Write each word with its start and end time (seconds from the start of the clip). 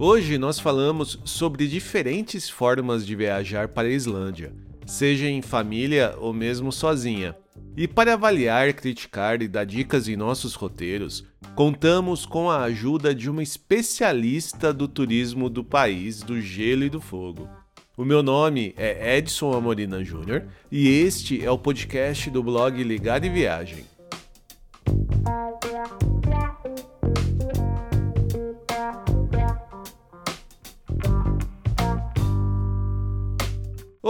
Hoje 0.00 0.38
nós 0.38 0.60
falamos 0.60 1.18
sobre 1.24 1.66
diferentes 1.66 2.48
formas 2.48 3.04
de 3.04 3.16
viajar 3.16 3.66
para 3.66 3.88
a 3.88 3.90
Islândia, 3.90 4.52
seja 4.86 5.28
em 5.28 5.42
família 5.42 6.14
ou 6.20 6.32
mesmo 6.32 6.70
sozinha. 6.70 7.34
E 7.76 7.88
para 7.88 8.14
avaliar, 8.14 8.72
criticar 8.74 9.42
e 9.42 9.48
dar 9.48 9.64
dicas 9.64 10.06
em 10.06 10.14
nossos 10.14 10.54
roteiros, 10.54 11.24
contamos 11.56 12.24
com 12.24 12.48
a 12.48 12.62
ajuda 12.62 13.12
de 13.12 13.28
uma 13.28 13.42
especialista 13.42 14.72
do 14.72 14.86
turismo 14.86 15.50
do 15.50 15.64
país 15.64 16.22
do 16.22 16.40
gelo 16.40 16.84
e 16.84 16.88
do 16.88 17.00
fogo. 17.00 17.48
O 17.96 18.04
meu 18.04 18.22
nome 18.22 18.74
é 18.76 19.18
Edson 19.18 19.52
Amorina 19.52 20.04
Júnior 20.04 20.44
e 20.70 20.88
este 20.88 21.44
é 21.44 21.50
o 21.50 21.58
podcast 21.58 22.30
do 22.30 22.40
blog 22.40 22.80
Ligado 22.84 23.24
em 23.24 23.32
Viagem. 23.32 23.97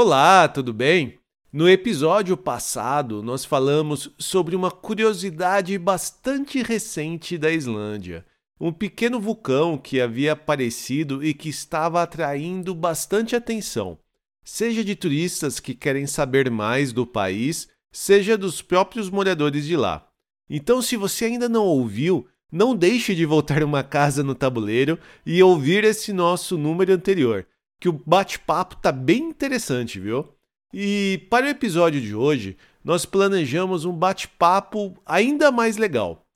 Olá, 0.01 0.47
tudo 0.47 0.73
bem? 0.73 1.19
No 1.53 1.69
episódio 1.69 2.37
passado, 2.37 3.21
nós 3.21 3.45
falamos 3.45 4.09
sobre 4.17 4.55
uma 4.55 4.71
curiosidade 4.71 5.77
bastante 5.77 6.63
recente 6.63 7.37
da 7.37 7.51
Islândia. 7.51 8.25
Um 8.61 8.73
pequeno 8.73 9.19
vulcão 9.19 9.77
que 9.77 10.01
havia 10.01 10.35
aparecido 10.35 11.25
e 11.25 11.35
que 11.35 11.49
estava 11.49 12.01
atraindo 12.01 12.77
bastante 12.77 13.35
atenção, 13.35 13.99
seja 14.45 14.85
de 14.85 14.95
turistas 14.95 15.59
que 15.59 15.75
querem 15.75 16.07
saber 16.07 16.49
mais 16.49 16.93
do 16.93 17.05
país, 17.05 17.67
seja 17.91 18.39
dos 18.39 18.63
próprios 18.63 19.11
moradores 19.11 19.65
de 19.67 19.77
lá. 19.77 20.07
Então, 20.49 20.81
se 20.81 20.97
você 20.97 21.25
ainda 21.25 21.49
não 21.49 21.65
ouviu, 21.65 22.25
não 22.53 22.77
deixe 22.77 23.17
de 23.17 23.27
voltar 23.27 23.65
uma 23.65 23.83
casa 23.83 24.23
no 24.23 24.37
tabuleiro 24.37 24.97
e 25.27 25.43
ouvir 25.43 25.83
esse 25.83 26.13
nosso 26.13 26.57
número 26.57 26.93
anterior 26.93 27.45
que 27.81 27.89
o 27.89 28.01
bate-papo 28.05 28.77
tá 28.77 28.91
bem 28.91 29.25
interessante, 29.25 30.01
viu? 30.01 30.29
E 30.73 31.27
para 31.31 31.47
o 31.47 31.49
episódio 31.49 32.01
de 32.01 32.15
hoje, 32.15 32.57
nós 32.85 33.07
planejamos 33.07 33.85
um 33.85 33.93
bate-papo 33.93 34.95
ainda 35.07 35.51
mais 35.51 35.77
legal. 35.77 36.27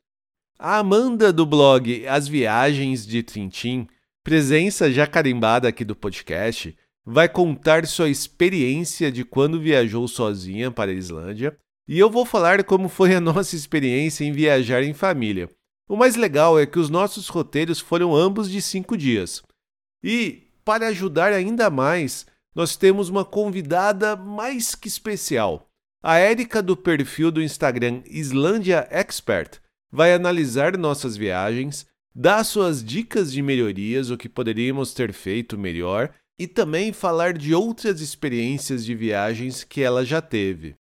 A 0.58 0.78
Amanda 0.78 1.32
do 1.32 1.44
blog 1.44 2.06
As 2.06 2.28
Viagens 2.28 3.06
de 3.06 3.22
Trintim, 3.22 3.86
presença 4.22 4.90
já 4.90 5.06
carimbada 5.06 5.68
aqui 5.68 5.84
do 5.84 5.96
podcast, 5.96 6.76
vai 7.04 7.28
contar 7.28 7.86
sua 7.86 8.08
experiência 8.08 9.10
de 9.10 9.24
quando 9.24 9.60
viajou 9.60 10.06
sozinha 10.06 10.70
para 10.70 10.92
a 10.92 10.94
Islândia 10.94 11.58
e 11.88 11.98
eu 11.98 12.08
vou 12.08 12.24
falar 12.24 12.62
como 12.64 12.88
foi 12.88 13.14
a 13.14 13.20
nossa 13.20 13.56
experiência 13.56 14.24
em 14.24 14.32
viajar 14.32 14.82
em 14.82 14.94
família. 14.94 15.48
O 15.88 15.96
mais 15.96 16.16
legal 16.16 16.58
é 16.58 16.64
que 16.64 16.78
os 16.78 16.88
nossos 16.88 17.28
roteiros 17.28 17.80
foram 17.80 18.14
ambos 18.14 18.50
de 18.50 18.62
cinco 18.62 18.96
dias. 18.96 19.42
E 20.02 20.41
para 20.64 20.88
ajudar 20.88 21.32
ainda 21.32 21.70
mais, 21.70 22.27
nós 22.55 22.77
temos 22.77 23.08
uma 23.08 23.24
convidada 23.24 24.14
mais 24.16 24.74
que 24.74 24.88
especial. 24.88 25.68
A 26.02 26.16
Érica 26.16 26.62
do 26.62 26.77
perfil 26.77 27.30
do 27.30 27.42
Instagram 27.42 28.02
Islândia 28.06 28.86
Expert 28.90 29.60
vai 29.90 30.12
analisar 30.12 30.77
nossas 30.77 31.16
viagens, 31.16 31.86
dar 32.14 32.44
suas 32.44 32.83
dicas 32.83 33.33
de 33.33 33.40
melhorias, 33.40 34.10
o 34.10 34.16
que 34.16 34.28
poderíamos 34.28 34.92
ter 34.92 35.12
feito 35.12 35.56
melhor 35.56 36.12
e 36.38 36.46
também 36.46 36.92
falar 36.92 37.34
de 37.34 37.55
outras 37.55 38.00
experiências 38.00 38.84
de 38.84 38.94
viagens 38.94 39.62
que 39.62 39.83
ela 39.83 40.05
já 40.05 40.20
teve. 40.20 40.74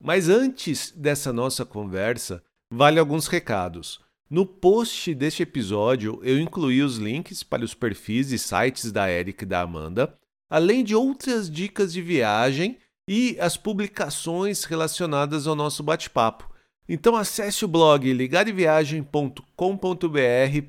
Mas 0.00 0.28
antes 0.28 0.92
dessa 0.92 1.32
nossa 1.32 1.64
conversa, 1.64 2.42
vale 2.72 2.98
alguns 2.98 3.26
recados. 3.26 4.00
No 4.32 4.46
post 4.46 5.14
deste 5.14 5.42
episódio, 5.42 6.18
eu 6.22 6.38
incluí 6.38 6.80
os 6.80 6.96
links 6.96 7.42
para 7.42 7.62
os 7.62 7.74
perfis 7.74 8.32
e 8.32 8.38
sites 8.38 8.90
da 8.90 9.12
Eric 9.12 9.44
e 9.44 9.46
da 9.46 9.60
Amanda, 9.60 10.16
além 10.48 10.82
de 10.82 10.94
outras 10.94 11.50
dicas 11.50 11.92
de 11.92 12.00
viagem 12.00 12.78
e 13.06 13.36
as 13.38 13.58
publicações 13.58 14.64
relacionadas 14.64 15.46
ao 15.46 15.54
nosso 15.54 15.82
bate-papo. 15.82 16.50
Então 16.88 17.14
acesse 17.14 17.62
o 17.66 17.68
blog 17.68 18.10
ligadeviagem.com.br 18.10 19.42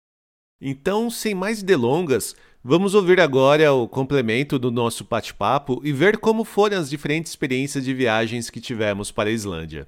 Então, 0.61 1.09
sem 1.09 1.33
mais 1.33 1.63
delongas, 1.63 2.35
vamos 2.61 2.93
ouvir 2.93 3.21
agora 3.21 3.71
o 3.71 3.87
complemento 3.87 4.59
do 4.59 4.69
nosso 4.69 5.05
bate-papo 5.05 5.79
e 5.85 5.93
ver 5.93 6.17
como 6.17 6.43
foram 6.43 6.77
as 6.77 6.89
diferentes 6.89 7.31
experiências 7.31 7.85
de 7.85 7.93
viagens 7.93 8.49
que 8.49 8.59
tivemos 8.59 9.09
para 9.09 9.29
a 9.29 9.31
Islândia. 9.31 9.87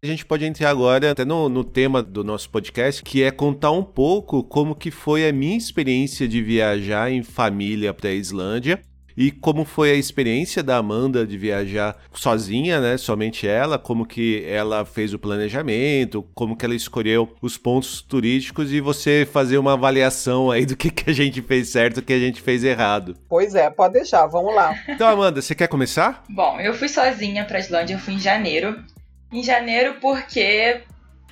A 0.00 0.06
gente 0.06 0.24
pode 0.24 0.44
entrar 0.44 0.70
agora 0.70 1.10
até 1.10 1.24
no, 1.24 1.48
no, 1.48 1.64
tema 1.64 2.04
do 2.04 2.22
nosso 2.22 2.50
podcast, 2.50 3.02
que 3.02 3.24
é 3.24 3.32
contar 3.32 3.72
um 3.72 3.82
pouco 3.82 4.44
como 4.44 4.76
que 4.76 4.92
foi 4.92 5.28
a 5.28 5.32
minha 5.32 5.56
experiência 5.56 6.28
de 6.28 6.40
viajar 6.40 7.10
em 7.10 7.24
família 7.24 7.92
para 7.92 8.10
a 8.10 8.14
Islândia 8.14 8.80
e 9.16 9.30
como 9.30 9.64
foi 9.64 9.90
a 9.90 9.94
experiência 9.94 10.62
da 10.62 10.76
Amanda 10.76 11.26
de 11.26 11.36
viajar 11.36 11.96
sozinha, 12.12 12.80
né? 12.80 12.96
Somente 12.96 13.46
ela, 13.46 13.78
como 13.78 14.06
que 14.06 14.44
ela 14.46 14.84
fez 14.84 15.12
o 15.14 15.18
planejamento, 15.18 16.26
como 16.34 16.56
que 16.56 16.64
ela 16.64 16.74
escolheu 16.74 17.34
os 17.40 17.56
pontos 17.56 18.02
turísticos 18.02 18.72
e 18.72 18.80
você 18.80 19.26
fazer 19.30 19.58
uma 19.58 19.74
avaliação 19.74 20.50
aí 20.50 20.66
do 20.66 20.76
que, 20.76 20.90
que 20.90 21.10
a 21.10 21.14
gente 21.14 21.42
fez 21.42 21.68
certo 21.68 21.98
e 21.98 22.00
o 22.00 22.02
que 22.02 22.12
a 22.12 22.18
gente 22.18 22.40
fez 22.40 22.64
errado. 22.64 23.16
Pois 23.28 23.54
é, 23.54 23.68
pode 23.70 23.94
deixar, 23.94 24.26
vamos 24.26 24.54
lá. 24.54 24.74
Então, 24.88 25.08
Amanda, 25.08 25.40
você 25.40 25.54
quer 25.54 25.68
começar? 25.68 26.24
Bom, 26.28 26.60
eu 26.60 26.74
fui 26.74 26.88
sozinha 26.88 27.44
pra 27.44 27.58
Islândia, 27.58 27.94
eu 27.94 27.98
fui 27.98 28.14
em 28.14 28.18
janeiro. 28.18 28.82
Em 29.32 29.42
janeiro 29.42 29.96
porque 30.00 30.82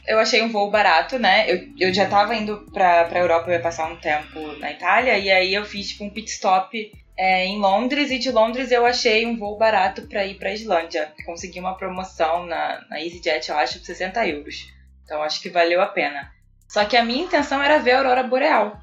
eu 0.06 0.18
achei 0.18 0.42
um 0.42 0.50
voo 0.50 0.70
barato, 0.70 1.18
né? 1.18 1.50
Eu, 1.50 1.68
eu 1.78 1.94
já 1.94 2.06
tava 2.06 2.34
indo 2.34 2.66
pra, 2.72 3.04
pra 3.04 3.20
Europa, 3.20 3.48
eu 3.48 3.54
ia 3.54 3.60
passar 3.60 3.90
um 3.90 3.96
tempo 3.96 4.40
na 4.58 4.72
Itália, 4.72 5.18
e 5.18 5.30
aí 5.30 5.54
eu 5.54 5.64
fiz 5.64 5.88
tipo 5.88 6.04
um 6.04 6.10
pit 6.10 6.30
stop 6.30 6.92
é, 7.20 7.44
em 7.44 7.58
Londres 7.58 8.10
e 8.10 8.18
de 8.18 8.30
Londres 8.30 8.72
eu 8.72 8.86
achei 8.86 9.26
um 9.26 9.36
voo 9.36 9.58
barato 9.58 10.08
para 10.08 10.24
ir 10.24 10.38
para 10.38 10.54
Islândia. 10.54 11.12
Consegui 11.26 11.60
uma 11.60 11.76
promoção 11.76 12.46
na, 12.46 12.82
na 12.88 12.98
EasyJet, 12.98 13.50
eu 13.50 13.58
acho, 13.58 13.78
de 13.78 13.84
60 13.84 14.26
euros. 14.26 14.72
Então 15.04 15.22
acho 15.22 15.42
que 15.42 15.50
valeu 15.50 15.82
a 15.82 15.86
pena. 15.86 16.32
Só 16.66 16.82
que 16.86 16.96
a 16.96 17.04
minha 17.04 17.22
intenção 17.22 17.62
era 17.62 17.78
ver 17.78 17.90
a 17.90 17.98
Aurora 17.98 18.22
Boreal. 18.22 18.80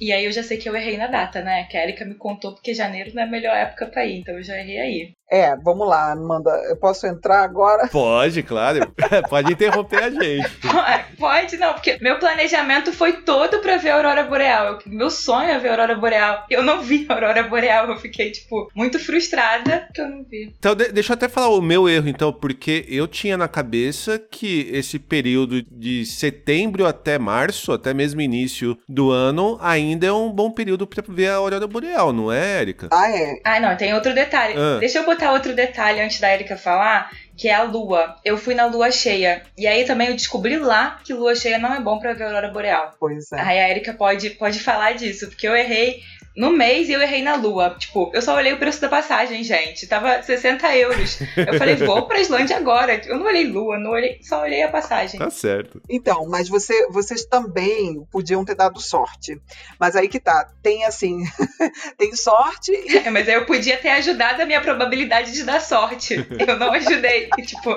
E 0.00 0.14
aí 0.14 0.24
eu 0.24 0.32
já 0.32 0.42
sei 0.42 0.56
que 0.56 0.66
eu 0.66 0.74
errei 0.74 0.96
na 0.96 1.08
data, 1.08 1.42
né? 1.42 1.64
Que 1.64 1.76
a 1.76 1.82
Erika 1.82 2.06
me 2.06 2.14
contou 2.14 2.54
porque 2.54 2.72
janeiro 2.72 3.10
não 3.14 3.22
é 3.22 3.26
a 3.26 3.30
melhor 3.30 3.54
época 3.54 3.86
pra 3.86 4.06
ir, 4.06 4.18
então 4.18 4.34
eu 4.34 4.42
já 4.42 4.58
errei 4.58 4.80
aí. 4.80 5.14
É, 5.30 5.56
vamos 5.56 5.88
lá, 5.88 6.12
Amanda. 6.12 6.50
Eu 6.68 6.76
posso 6.76 7.06
entrar 7.06 7.42
agora? 7.42 7.88
Pode, 7.92 8.42
claro. 8.42 8.92
Pode 9.28 9.52
interromper 9.52 10.04
a 10.04 10.10
gente. 10.10 10.48
Pode, 11.18 11.56
não, 11.56 11.72
porque 11.72 11.98
meu 12.00 12.18
planejamento 12.18 12.92
foi 12.92 13.12
todo 13.12 13.60
pra 13.60 13.76
ver 13.76 13.90
a 13.90 13.96
Aurora 13.96 14.24
Boreal. 14.24 14.78
Meu 14.86 15.10
sonho 15.10 15.50
é 15.50 15.58
ver 15.58 15.68
a 15.68 15.70
Aurora 15.72 15.94
Boreal. 15.94 16.44
Eu 16.50 16.62
não 16.62 16.82
vi 16.82 17.06
a 17.08 17.14
Aurora 17.14 17.42
Boreal. 17.42 17.88
Eu 17.88 17.96
fiquei, 17.96 18.30
tipo, 18.30 18.68
muito 18.74 18.98
frustrada 18.98 19.88
que 19.94 20.00
eu 20.00 20.08
não 20.08 20.24
vi. 20.24 20.52
Então, 20.58 20.74
deixa 20.74 21.12
eu 21.12 21.14
até 21.14 21.28
falar 21.28 21.48
o 21.48 21.62
meu 21.62 21.88
erro, 21.88 22.08
então, 22.08 22.32
porque 22.32 22.84
eu 22.88 23.06
tinha 23.06 23.36
na 23.36 23.48
cabeça 23.48 24.18
que 24.18 24.68
esse 24.72 24.98
período 24.98 25.62
de 25.62 26.04
setembro 26.04 26.86
até 26.86 27.18
março, 27.18 27.72
até 27.72 27.94
mesmo 27.94 28.20
início 28.20 28.76
do 28.88 29.10
ano, 29.10 29.58
ainda 29.60 30.06
é 30.06 30.12
um 30.12 30.30
bom 30.30 30.50
período 30.50 30.86
pra 30.86 31.02
ver 31.08 31.28
a 31.28 31.36
Aurora 31.36 31.66
Boreal, 31.66 32.12
não 32.12 32.30
é, 32.30 32.60
Erika? 32.60 32.88
Ah, 32.92 33.10
é. 33.10 33.40
Ah, 33.44 33.60
não, 33.60 33.76
tem 33.76 33.94
outro 33.94 34.14
detalhe. 34.14 34.54
Ah. 34.56 34.78
Deixa 34.78 34.98
eu 34.98 35.04
botar 35.14 35.32
outro 35.32 35.54
detalhe 35.54 36.00
antes 36.00 36.20
da 36.20 36.32
Erika 36.32 36.56
falar, 36.56 37.10
que 37.36 37.48
é 37.48 37.54
a 37.54 37.62
lua. 37.62 38.16
Eu 38.24 38.36
fui 38.36 38.54
na 38.54 38.66
lua 38.66 38.90
cheia. 38.90 39.42
E 39.56 39.66
aí 39.66 39.84
também 39.84 40.08
eu 40.08 40.14
descobri 40.14 40.56
lá 40.56 40.98
que 41.04 41.14
lua 41.14 41.34
cheia 41.34 41.58
não 41.58 41.72
é 41.74 41.80
bom 41.80 41.98
para 41.98 42.12
ver 42.12 42.24
a 42.24 42.26
aurora 42.26 42.48
boreal. 42.48 42.94
Pois 42.98 43.32
é. 43.32 43.40
Aí 43.40 43.58
a 43.58 43.70
Erika 43.70 43.92
pode, 43.92 44.30
pode 44.30 44.60
falar 44.60 44.92
disso, 44.92 45.28
porque 45.28 45.46
eu 45.46 45.56
errei 45.56 46.00
no 46.36 46.50
mês 46.50 46.90
eu 46.90 47.00
errei 47.00 47.22
na 47.22 47.36
lua. 47.36 47.76
Tipo, 47.78 48.10
eu 48.12 48.20
só 48.20 48.34
olhei 48.34 48.52
o 48.52 48.58
preço 48.58 48.80
da 48.80 48.88
passagem, 48.88 49.42
gente. 49.44 49.86
Tava 49.86 50.20
60 50.20 50.76
euros. 50.76 51.18
Eu 51.36 51.58
falei, 51.58 51.76
vou 51.76 52.06
pra 52.06 52.20
Islândia 52.20 52.56
agora. 52.56 53.00
Eu 53.06 53.18
não 53.18 53.26
olhei 53.26 53.44
lua, 53.44 53.78
não 53.78 53.92
olhei, 53.92 54.18
só 54.22 54.42
olhei 54.42 54.62
a 54.62 54.68
passagem. 54.68 55.18
Tá 55.18 55.30
certo. 55.30 55.80
Então, 55.88 56.26
mas 56.28 56.48
você, 56.48 56.88
vocês 56.88 57.24
também 57.24 58.04
podiam 58.10 58.44
ter 58.44 58.56
dado 58.56 58.80
sorte. 58.80 59.40
Mas 59.78 59.94
aí 59.94 60.08
que 60.08 60.18
tá. 60.18 60.48
Tem 60.62 60.84
assim, 60.84 61.22
tem 61.96 62.14
sorte. 62.16 62.72
E... 62.72 62.98
É, 62.98 63.10
mas 63.10 63.28
aí 63.28 63.34
eu 63.34 63.46
podia 63.46 63.76
ter 63.76 63.90
ajudado 63.90 64.42
a 64.42 64.46
minha 64.46 64.60
probabilidade 64.60 65.32
de 65.32 65.44
dar 65.44 65.60
sorte. 65.60 66.14
Eu 66.46 66.58
não 66.58 66.72
ajudei. 66.72 67.28
tipo. 67.46 67.76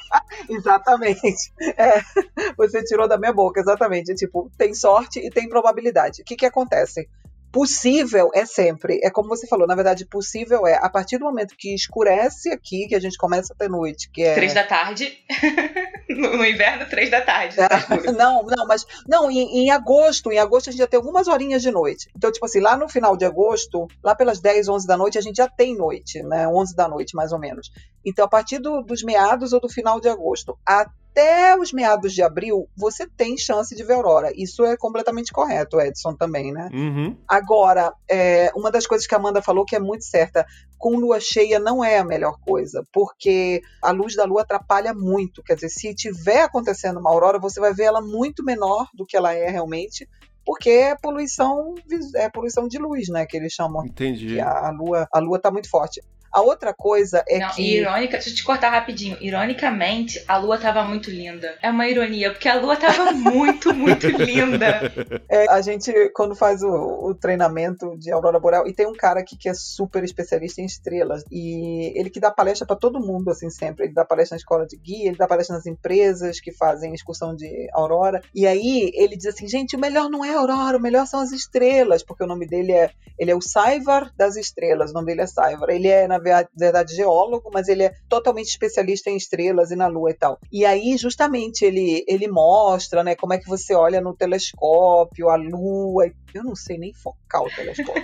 exatamente. 0.48 1.52
É, 1.76 2.00
você 2.56 2.82
tirou 2.82 3.06
da 3.06 3.18
minha 3.18 3.32
boca, 3.32 3.60
exatamente. 3.60 4.14
Tipo, 4.14 4.50
tem 4.56 4.72
sorte 4.74 5.18
e 5.18 5.28
tem 5.28 5.48
probabilidade. 5.48 6.22
O 6.22 6.24
que 6.24 6.36
que 6.36 6.46
acontece? 6.46 7.08
Possível 7.52 8.30
é 8.32 8.46
sempre, 8.46 9.00
é 9.02 9.10
como 9.10 9.28
você 9.28 9.46
falou, 9.46 9.66
na 9.66 9.74
verdade, 9.74 10.06
possível 10.06 10.66
é 10.66 10.76
a 10.76 10.88
partir 10.88 11.18
do 11.18 11.24
momento 11.24 11.56
que 11.58 11.74
escurece 11.74 12.50
aqui, 12.50 12.86
que 12.86 12.94
a 12.94 13.00
gente 13.00 13.18
começa 13.18 13.52
a 13.52 13.56
ter 13.56 13.68
noite, 13.68 14.08
que 14.12 14.22
é. 14.22 14.34
Três 14.34 14.54
da 14.54 14.62
tarde. 14.62 15.18
no, 16.08 16.36
no, 16.36 16.46
inverno, 16.46 16.86
três 16.88 17.10
da 17.10 17.20
tarde. 17.20 17.56
Tá 17.56 17.68
não, 18.16 18.44
não, 18.44 18.66
mas. 18.68 18.86
Não, 19.06 19.28
em, 19.30 19.64
em, 19.64 19.70
agosto, 19.70 20.30
em 20.30 20.38
agosto 20.38 20.68
a 20.68 20.72
gente 20.72 20.80
já 20.80 20.86
tem 20.86 20.98
algumas 20.98 21.26
horinhas 21.26 21.60
de 21.60 21.72
noite. 21.72 22.08
Então, 22.16 22.30
tipo 22.30 22.46
assim, 22.46 22.60
lá 22.60 22.76
no 22.76 22.88
final 22.88 23.16
de 23.16 23.24
agosto, 23.24 23.88
lá 24.02 24.14
pelas 24.14 24.40
10, 24.40 24.68
11 24.68 24.86
da 24.86 24.96
noite, 24.96 25.18
a 25.18 25.22
gente 25.22 25.36
já 25.36 25.48
tem 25.48 25.76
noite, 25.76 26.22
né? 26.22 26.46
11 26.46 26.76
da 26.76 26.88
noite, 26.88 27.16
mais 27.16 27.32
ou 27.32 27.38
menos. 27.38 27.70
Então, 28.04 28.24
a 28.24 28.28
partir 28.28 28.58
do, 28.58 28.82
dos 28.82 29.02
meados 29.02 29.52
ou 29.52 29.60
do 29.60 29.68
final 29.68 30.00
de 30.00 30.08
agosto 30.08 30.56
até 31.10 31.56
os 31.58 31.72
meados 31.72 32.12
de 32.12 32.22
abril, 32.22 32.68
você 32.76 33.06
tem 33.06 33.36
chance 33.36 33.74
de 33.74 33.82
ver 33.82 33.94
aurora. 33.94 34.32
Isso 34.34 34.64
é 34.64 34.76
completamente 34.76 35.32
correto, 35.32 35.80
Edson, 35.80 36.14
também, 36.14 36.52
né? 36.52 36.68
Uhum. 36.72 37.16
Agora, 37.28 37.92
é, 38.08 38.50
uma 38.54 38.70
das 38.70 38.86
coisas 38.86 39.06
que 39.06 39.14
a 39.14 39.18
Amanda 39.18 39.42
falou 39.42 39.64
que 39.64 39.76
é 39.76 39.80
muito 39.80 40.04
certa, 40.04 40.46
com 40.78 40.96
lua 40.96 41.20
cheia 41.20 41.58
não 41.58 41.84
é 41.84 41.98
a 41.98 42.04
melhor 42.04 42.38
coisa, 42.40 42.84
porque 42.92 43.60
a 43.82 43.90
luz 43.90 44.14
da 44.14 44.24
lua 44.24 44.42
atrapalha 44.42 44.94
muito. 44.94 45.42
Quer 45.42 45.54
dizer, 45.54 45.68
se 45.68 45.94
tiver 45.94 46.42
acontecendo 46.42 47.00
uma 47.00 47.10
aurora, 47.10 47.38
você 47.38 47.60
vai 47.60 47.74
ver 47.74 47.84
ela 47.84 48.00
muito 48.00 48.44
menor 48.44 48.86
do 48.94 49.04
que 49.04 49.16
ela 49.16 49.34
é 49.34 49.50
realmente, 49.50 50.08
porque 50.46 50.70
é 50.70 50.96
poluição, 50.96 51.74
é 52.14 52.28
poluição 52.30 52.66
de 52.66 52.78
luz, 52.78 53.08
né, 53.08 53.26
que 53.26 53.36
eles 53.36 53.52
chamam. 53.52 53.84
Entendi. 53.84 54.40
A, 54.40 54.68
a 54.68 54.70
lua, 54.70 55.08
a 55.12 55.18
lua 55.18 55.38
tá 55.38 55.50
muito 55.50 55.68
forte. 55.68 56.00
A 56.32 56.40
outra 56.42 56.72
coisa 56.72 57.24
é 57.28 57.38
Não, 57.40 57.50
que. 57.50 57.78
Irônica, 57.78 58.12
deixa 58.12 58.30
eu 58.30 58.34
te 58.34 58.44
cortar 58.44 58.70
rapidinho. 58.70 59.16
Ironicamente, 59.20 60.22
a 60.28 60.36
lua 60.36 60.58
tava 60.58 60.84
muito 60.84 61.10
linda. 61.10 61.56
É 61.60 61.70
uma 61.70 61.88
ironia, 61.88 62.30
porque 62.30 62.48
a 62.48 62.60
lua 62.60 62.76
tava 62.76 63.10
muito, 63.12 63.74
muito 63.74 64.06
linda. 64.06 64.92
É, 65.28 65.48
a 65.50 65.60
gente, 65.60 65.92
quando 66.14 66.36
faz 66.36 66.62
o, 66.62 66.68
o, 66.68 67.14
treinamento 67.14 67.96
de 67.98 68.12
Aurora 68.12 68.38
Boreal, 68.38 68.66
e 68.66 68.72
tem 68.72 68.86
um 68.86 68.94
cara 68.94 69.20
aqui 69.20 69.36
que 69.36 69.48
é 69.48 69.54
super 69.54 70.04
especialista 70.04 70.60
em 70.60 70.66
estrelas, 70.66 71.24
e 71.30 71.92
ele 71.98 72.10
que 72.10 72.20
dá 72.20 72.30
palestra 72.30 72.66
para 72.66 72.76
todo 72.76 73.00
mundo, 73.00 73.30
assim, 73.30 73.50
sempre. 73.50 73.86
Ele 73.86 73.94
dá 73.94 74.04
palestra 74.04 74.36
na 74.36 74.38
escola 74.38 74.66
de 74.66 74.76
guia, 74.76 75.08
ele 75.08 75.16
dá 75.16 75.26
palestra 75.26 75.56
nas 75.56 75.66
empresas 75.66 76.40
que 76.40 76.52
fazem 76.52 76.94
excursão 76.94 77.34
de 77.34 77.68
Aurora. 77.72 78.22
E 78.32 78.46
aí 78.46 78.90
ele 78.94 79.16
diz 79.16 79.26
assim: 79.26 79.48
gente, 79.48 79.74
o 79.74 79.80
melhor 79.80 80.08
não 80.08 80.24
é 80.24 80.34
Aurora, 80.34 80.76
o 80.76 80.80
melhor 80.80 81.06
são 81.06 81.20
as 81.20 81.32
estrelas, 81.32 82.04
porque 82.04 82.22
o 82.22 82.26
nome 82.26 82.46
dele 82.46 82.72
é. 82.72 82.90
Ele 83.18 83.30
é 83.30 83.36
o 83.36 83.42
Saivar 83.42 84.10
das 84.16 84.36
estrelas, 84.36 84.92
o 84.92 84.94
nome 84.94 85.08
dele 85.08 85.22
é 85.22 85.26
Saivar. 85.26 85.68
Ele 85.68 85.88
é, 85.88 86.08
na 86.08 86.19
verdade, 86.20 86.94
geólogo, 86.94 87.50
mas 87.52 87.68
ele 87.68 87.84
é 87.84 87.92
totalmente 88.08 88.48
especialista 88.48 89.10
em 89.10 89.16
estrelas 89.16 89.70
e 89.70 89.76
na 89.76 89.86
Lua 89.86 90.10
e 90.10 90.14
tal. 90.14 90.38
E 90.52 90.64
aí, 90.64 90.96
justamente, 90.96 91.64
ele, 91.64 92.04
ele 92.06 92.28
mostra, 92.28 93.02
né, 93.02 93.14
como 93.14 93.32
é 93.32 93.38
que 93.38 93.48
você 93.48 93.74
olha 93.74 94.00
no 94.00 94.14
telescópio, 94.14 95.28
a 95.28 95.36
Lua. 95.36 96.10
Eu 96.32 96.44
não 96.44 96.54
sei 96.54 96.78
nem 96.78 96.92
focar 96.94 97.42
o 97.42 97.50
telescópio. 97.50 98.02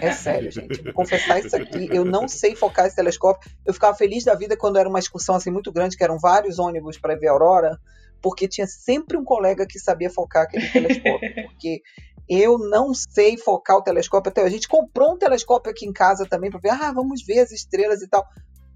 É 0.00 0.12
sério, 0.12 0.50
gente. 0.50 0.82
Vou 0.82 0.92
confessar 0.92 1.38
isso 1.38 1.54
aqui. 1.54 1.88
Eu 1.90 2.04
não 2.04 2.26
sei 2.28 2.54
focar 2.54 2.86
esse 2.86 2.96
telescópio. 2.96 3.50
Eu 3.66 3.74
ficava 3.74 3.96
feliz 3.96 4.24
da 4.24 4.34
vida 4.34 4.56
quando 4.56 4.78
era 4.78 4.88
uma 4.88 4.98
excursão 4.98 5.34
assim 5.34 5.50
muito 5.50 5.70
grande, 5.70 5.96
que 5.96 6.04
eram 6.04 6.18
vários 6.18 6.58
ônibus 6.58 6.98
para 6.98 7.16
ver 7.16 7.28
a 7.28 7.32
aurora 7.32 7.78
porque 8.20 8.48
tinha 8.48 8.66
sempre 8.66 9.16
um 9.16 9.24
colega 9.24 9.66
que 9.66 9.78
sabia 9.78 10.10
focar 10.10 10.42
aquele 10.44 10.68
telescópio, 10.68 11.34
porque 11.46 11.82
eu 12.28 12.58
não 12.58 12.92
sei 12.94 13.36
focar 13.36 13.76
o 13.76 13.82
telescópio 13.82 14.30
até. 14.30 14.42
A 14.42 14.50
gente 14.50 14.68
comprou 14.68 15.14
um 15.14 15.18
telescópio 15.18 15.70
aqui 15.70 15.86
em 15.86 15.92
casa 15.92 16.26
também 16.26 16.50
para 16.50 16.60
ver, 16.60 16.70
ah, 16.70 16.92
vamos 16.92 17.24
ver 17.24 17.40
as 17.40 17.52
estrelas 17.52 18.02
e 18.02 18.08
tal. 18.08 18.26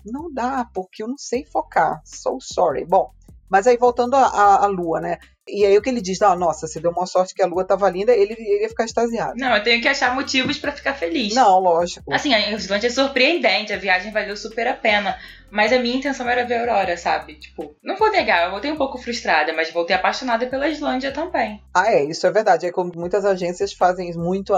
Não 0.05 0.33
dá, 0.33 0.69
porque 0.75 1.03
eu 1.03 1.09
não 1.09 1.19
sei 1.19 1.45
focar. 1.45 2.01
So 2.05 2.39
sorry. 2.41 2.85
Bom, 2.85 3.11
mas 3.49 3.67
aí 3.67 3.77
voltando 3.77 4.15
à 4.15 4.67
Lua, 4.67 5.01
né? 5.01 5.19
E 5.49 5.65
aí 5.65 5.77
o 5.77 5.83
que 5.83 5.89
ele 5.89 6.00
diz, 6.00 6.23
ah, 6.23 6.37
nossa, 6.37 6.67
se 6.67 6.81
deu 6.81 6.91
uma 6.91 7.06
sorte 7.06 7.35
que 7.35 7.43
a 7.43 7.47
lua 7.47 7.65
tava 7.65 7.91
linda, 7.91 8.12
ele, 8.12 8.35
ele 8.39 8.62
ia 8.62 8.69
ficar 8.69 8.85
extasiado. 8.85 9.35
Não, 9.37 9.55
eu 9.56 9.62
tenho 9.62 9.83
que 9.83 9.89
achar 9.89 10.15
motivos 10.15 10.59
para 10.59 10.73
ficar 10.73 10.94
feliz. 10.94 11.35
Não, 11.35 11.59
lógico. 11.59 12.12
Assim, 12.12 12.33
a 12.33 12.53
Islândia 12.53 12.87
é 12.87 12.91
surpreendente, 12.91 13.73
a 13.73 13.79
viagem 13.79 14.12
valeu 14.12 14.37
super 14.37 14.69
a 14.69 14.75
pena. 14.75 15.19
Mas 15.53 15.71
a 15.71 15.79
minha 15.79 15.97
intenção 15.97 16.27
era 16.31 16.47
ver 16.47 16.55
a 16.55 16.61
Aurora, 16.61 16.97
sabe? 16.97 17.35
Tipo, 17.35 17.77
não 17.85 17.94
vou 17.97 18.11
negar, 18.11 18.47
eu 18.47 18.53
voltei 18.53 18.73
um 18.73 18.77
pouco 18.77 18.97
frustrada, 18.97 19.53
mas 19.53 19.71
voltei 19.71 19.94
apaixonada 19.94 20.47
pela 20.47 20.67
Islândia 20.67 21.12
também. 21.12 21.62
Ah, 21.75 21.93
é, 21.93 22.05
isso 22.05 22.27
é 22.27 22.31
verdade. 22.31 22.65
É 22.65 22.73
como 22.73 22.91
muitas 22.97 23.23
agências 23.27 23.75
fazem 23.75 24.11
muito, 24.15 24.55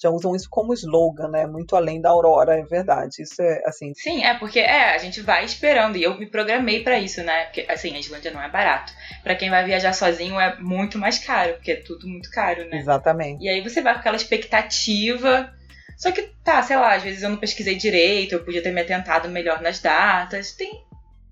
já 0.00 0.10
usam 0.10 0.36
isso 0.36 0.46
como 0.48 0.72
slogan, 0.74 1.26
né? 1.28 1.44
Muito 1.44 1.74
além 1.74 2.00
da 2.00 2.10
Aurora, 2.10 2.56
é 2.56 2.62
verdade. 2.62 3.20
Isso 3.20 3.42
é 3.42 3.62
assim. 3.66 3.92
Sim, 3.96 4.22
é 4.22 4.32
porque 4.34 4.60
é, 4.60 4.94
a 4.94 4.98
gente 4.98 5.20
vai 5.20 5.44
esperando 5.44 5.96
e 5.96 6.04
eu 6.04 6.16
me 6.16 6.26
programei 6.26 6.84
para 6.84 7.00
isso, 7.00 7.20
né? 7.24 7.46
Porque 7.46 7.66
assim, 7.68 7.96
a 7.96 7.98
Islândia 7.98 8.30
não 8.30 8.40
é 8.40 8.48
barato. 8.48 8.92
Para 9.24 9.34
quem 9.34 9.50
vai 9.50 9.64
viajar 9.64 9.92
sozinho 9.92 10.17
é 10.40 10.56
muito 10.58 10.98
mais 10.98 11.18
caro, 11.18 11.54
porque 11.54 11.72
é 11.72 11.76
tudo 11.76 12.08
muito 12.08 12.30
caro, 12.30 12.68
né? 12.68 12.78
Exatamente. 12.78 13.44
E 13.44 13.48
aí 13.48 13.62
você 13.62 13.80
vai 13.80 13.94
com 13.94 14.00
aquela 14.00 14.16
expectativa 14.16 15.52
só 15.98 16.12
que, 16.12 16.22
tá, 16.44 16.62
sei 16.62 16.76
lá, 16.76 16.94
às 16.94 17.02
vezes 17.02 17.24
eu 17.24 17.28
não 17.28 17.36
pesquisei 17.36 17.74
direito, 17.74 18.32
eu 18.32 18.44
podia 18.44 18.62
ter 18.62 18.70
me 18.70 18.80
atentado 18.80 19.28
melhor 19.28 19.60
nas 19.60 19.80
datas. 19.80 20.52
Tem. 20.52 20.84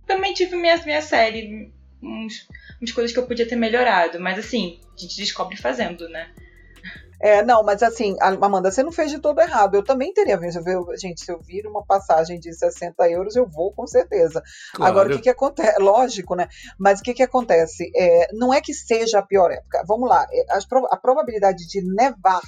Também 0.04 0.34
tive 0.34 0.56
minha, 0.56 0.76
minha 0.78 1.00
série, 1.00 1.72
uns, 2.02 2.48
umas 2.80 2.90
coisas 2.90 3.12
que 3.12 3.18
eu 3.18 3.28
podia 3.28 3.46
ter 3.46 3.54
melhorado. 3.54 4.18
Mas 4.18 4.40
assim, 4.40 4.80
a 4.96 5.00
gente 5.00 5.16
descobre 5.16 5.56
fazendo, 5.56 6.08
né? 6.08 6.30
É, 7.20 7.42
não, 7.42 7.62
mas 7.62 7.82
assim, 7.82 8.16
Amanda, 8.20 8.70
você 8.70 8.82
não 8.82 8.92
fez 8.92 9.10
de 9.10 9.18
todo 9.18 9.40
errado. 9.40 9.74
Eu 9.74 9.84
também 9.84 10.12
teria 10.12 10.36
visto. 10.36 10.62
Gente, 10.98 11.24
se 11.24 11.30
eu 11.30 11.40
vir 11.40 11.66
uma 11.66 11.84
passagem 11.84 12.38
de 12.38 12.52
60 12.52 13.08
euros, 13.10 13.36
eu 13.36 13.46
vou 13.46 13.72
com 13.72 13.86
certeza. 13.86 14.42
Claro. 14.74 14.90
Agora, 14.90 15.08
o 15.08 15.16
que, 15.16 15.22
que 15.22 15.30
acontece? 15.30 15.80
Lógico, 15.80 16.34
né? 16.34 16.48
Mas 16.78 17.00
o 17.00 17.02
que, 17.02 17.14
que 17.14 17.22
acontece? 17.22 17.90
É, 17.96 18.28
não 18.32 18.52
é 18.52 18.60
que 18.60 18.74
seja 18.74 19.18
a 19.18 19.22
pior 19.22 19.50
época. 19.50 19.82
Vamos 19.86 20.08
lá, 20.08 20.26
é, 20.30 20.44
a 20.90 20.96
probabilidade 20.96 21.66
de 21.66 21.82
nevar 21.82 22.42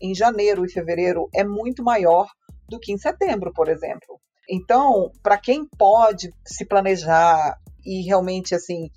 em 0.00 0.14
janeiro 0.14 0.64
e 0.64 0.70
fevereiro 0.70 1.28
é 1.32 1.44
muito 1.44 1.82
maior 1.82 2.26
do 2.68 2.78
que 2.78 2.92
em 2.92 2.98
setembro, 2.98 3.52
por 3.52 3.68
exemplo. 3.68 4.20
Então, 4.48 5.10
para 5.22 5.38
quem 5.38 5.66
pode 5.78 6.32
se 6.44 6.64
planejar 6.64 7.56
e 7.84 8.02
realmente 8.02 8.54
assim, 8.54 8.90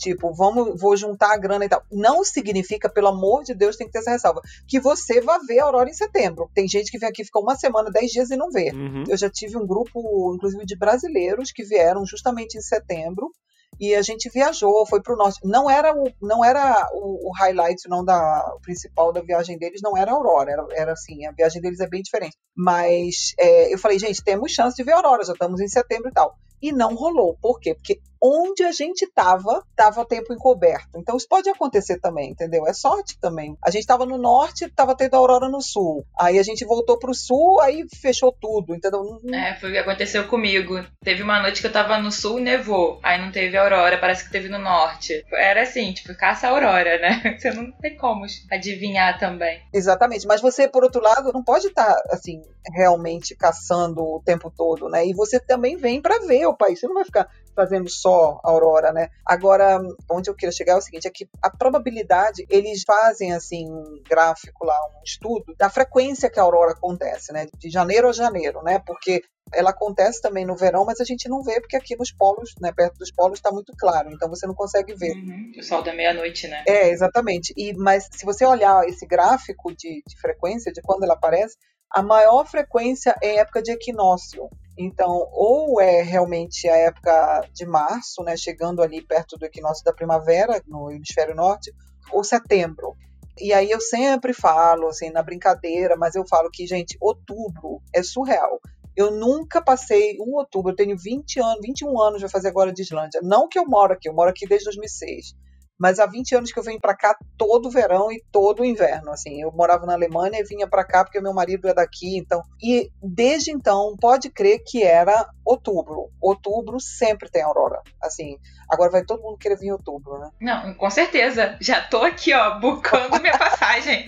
tipo, 0.00 0.32
vamos, 0.32 0.80
vou 0.80 0.96
juntar 0.96 1.34
a 1.34 1.36
grana 1.36 1.64
e 1.64 1.68
tal, 1.68 1.82
não 1.92 2.24
significa, 2.24 2.88
pelo 2.88 3.08
amor 3.08 3.44
de 3.44 3.54
Deus, 3.54 3.76
tem 3.76 3.86
que 3.86 3.92
ter 3.92 3.98
essa 3.98 4.10
ressalva, 4.10 4.40
que 4.66 4.80
você 4.80 5.20
vá 5.20 5.38
ver 5.46 5.60
a 5.60 5.64
aurora 5.64 5.90
em 5.90 5.94
setembro. 5.94 6.50
Tem 6.54 6.66
gente 6.66 6.90
que 6.90 6.98
vem 6.98 7.08
aqui, 7.08 7.24
fica 7.24 7.38
uma 7.38 7.54
semana, 7.54 7.90
dez 7.90 8.10
dias 8.10 8.30
e 8.30 8.36
não 8.36 8.50
vê. 8.50 8.70
Uhum. 8.72 9.04
Eu 9.06 9.16
já 9.16 9.28
tive 9.28 9.56
um 9.56 9.66
grupo, 9.66 10.34
inclusive, 10.34 10.64
de 10.64 10.76
brasileiros 10.76 11.52
que 11.52 11.62
vieram 11.62 12.04
justamente 12.06 12.56
em 12.56 12.62
setembro 12.62 13.30
e 13.78 13.94
a 13.94 14.02
gente 14.02 14.28
viajou, 14.28 14.84
foi 14.86 15.02
para 15.02 15.14
o 15.14 15.16
norte. 15.16 15.40
Não 15.42 15.70
era 15.70 15.94
o, 15.94 16.10
não 16.20 16.44
era 16.44 16.88
o, 16.92 17.28
o 17.28 17.32
highlight, 17.32 17.88
não 17.88 18.04
da 18.04 18.52
o 18.54 18.60
principal 18.60 19.12
da 19.12 19.22
viagem 19.22 19.56
deles, 19.56 19.80
não 19.82 19.96
era 19.96 20.10
a 20.10 20.14
Aurora, 20.14 20.50
era, 20.50 20.66
era 20.72 20.92
assim, 20.92 21.24
a 21.24 21.32
viagem 21.32 21.62
deles 21.62 21.80
é 21.80 21.88
bem 21.88 22.02
diferente. 22.02 22.36
Mas 22.54 23.32
é, 23.38 23.72
eu 23.72 23.78
falei, 23.78 23.98
gente, 23.98 24.22
temos 24.22 24.52
chance 24.52 24.76
de 24.76 24.82
ver 24.82 24.92
a 24.92 24.96
Aurora, 24.96 25.24
já 25.24 25.32
estamos 25.32 25.60
em 25.60 25.68
setembro 25.68 26.10
e 26.10 26.12
tal. 26.12 26.34
E 26.60 26.72
não 26.72 26.94
rolou. 26.94 27.38
Por 27.40 27.58
quê? 27.58 27.74
Porque 27.74 28.00
onde 28.22 28.62
a 28.62 28.72
gente 28.72 29.02
estava, 29.02 29.64
estava 29.70 30.04
tempo 30.04 30.32
encoberto. 30.32 30.90
Então 30.96 31.16
isso 31.16 31.28
pode 31.28 31.48
acontecer 31.48 31.98
também, 31.98 32.30
entendeu? 32.30 32.66
É 32.66 32.72
sorte 32.72 33.18
também. 33.18 33.56
A 33.64 33.70
gente 33.70 33.82
estava 33.82 34.04
no 34.04 34.18
norte, 34.18 34.64
estava 34.64 34.94
tendo 34.94 35.14
aurora 35.14 35.48
no 35.48 35.60
sul. 35.60 36.04
Aí 36.18 36.38
a 36.38 36.42
gente 36.42 36.64
voltou 36.64 36.98
para 36.98 37.10
o 37.10 37.14
sul, 37.14 37.60
aí 37.60 37.84
fechou 38.00 38.32
tudo, 38.32 38.74
entendeu? 38.74 39.20
É, 39.32 39.54
foi 39.54 39.70
o 39.70 39.72
que 39.72 39.78
aconteceu 39.78 40.26
comigo. 40.28 40.84
Teve 41.02 41.22
uma 41.22 41.40
noite 41.40 41.60
que 41.60 41.66
eu 41.66 41.70
estava 41.70 41.98
no 41.98 42.12
sul, 42.12 42.40
nevou. 42.40 43.00
Aí 43.02 43.20
não 43.20 43.32
teve 43.32 43.56
aurora, 43.56 43.98
parece 43.98 44.24
que 44.24 44.32
teve 44.32 44.48
no 44.48 44.58
norte. 44.58 45.24
Era 45.32 45.62
assim, 45.62 45.92
tipo, 45.92 46.14
caça 46.14 46.48
a 46.48 46.50
aurora, 46.50 46.98
né? 46.98 47.36
Você 47.38 47.50
não 47.52 47.70
tem 47.72 47.96
como 47.96 48.26
adivinhar 48.50 49.18
também. 49.18 49.62
Exatamente. 49.72 50.26
Mas 50.26 50.40
você, 50.40 50.68
por 50.68 50.84
outro 50.84 51.00
lado, 51.00 51.32
não 51.32 51.42
pode 51.42 51.68
estar, 51.68 51.94
tá, 51.94 52.02
assim, 52.10 52.42
realmente 52.74 53.34
caçando 53.34 54.02
o 54.02 54.22
tempo 54.24 54.50
todo, 54.50 54.88
né? 54.88 55.06
E 55.06 55.14
você 55.14 55.40
também 55.40 55.76
vem 55.76 56.00
para 56.00 56.18
ver 56.26 56.46
o 56.46 56.56
país. 56.56 56.78
Você 56.78 56.86
não 56.86 56.94
vai 56.94 57.04
ficar 57.04 57.28
fazendo 57.60 57.90
só 57.90 58.40
aurora, 58.42 58.90
né? 58.90 59.10
Agora, 59.26 59.78
onde 60.10 60.30
eu 60.30 60.34
quero 60.34 60.50
chegar 60.50 60.72
é 60.72 60.76
o 60.76 60.80
seguinte, 60.80 61.06
é 61.06 61.10
que 61.10 61.28
a 61.42 61.50
probabilidade, 61.50 62.46
eles 62.48 62.82
fazem, 62.86 63.34
assim, 63.34 63.70
um 63.70 64.02
gráfico 64.08 64.64
lá, 64.64 64.78
um 64.98 65.02
estudo 65.04 65.54
da 65.58 65.68
frequência 65.68 66.30
que 66.30 66.40
a 66.40 66.42
aurora 66.42 66.72
acontece, 66.72 67.34
né? 67.34 67.46
De 67.58 67.68
janeiro 67.68 68.08
a 68.08 68.12
janeiro, 68.12 68.62
né? 68.62 68.78
Porque 68.78 69.22
ela 69.52 69.70
acontece 69.70 70.22
também 70.22 70.46
no 70.46 70.56
verão, 70.56 70.86
mas 70.86 71.00
a 71.00 71.04
gente 71.04 71.28
não 71.28 71.42
vê 71.42 71.60
porque 71.60 71.76
aqui 71.76 71.96
nos 71.96 72.12
polos, 72.12 72.54
né, 72.60 72.72
perto 72.72 72.98
dos 72.98 73.10
polos, 73.10 73.38
está 73.38 73.50
muito 73.50 73.72
claro, 73.76 74.08
então 74.12 74.28
você 74.28 74.46
não 74.46 74.54
consegue 74.54 74.94
ver. 74.94 75.12
Uhum. 75.12 75.52
O 75.58 75.62
sol 75.62 75.82
da 75.82 75.92
meia-noite, 75.92 76.46
né? 76.46 76.62
É, 76.66 76.88
exatamente. 76.88 77.52
E, 77.56 77.74
mas 77.74 78.08
se 78.12 78.24
você 78.24 78.46
olhar 78.46 78.88
esse 78.88 79.04
gráfico 79.04 79.74
de, 79.74 80.02
de 80.06 80.20
frequência, 80.20 80.72
de 80.72 80.80
quando 80.80 81.02
ela 81.02 81.14
aparece, 81.14 81.56
a 81.90 82.02
maior 82.02 82.46
frequência 82.46 83.16
é 83.20 83.36
época 83.36 83.60
de 83.60 83.72
equinócio. 83.72 84.48
Então, 84.82 85.28
ou 85.32 85.78
é 85.78 86.00
realmente 86.00 86.66
a 86.66 86.74
época 86.74 87.46
de 87.52 87.66
março, 87.66 88.22
né, 88.22 88.34
chegando 88.34 88.82
ali 88.82 89.02
perto 89.02 89.36
do 89.36 89.44
equinócio 89.44 89.84
da 89.84 89.92
primavera, 89.92 90.62
no 90.66 90.90
hemisfério 90.90 91.34
norte, 91.34 91.70
ou 92.10 92.24
setembro. 92.24 92.96
E 93.38 93.52
aí 93.52 93.70
eu 93.70 93.78
sempre 93.78 94.32
falo, 94.32 94.88
assim, 94.88 95.10
na 95.10 95.22
brincadeira, 95.22 95.96
mas 95.98 96.14
eu 96.14 96.26
falo 96.26 96.50
que, 96.50 96.66
gente, 96.66 96.96
outubro 96.98 97.82
é 97.94 98.02
surreal. 98.02 98.58
Eu 98.96 99.10
nunca 99.10 99.60
passei 99.60 100.16
um 100.18 100.34
outubro, 100.36 100.72
eu 100.72 100.76
tenho 100.76 100.96
20 100.96 101.40
anos, 101.40 101.60
21 101.62 102.00
anos, 102.00 102.22
vai 102.22 102.30
fazer 102.30 102.48
agora 102.48 102.72
de 102.72 102.80
Islândia. 102.80 103.20
Não 103.22 103.48
que 103.48 103.58
eu 103.58 103.66
moro 103.66 103.92
aqui, 103.92 104.08
eu 104.08 104.14
moro 104.14 104.30
aqui 104.30 104.46
desde 104.48 104.64
2006 104.64 105.34
mas 105.80 105.98
há 105.98 106.04
20 106.04 106.34
anos 106.34 106.52
que 106.52 106.58
eu 106.58 106.62
venho 106.62 106.78
para 106.78 106.94
cá 106.94 107.16
todo 107.38 107.70
verão 107.70 108.12
e 108.12 108.22
todo 108.30 108.62
inverno, 108.62 109.10
assim. 109.10 109.40
Eu 109.40 109.50
morava 109.50 109.86
na 109.86 109.94
Alemanha 109.94 110.38
e 110.38 110.44
vinha 110.44 110.68
para 110.68 110.84
cá 110.84 111.02
porque 111.02 111.18
meu 111.22 111.32
marido 111.32 111.66
é 111.66 111.72
daqui, 111.72 112.18
então. 112.18 112.42
E 112.62 112.90
desde 113.02 113.50
então, 113.50 113.96
pode 113.98 114.28
crer 114.28 114.62
que 114.62 114.82
era 114.82 115.26
outubro. 115.42 116.10
Outubro 116.20 116.78
sempre 116.78 117.30
tem 117.30 117.42
aurora, 117.42 117.80
assim. 118.02 118.36
Agora 118.70 118.90
vai 118.90 119.04
todo 119.04 119.22
mundo 119.22 119.36
querer 119.36 119.56
vir 119.56 119.66
em 119.66 119.72
outubro, 119.72 120.18
né? 120.18 120.30
Não, 120.40 120.74
com 120.74 120.88
certeza. 120.90 121.56
Já 121.60 121.80
tô 121.80 122.04
aqui, 122.04 122.32
ó, 122.32 122.60
bucando 122.60 123.20
minha 123.20 123.36
passagem. 123.36 124.06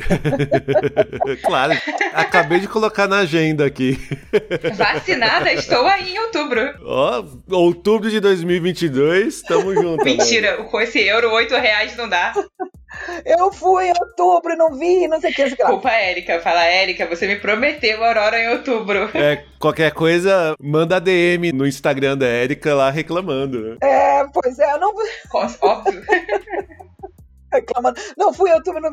claro. 1.42 1.72
Acabei 2.12 2.60
de 2.60 2.68
colocar 2.68 3.08
na 3.08 3.20
agenda 3.20 3.66
aqui. 3.66 3.98
Vacinada, 4.76 5.52
estou 5.52 5.84
aí 5.86 6.14
em 6.14 6.18
outubro. 6.18 6.60
Ó, 6.84 7.24
outubro 7.50 8.08
de 8.08 8.20
2022, 8.20 9.42
tamo 9.42 9.74
junto. 9.74 10.04
Mentira, 10.04 10.62
com 10.64 10.80
esse 10.80 11.00
euro, 11.00 11.32
8 11.32 11.61
reais 11.62 11.96
não 11.96 12.08
dá. 12.08 12.32
Eu 13.24 13.50
fui 13.50 13.86
em 13.86 13.92
outubro 13.98 14.52
e 14.52 14.56
não 14.56 14.74
vi, 14.74 15.08
não 15.08 15.20
sei 15.20 15.30
o 15.30 15.34
que. 15.34 15.48
Sei 15.48 15.56
Culpa 15.56 15.90
Érica. 15.90 16.40
Fala, 16.40 16.64
Érica, 16.64 17.06
você 17.06 17.26
me 17.26 17.36
prometeu 17.36 18.04
Aurora 18.04 18.38
em 18.38 18.48
outubro. 18.50 19.08
É, 19.16 19.44
qualquer 19.58 19.92
coisa, 19.92 20.54
manda 20.60 21.00
DM 21.00 21.52
no 21.52 21.66
Instagram 21.66 22.18
da 22.18 22.26
Érica 22.26 22.74
lá 22.74 22.90
reclamando. 22.90 23.78
É, 23.82 24.24
pois 24.32 24.58
é, 24.58 24.74
eu 24.74 24.80
não. 24.80 24.92
Óbvio. 25.62 26.02
reclamando. 27.52 28.00
Não, 28.16 28.32
fui 28.32 28.50
eu 28.50 28.62
também. 28.62 28.82
Não... 28.82 28.92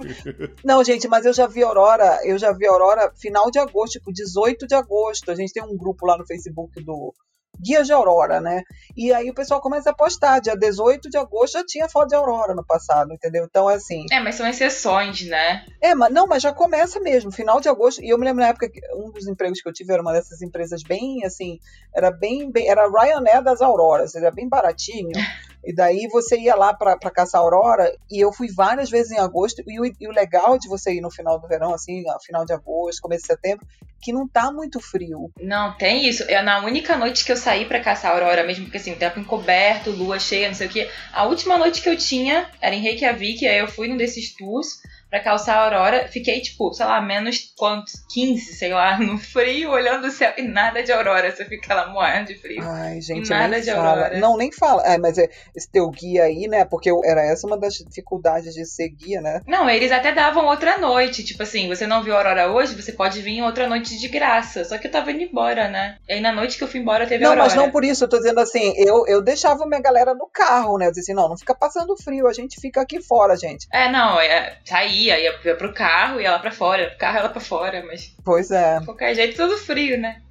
não, 0.63 0.83
gente, 0.83 1.07
mas 1.07 1.25
eu 1.25 1.33
já 1.33 1.47
vi 1.47 1.63
Aurora, 1.63 2.19
eu 2.23 2.37
já 2.37 2.51
vi 2.51 2.67
Aurora 2.67 3.11
final 3.15 3.49
de 3.49 3.59
agosto, 3.59 3.93
tipo 3.93 4.11
18 4.11 4.67
de 4.67 4.75
agosto. 4.75 5.31
A 5.31 5.35
gente 5.35 5.53
tem 5.53 5.63
um 5.63 5.77
grupo 5.77 6.05
lá 6.05 6.17
no 6.17 6.27
Facebook 6.27 6.83
do 6.83 7.13
Guia 7.61 7.83
de 7.83 7.91
Aurora, 7.91 8.39
né? 8.39 8.63
E 8.95 9.11
aí 9.13 9.29
o 9.29 9.33
pessoal 9.33 9.61
começa 9.61 9.89
a 9.89 9.93
postar. 9.93 10.39
Dia 10.39 10.55
18 10.55 11.09
de 11.09 11.17
agosto 11.17 11.53
já 11.53 11.65
tinha 11.65 11.89
foto 11.89 12.09
de 12.09 12.15
Aurora 12.15 12.55
no 12.55 12.65
passado, 12.65 13.13
entendeu? 13.13 13.45
Então 13.45 13.69
é 13.69 13.75
assim. 13.75 14.05
É, 14.11 14.19
mas 14.19 14.35
são 14.35 14.47
exceções, 14.47 15.27
né? 15.27 15.65
É, 15.81 15.93
mas 15.93 16.11
não, 16.13 16.25
mas 16.25 16.41
já 16.41 16.53
começa 16.53 16.99
mesmo, 16.99 17.31
final 17.31 17.59
de 17.59 17.67
agosto. 17.67 18.01
E 18.01 18.09
eu 18.09 18.17
me 18.17 18.25
lembro 18.25 18.41
na 18.41 18.49
época 18.49 18.69
que 18.69 18.79
um 18.95 19.11
dos 19.11 19.27
empregos 19.27 19.61
que 19.61 19.67
eu 19.67 19.73
tive 19.73 19.91
era 19.91 20.01
uma 20.01 20.13
dessas 20.13 20.41
empresas 20.41 20.83
bem 20.83 21.25
assim, 21.25 21.59
era 21.93 22.11
bem, 22.11 22.51
bem 22.51 22.69
era 22.69 22.89
Ryanair 22.89 23.43
das 23.43 23.61
Auroras, 23.61 24.15
era 24.15 24.31
bem 24.31 24.47
baratinho. 24.47 25.11
E 25.63 25.73
daí 25.73 26.07
você 26.11 26.37
ia 26.37 26.55
lá 26.55 26.73
para 26.73 26.97
caçar 27.11 27.41
aurora, 27.41 27.91
e 28.09 28.19
eu 28.23 28.31
fui 28.31 28.47
várias 28.51 28.89
vezes 28.89 29.11
em 29.11 29.19
agosto, 29.19 29.61
e 29.67 29.79
o, 29.79 29.85
e 29.85 30.07
o, 30.07 30.11
legal 30.11 30.57
de 30.57 30.67
você 30.67 30.93
ir 30.93 31.01
no 31.01 31.11
final 31.11 31.39
do 31.39 31.47
verão, 31.47 31.73
assim, 31.73 32.03
final 32.25 32.45
de 32.45 32.53
agosto, 32.53 33.01
começo 33.01 33.23
de 33.23 33.27
setembro, 33.27 33.67
que 34.01 34.13
não 34.13 34.27
tá 34.27 34.51
muito 34.51 34.79
frio. 34.79 35.31
Não, 35.39 35.75
tem 35.77 36.07
isso. 36.07 36.23
Eu, 36.23 36.41
na 36.43 36.63
única 36.63 36.97
noite 36.97 37.25
que 37.25 37.31
eu 37.31 37.37
saí 37.37 37.65
para 37.65 37.81
caçar 37.81 38.11
aurora, 38.11 38.43
mesmo 38.43 38.65
porque 38.65 38.77
assim, 38.77 38.95
tempo 38.95 39.19
encoberto, 39.19 39.91
lua 39.91 40.17
cheia, 40.17 40.47
não 40.47 40.55
sei 40.55 40.67
o 40.67 40.69
que, 40.69 40.89
a 41.11 41.25
última 41.25 41.57
noite 41.57 41.81
que 41.81 41.89
eu 41.89 41.97
tinha 41.97 42.49
era 42.61 42.73
em 42.73 42.81
Reykjavik, 42.81 43.45
aí 43.45 43.59
eu 43.59 43.67
fui 43.67 43.87
num 43.87 43.97
desses 43.97 44.33
tours 44.33 44.81
pra 45.09 45.19
calçar 45.19 45.55
a 45.55 45.63
aurora. 45.63 46.07
Fiquei, 46.07 46.39
tipo, 46.41 46.73
sei 46.73 46.85
lá, 46.85 47.01
menos 47.01 47.53
quantos? 47.57 48.03
15, 48.13 48.53
sei 48.53 48.73
lá, 48.73 48.97
no 48.99 49.17
frio, 49.17 49.71
olhando 49.71 50.07
o 50.07 50.11
céu 50.11 50.33
e 50.37 50.41
nada 50.43 50.83
de 50.83 50.91
aurora. 50.91 51.31
Você 51.31 51.45
fica 51.45 51.73
lá 51.73 51.87
moendo 51.87 52.27
de 52.27 52.35
frio. 52.35 52.61
Ai, 52.63 53.01
gente, 53.01 53.29
nada 53.29 53.59
de 53.59 53.71
fala. 53.71 53.89
aurora. 53.89 54.17
Não, 54.19 54.37
nem 54.37 54.51
fala. 54.51 54.83
É, 54.83 54.97
mas 54.97 55.17
é, 55.17 55.29
esse 55.55 55.69
teu 55.69 55.89
guia 55.89 56.23
aí, 56.23 56.47
né? 56.47 56.65
Porque 56.65 56.89
era 57.03 57.21
essa 57.21 57.47
uma 57.47 57.57
das 57.57 57.75
dificuldades 57.75 58.53
de 58.53 58.65
ser 58.65 58.89
guia, 58.89 59.21
né? 59.21 59.41
Não, 59.47 59.69
eles 59.69 59.91
até 59.91 60.11
davam 60.11 60.45
outra 60.45 60.77
noite. 60.77 61.23
Tipo 61.23 61.43
assim, 61.43 61.67
você 61.67 61.87
não 61.87 62.03
viu 62.03 62.13
a 62.13 62.17
aurora 62.17 62.51
hoje, 62.51 62.75
você 62.75 62.91
pode 62.91 63.21
vir 63.21 63.41
outra 63.41 63.67
noite 63.67 63.97
de 63.97 64.07
graça. 64.07 64.63
Só 64.63 64.77
que 64.77 64.87
eu 64.87 64.91
tava 64.91 65.11
indo 65.11 65.23
embora, 65.23 65.67
né? 65.67 65.97
E 66.07 66.13
aí 66.13 66.21
na 66.21 66.31
noite 66.31 66.57
que 66.57 66.63
eu 66.63 66.67
fui 66.67 66.79
embora 66.79 67.07
teve 67.07 67.23
não, 67.23 67.31
aurora. 67.31 67.47
Não, 67.47 67.55
mas 67.55 67.65
não 67.65 67.71
por 67.71 67.83
isso. 67.83 68.03
Eu 68.03 68.07
tô 68.07 68.17
dizendo 68.17 68.39
assim, 68.39 68.73
eu, 68.77 69.05
eu 69.07 69.21
deixava 69.21 69.65
minha 69.65 69.81
galera 69.81 70.13
no 70.13 70.27
carro, 70.27 70.77
né? 70.77 70.87
Eu 70.87 70.91
dizia 70.91 71.01
assim, 71.01 71.13
não, 71.13 71.29
não 71.29 71.37
fica 71.37 71.55
passando 71.55 71.95
frio, 71.97 72.27
a 72.27 72.33
gente 72.33 72.59
fica 72.59 72.81
aqui 72.81 73.01
fora, 73.01 73.35
gente. 73.35 73.67
É, 73.71 73.89
não, 73.91 74.19
é, 74.19 74.57
saía, 74.65 74.98
ia, 75.05 75.19
ia 75.19 75.55
pro 75.55 75.73
carro, 75.73 76.19
ia 76.19 76.31
lá 76.31 76.39
pra 76.39 76.51
fora. 76.51 76.91
O 76.95 76.97
carro 76.97 77.17
ia 77.17 77.23
lá 77.23 77.29
pra 77.29 77.41
fora, 77.41 77.83
mas. 77.85 78.13
Pois 78.23 78.51
é. 78.51 78.79
De 78.79 78.85
qualquer 78.85 79.15
jeito, 79.15 79.35
tudo 79.35 79.57
frio, 79.57 79.97
né? 79.99 80.21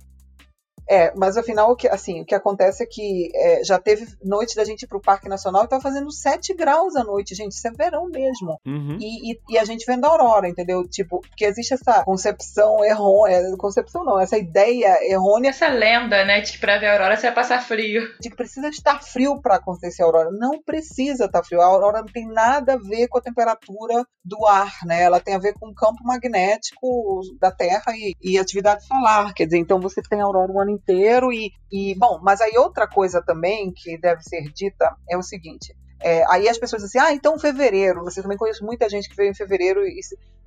É, 0.88 1.12
mas 1.14 1.37
afinal, 1.37 1.71
o 1.71 1.76
que, 1.76 1.87
assim, 1.87 2.23
o 2.23 2.25
que 2.25 2.35
acontece 2.35 2.83
é 2.83 2.87
que 2.87 3.30
é, 3.35 3.62
já 3.62 3.78
teve 3.78 4.07
noite 4.25 4.57
da 4.57 4.64
gente 4.64 4.83
ir 4.83 4.87
pro 4.87 5.00
Parque 5.00 5.28
Nacional 5.28 5.64
e 5.64 5.68
tava 5.68 5.83
fazendo 5.83 6.11
7 6.11 6.54
graus 6.54 6.97
à 6.97 7.04
noite, 7.04 7.35
gente. 7.35 7.52
Isso 7.52 7.68
é 7.68 7.71
verão 7.71 8.07
mesmo. 8.07 8.59
Uhum. 8.64 8.97
E, 8.99 9.33
e, 9.33 9.40
e, 9.50 9.59
a 9.59 9.64
gente 9.64 9.85
vendo 9.87 10.07
a 10.07 10.09
aurora, 10.09 10.49
entendeu? 10.49 10.88
Tipo, 10.88 11.21
porque 11.21 11.45
existe 11.45 11.75
essa 11.75 12.04
concepção 12.04 12.83
errônea. 12.85 13.42
Concepção 13.59 14.04
não, 14.04 14.18
essa 14.18 14.38
ideia 14.38 14.99
errônea. 15.02 15.50
Essa 15.50 15.68
lenda, 15.68 16.25
né, 16.25 16.40
de 16.40 16.52
que 16.52 16.59
pra 16.59 16.78
ver 16.78 16.87
a 16.87 16.92
aurora 16.92 17.16
você 17.16 17.26
vai 17.26 17.35
passar 17.35 17.62
frio. 17.62 18.02
De 18.21 18.30
que 18.30 18.37
precisa 18.37 18.68
estar 18.68 19.02
frio 19.02 19.40
para 19.42 19.57
acontecer 19.57 20.02
a 20.02 20.07
aurora. 20.07 20.30
Não 20.30 20.62
precisa 20.62 21.26
estar 21.26 21.45
frio. 21.45 21.61
A 21.61 21.66
aurora 21.66 22.00
não 22.00 22.09
tem 22.09 22.26
nada 22.26 22.75
a 22.75 22.78
ver 22.78 23.09
com 23.09 23.18
a 23.18 23.23
temperatura 23.23 24.04
do 24.25 24.47
ar, 24.47 24.73
né? 24.85 25.02
Ela 25.02 25.21
tem 25.21 25.35
a 25.35 25.38
ver 25.38 25.54
com 25.54 25.68
o 25.68 25.75
campo 25.75 26.02
magnético 26.04 27.21
da 27.40 27.50
Terra 27.50 27.92
e, 27.95 28.14
e 28.23 28.38
atividade 28.38 28.87
solar. 28.87 29.35
Quer 29.35 29.45
dizer, 29.45 29.59
então 29.59 29.80
você 29.80 30.00
tem 30.02 30.21
a 30.21 30.25
aurora 30.25 30.52
o 30.52 30.61
ano 30.61 30.77
inteiro 30.78 31.32
e, 31.32 31.50
e 31.70 31.94
bom, 31.99 32.20
mas 32.23 32.40
aí 32.40 32.56
outra 32.56 32.88
coisa 32.88 33.23
também 33.23 33.73
que 33.75 33.99
deve 33.99 34.23
ser 34.23 34.42
dita 34.52 34.97
é 35.08 35.16
o 35.16 35.23
seguinte. 35.23 35.75
É, 36.00 36.25
aí 36.30 36.49
as 36.49 36.58
pessoas 36.58 36.82
dizem 36.82 37.00
assim, 37.00 37.11
ah, 37.11 37.14
então 37.14 37.38
fevereiro. 37.38 38.04
Você 38.04 38.23
também 38.23 38.38
conhece 38.38 38.62
muita 38.62 38.88
gente 38.88 39.08
que 39.08 39.16
veio 39.16 39.30
em 39.30 39.35
fevereiro. 39.35 39.87
E, 39.87 40.00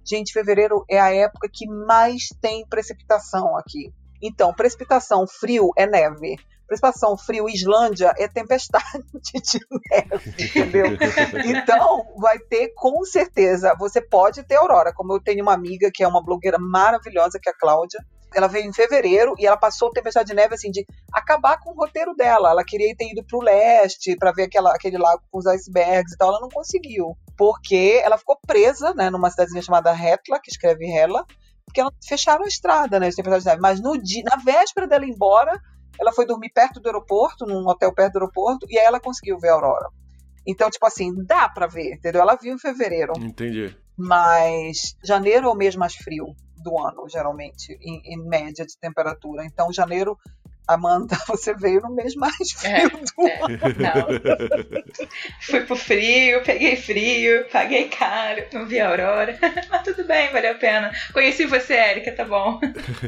gente, 0.05 0.33
fevereiro 0.33 0.85
é 0.89 0.99
a 0.99 1.13
época 1.13 1.49
que 1.51 1.67
mais 1.67 2.29
tem 2.41 2.65
precipitação 2.67 3.57
aqui. 3.57 3.93
Então, 4.21 4.53
precipitação, 4.53 5.25
frio 5.27 5.71
é 5.77 5.85
neve. 5.85 6.37
Precipitação, 6.67 7.17
frio, 7.17 7.49
Islândia 7.49 8.13
é 8.17 8.29
tempestade 8.29 9.03
de 9.21 9.59
neve, 9.89 10.35
entendeu? 10.39 10.85
Então, 11.45 12.05
vai 12.17 12.39
ter 12.39 12.71
com 12.75 13.03
certeza. 13.03 13.75
Você 13.77 13.99
pode 13.99 14.41
ter 14.43 14.55
aurora, 14.55 14.93
como 14.93 15.11
eu 15.11 15.21
tenho 15.21 15.43
uma 15.43 15.53
amiga 15.53 15.91
que 15.93 16.01
é 16.01 16.07
uma 16.07 16.23
blogueira 16.23 16.57
maravilhosa, 16.57 17.39
que 17.41 17.49
é 17.49 17.51
a 17.51 17.57
Cláudia 17.57 17.99
ela 18.33 18.47
veio 18.47 18.67
em 18.67 18.73
fevereiro 18.73 19.35
e 19.37 19.45
ela 19.45 19.57
passou 19.57 19.89
o 19.89 19.91
Tempestade 19.91 20.29
de 20.29 20.35
Neve 20.35 20.55
assim 20.55 20.71
de 20.71 20.85
acabar 21.11 21.59
com 21.59 21.71
o 21.71 21.75
roteiro 21.75 22.15
dela. 22.15 22.51
Ela 22.51 22.63
queria 22.63 22.95
ter 22.95 23.11
ido 23.11 23.23
para 23.23 23.37
o 23.37 23.41
leste 23.41 24.15
para 24.15 24.31
ver 24.31 24.43
aquela, 24.43 24.73
aquele 24.73 24.97
lago 24.97 25.21
com 25.29 25.37
os 25.37 25.45
icebergs 25.45 26.13
e 26.13 26.17
tal. 26.17 26.29
Ela 26.29 26.39
não 26.39 26.49
conseguiu, 26.49 27.17
porque 27.37 28.01
ela 28.03 28.17
ficou 28.17 28.39
presa, 28.45 28.93
né, 28.93 29.09
numa 29.09 29.29
cidadezinha 29.29 29.61
chamada 29.61 29.91
Hetla, 29.91 30.39
que 30.41 30.49
escreve 30.49 30.85
Hela, 30.89 31.25
porque 31.65 31.81
ela 31.81 31.91
fecharam 32.05 32.45
a 32.45 32.47
estrada, 32.47 32.99
né, 32.99 33.09
de 33.09 33.15
Tempestade 33.15 33.43
de 33.43 33.49
Neve. 33.49 33.61
Mas 33.61 33.81
no 33.81 34.01
dia, 34.01 34.23
na 34.23 34.37
véspera 34.37 34.87
dela 34.87 35.05
ir 35.05 35.09
embora, 35.09 35.59
ela 35.99 36.13
foi 36.13 36.25
dormir 36.25 36.51
perto 36.51 36.79
do 36.79 36.87
aeroporto, 36.87 37.45
num 37.45 37.67
hotel 37.67 37.93
perto 37.93 38.13
do 38.13 38.19
aeroporto, 38.19 38.65
e 38.69 38.79
aí 38.79 38.85
ela 38.85 38.99
conseguiu 38.99 39.37
ver 39.37 39.49
a 39.49 39.53
aurora. 39.53 39.89
Então, 40.47 40.69
tipo 40.69 40.85
assim, 40.85 41.13
dá 41.25 41.49
para 41.49 41.67
ver, 41.67 41.95
entendeu? 41.95 42.21
Ela 42.21 42.35
viu 42.35 42.53
em 42.55 42.57
fevereiro. 42.57 43.13
Entendi. 43.17 43.75
Mas 43.95 44.95
janeiro 45.03 45.47
é 45.47 45.51
o 45.51 45.55
mês 45.55 45.75
mais 45.75 45.95
frio 45.95 46.33
do 46.61 46.77
ano, 46.79 47.07
geralmente, 47.09 47.77
em, 47.81 48.01
em 48.05 48.17
média 48.17 48.65
de 48.65 48.77
temperatura. 48.77 49.45
Então, 49.45 49.71
janeiro 49.71 50.17
Amanda, 50.67 51.17
você 51.27 51.53
veio 51.53 51.81
no 51.81 51.89
mês 51.89 52.15
mais 52.15 52.51
frio 52.55 52.73
é, 52.73 52.87
do 52.87 53.27
é, 53.27 53.99
ano. 53.99 54.71
Fui 55.41 55.61
pro 55.61 55.75
frio, 55.75 56.41
peguei 56.43 56.75
frio, 56.75 57.45
paguei 57.51 57.89
caro, 57.89 58.43
não 58.53 58.65
vi 58.65 58.79
a 58.79 58.89
aurora. 58.89 59.37
Mas 59.69 59.83
tudo 59.83 60.03
bem, 60.05 60.31
valeu 60.31 60.51
a 60.51 60.55
pena. 60.55 60.91
Conheci 61.13 61.45
você, 61.45 61.73
Érica, 61.73 62.11
tá 62.11 62.23
bom. 62.23 62.59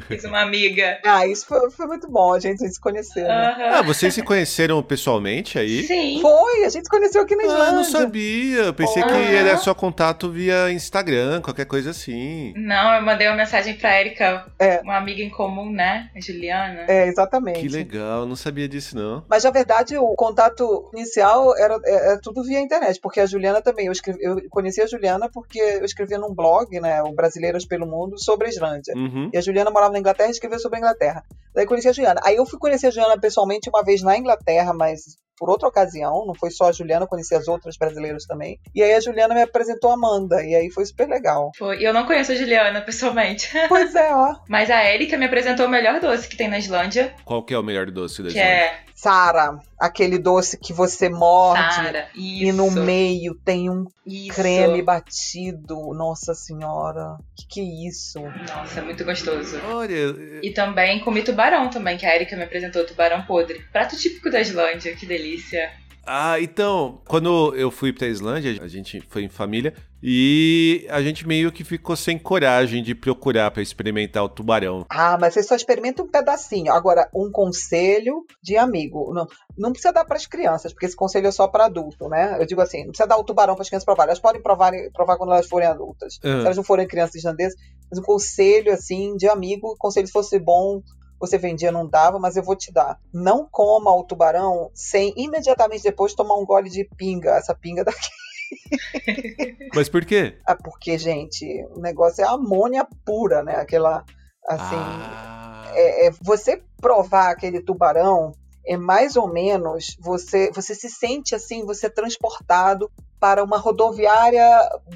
Fiz 0.07 0.23
uma 0.23 0.41
amiga. 0.41 0.99
Ah, 1.05 1.25
isso 1.27 1.45
foi, 1.45 1.69
foi 1.71 1.85
muito 1.85 2.09
bom, 2.09 2.33
a 2.33 2.39
gente 2.39 2.67
se 2.67 2.79
conheceu. 2.79 3.23
Né? 3.23 3.71
Ah, 3.73 3.81
vocês 3.81 4.13
se 4.13 4.23
conheceram 4.23 4.81
pessoalmente 4.83 5.57
aí? 5.57 5.83
Sim. 5.83 6.19
Foi, 6.21 6.65
a 6.65 6.69
gente 6.69 6.83
se 6.83 6.89
conheceu 6.89 7.21
aqui 7.21 7.35
na 7.35 7.43
Islândia. 7.43 7.67
Ah, 7.67 7.71
não 7.71 7.83
sabia. 7.83 8.63
Eu 8.63 8.73
pensei 8.73 9.03
que 9.03 9.35
era 9.35 9.57
só 9.57 9.73
contato 9.73 10.29
via 10.31 10.71
Instagram, 10.71 11.41
qualquer 11.41 11.65
coisa 11.65 11.91
assim. 11.91 12.53
Não, 12.57 12.95
eu 12.95 13.01
mandei 13.01 13.27
uma 13.27 13.37
mensagem 13.37 13.75
pra 13.75 13.93
Érica, 13.93 14.47
é. 14.59 14.81
uma 14.81 14.97
amiga 14.97 15.21
em 15.21 15.29
comum, 15.29 15.71
né? 15.71 16.09
A 16.15 16.19
Juliana. 16.19 16.85
É, 16.87 17.07
exatamente 17.07 17.42
exatamente. 17.51 17.59
Que 17.61 17.67
legal, 17.67 18.25
não 18.25 18.35
sabia 18.35 18.67
disso 18.67 18.95
não. 18.95 19.23
Mas 19.29 19.43
na 19.43 19.51
verdade 19.51 19.97
o 19.97 20.15
contato 20.15 20.89
inicial 20.93 21.55
era, 21.57 21.79
era, 21.85 22.19
tudo 22.21 22.43
via 22.43 22.59
internet, 22.59 22.99
porque 23.01 23.19
a 23.19 23.25
Juliana 23.25 23.61
também, 23.61 23.87
eu, 23.87 23.91
escrevi, 23.91 24.19
eu 24.23 24.37
conheci 24.49 24.81
a 24.81 24.87
Juliana 24.87 25.29
porque 25.31 25.59
eu 25.59 25.85
escrevia 25.85 26.17
num 26.17 26.33
blog, 26.33 26.79
né, 26.79 27.01
o 27.03 27.13
Brasileiras 27.13 27.65
pelo 27.65 27.85
Mundo, 27.85 28.19
sobre 28.19 28.47
a 28.47 28.49
Islândia. 28.49 28.93
Uhum. 28.95 29.29
E 29.33 29.37
a 29.37 29.41
Juliana 29.41 29.71
morava 29.71 29.93
na 29.93 29.99
Inglaterra 29.99 30.29
e 30.29 30.31
escrevia 30.31 30.59
sobre 30.59 30.77
a 30.77 30.79
Inglaterra. 30.79 31.23
Daí 31.53 31.65
conheci 31.65 31.87
a 31.87 31.93
Juliana. 31.93 32.21
Aí 32.23 32.35
eu 32.35 32.45
fui 32.45 32.57
conhecer 32.57 32.87
a 32.87 32.91
Juliana 32.91 33.19
pessoalmente 33.19 33.69
uma 33.69 33.83
vez 33.83 34.01
na 34.01 34.17
Inglaterra, 34.17 34.73
mas 34.73 35.17
por 35.37 35.49
outra 35.49 35.67
ocasião, 35.67 36.25
não 36.25 36.33
foi 36.35 36.51
só 36.51 36.69
a 36.69 36.71
Juliana, 36.71 37.07
conheci 37.07 37.33
as 37.35 37.47
outras 37.47 37.75
brasileiras 37.77 38.25
também. 38.25 38.59
E 38.73 38.81
aí 38.83 38.93
a 38.93 38.99
Juliana 38.99 39.33
me 39.33 39.41
apresentou 39.41 39.91
a 39.91 39.93
Amanda, 39.93 40.43
e 40.43 40.55
aí 40.55 40.69
foi 40.71 40.85
super 40.85 41.07
legal. 41.07 41.51
Foi. 41.57 41.79
E 41.79 41.83
eu 41.83 41.93
não 41.93 42.05
conheço 42.05 42.31
a 42.31 42.35
Juliana 42.35 42.81
pessoalmente. 42.81 43.51
Pois 43.69 43.95
é, 43.95 44.13
ó. 44.13 44.35
Mas 44.47 44.69
a 44.69 44.83
Erika 44.85 45.17
me 45.17 45.25
apresentou 45.25 45.65
o 45.65 45.69
melhor 45.69 45.99
doce 45.99 46.27
que 46.27 46.37
tem 46.37 46.47
na 46.47 46.59
Islândia. 46.59 47.13
Qual 47.25 47.43
que 47.43 47.53
é 47.53 47.57
o 47.57 47.63
melhor 47.63 47.89
doce 47.89 48.21
da 48.21 48.29
Que 48.29 48.35
Islândia? 48.37 48.53
é 48.53 48.79
Sara, 48.93 49.57
aquele 49.79 50.17
doce 50.17 50.57
que 50.57 50.73
você 50.73 51.09
morde 51.09 52.07
e 52.15 52.51
no 52.51 52.71
meio 52.71 53.35
tem 53.43 53.69
um 53.69 53.85
Isso. 54.05 54.35
creme 54.35 54.81
batido. 54.81 55.93
Nossa 55.93 56.33
senhora, 56.33 57.17
que 57.35 57.47
que 57.47 57.59
é 57.59 57.87
isso? 57.87 58.19
Nossa, 58.21 58.79
é 58.79 58.83
muito 58.83 59.03
gostoso. 59.03 59.59
Olha, 59.65 60.39
E 60.41 60.51
também 60.51 60.99
comi 60.99 61.23
tubarão 61.23 61.69
também, 61.69 61.97
que 61.97 62.05
a 62.05 62.15
Erika 62.15 62.35
me 62.35 62.43
apresentou 62.43 62.85
tubarão 62.85 63.23
podre. 63.23 63.63
Prato 63.71 63.97
típico 63.97 64.29
da 64.29 64.41
Islândia, 64.41 64.95
que 64.95 65.05
delícia. 65.05 65.71
Ah, 66.05 66.39
então, 66.39 67.01
quando 67.07 67.55
eu 67.55 67.71
fui 67.71 67.93
pra 67.93 68.07
Islândia, 68.07 68.61
a 68.61 68.67
gente 68.67 69.01
foi 69.07 69.23
em 69.23 69.29
família 69.29 69.73
e 70.01 70.85
a 70.89 71.01
gente 71.01 71.25
meio 71.25 71.49
que 71.49 71.63
ficou 71.63 71.95
sem 71.95 72.19
coragem 72.19 72.83
de 72.83 72.93
procurar 72.93 73.49
pra 73.51 73.61
experimentar 73.61 74.21
o 74.21 74.27
tubarão. 74.27 74.85
Ah, 74.89 75.17
mas 75.19 75.33
você 75.33 75.43
só 75.43 75.55
experimenta 75.55 76.03
um 76.03 76.07
pedacinho. 76.07 76.73
Agora, 76.73 77.09
um 77.15 77.31
conselho 77.31 78.25
de 78.41 78.57
amigo. 78.57 79.13
Não, 79.13 79.25
não 79.57 79.71
precisa 79.71 79.93
dar 79.93 80.03
para 80.03 80.17
as 80.17 80.27
crianças, 80.27 80.73
porque 80.73 80.87
esse 80.87 80.95
conselho 80.95 81.27
é 81.27 81.31
só 81.31 81.47
para 81.47 81.65
adulto, 81.65 82.09
né? 82.09 82.35
Eu 82.37 82.45
digo 82.45 82.59
assim, 82.59 82.79
não 82.79 82.89
precisa 82.89 83.07
dar 83.07 83.17
o 83.17 83.23
tubarão 83.23 83.55
para 83.55 83.61
as 83.61 83.69
crianças 83.69 83.85
provarem. 83.85 84.09
Elas 84.09 84.19
podem 84.19 84.41
provar, 84.41 84.73
provar 84.93 85.17
quando 85.17 85.31
elas 85.31 85.47
forem 85.47 85.69
adultas. 85.69 86.19
Ah. 86.21 86.39
Se 86.39 86.45
elas 86.45 86.57
não 86.57 86.65
forem 86.65 86.85
crianças 86.85 87.15
islandesas. 87.15 87.57
Mas 87.89 87.97
um 87.97 88.03
conselho, 88.03 88.73
assim, 88.73 89.15
de 89.15 89.29
amigo, 89.29 89.73
conselho 89.77 90.07
se 90.07 90.13
fosse 90.13 90.37
bom, 90.37 90.81
você 91.25 91.37
vendia, 91.37 91.71
não 91.71 91.87
dava, 91.87 92.19
mas 92.19 92.35
eu 92.35 92.43
vou 92.43 92.55
te 92.55 92.71
dar. 92.71 92.99
Não 93.13 93.47
coma 93.49 93.95
o 93.95 94.03
tubarão 94.03 94.69
sem 94.73 95.13
imediatamente 95.15 95.83
depois 95.83 96.13
tomar 96.13 96.35
um 96.35 96.45
gole 96.45 96.69
de 96.69 96.83
pinga. 96.97 97.37
Essa 97.37 97.55
pinga 97.55 97.83
daqui. 97.85 98.09
Mas 99.73 99.89
por 99.89 100.05
quê? 100.05 100.37
Ah, 100.45 100.55
porque, 100.55 100.97
gente, 100.97 101.45
o 101.71 101.79
negócio 101.79 102.23
é 102.23 102.27
amônia 102.27 102.85
pura, 103.03 103.41
né? 103.41 103.55
Aquela, 103.55 104.03
assim... 104.47 104.75
ah, 104.75 105.71
é, 105.73 106.07
é, 106.07 106.11
você 106.21 106.61
provar 106.79 107.31
aquele 107.31 107.61
tubarão 107.61 108.33
é 108.65 108.77
mais 108.77 109.15
ou 109.15 109.27
menos 109.27 109.97
você 109.99 110.51
você 110.51 110.73
se 110.73 110.89
sente 110.89 111.35
assim 111.35 111.65
você 111.65 111.87
é 111.87 111.89
transportado 111.89 112.89
para 113.23 113.41
uma 113.41 113.57
rodoviária 113.57 114.45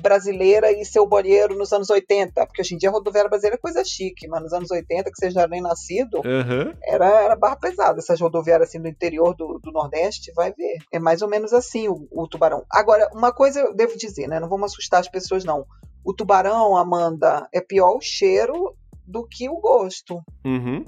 brasileira 0.02 0.70
e 0.70 0.84
seu 0.84 1.08
banheiro 1.08 1.58
nos 1.58 1.72
anos 1.72 1.90
80 1.90 2.46
porque 2.46 2.62
hoje 2.62 2.76
em 2.76 2.78
dia 2.78 2.90
a 2.90 2.92
rodoviária 2.92 3.30
brasileira 3.30 3.56
é 3.56 3.58
coisa 3.58 3.86
chique 3.86 4.28
mas 4.28 4.44
nos 4.44 4.52
anos 4.52 4.70
80 4.70 5.10
que 5.10 5.18
você 5.18 5.32
já 5.32 5.48
nem 5.48 5.62
nascido 5.62 6.22
aham. 6.26 6.74
era, 6.84 7.24
era 7.24 7.36
barra 7.38 7.56
pesada 7.56 8.00
essas 8.00 8.20
rodoviárias 8.20 8.68
assim 8.68 8.82
do 8.82 8.90
interior 8.90 9.34
do, 9.34 9.60
do 9.64 9.72
Nordeste 9.72 10.34
vai 10.36 10.52
ver 10.52 10.80
é 10.92 11.00
mais 11.00 11.22
ou 11.22 11.30
menos 11.30 11.54
assim 11.54 11.88
o, 11.88 12.06
o 12.12 12.28
tubarão 12.28 12.66
agora 12.70 13.10
uma 13.14 13.32
coisa 13.32 13.62
eu 13.62 13.74
devo 13.74 13.98
dizer 13.98 14.28
né 14.28 14.42
não 14.42 14.50
vamos 14.50 14.74
assustar 14.74 15.00
as 15.00 15.08
pessoas 15.08 15.46
não 15.46 15.66
o 16.04 16.14
tubarão 16.14 16.76
Amanda 16.76 17.48
é 17.54 17.62
pior 17.62 17.96
o 17.96 18.02
cheiro 18.02 18.76
do 19.06 19.26
que 19.26 19.48
o 19.48 19.56
gosto 19.62 20.22
Uhum. 20.44 20.84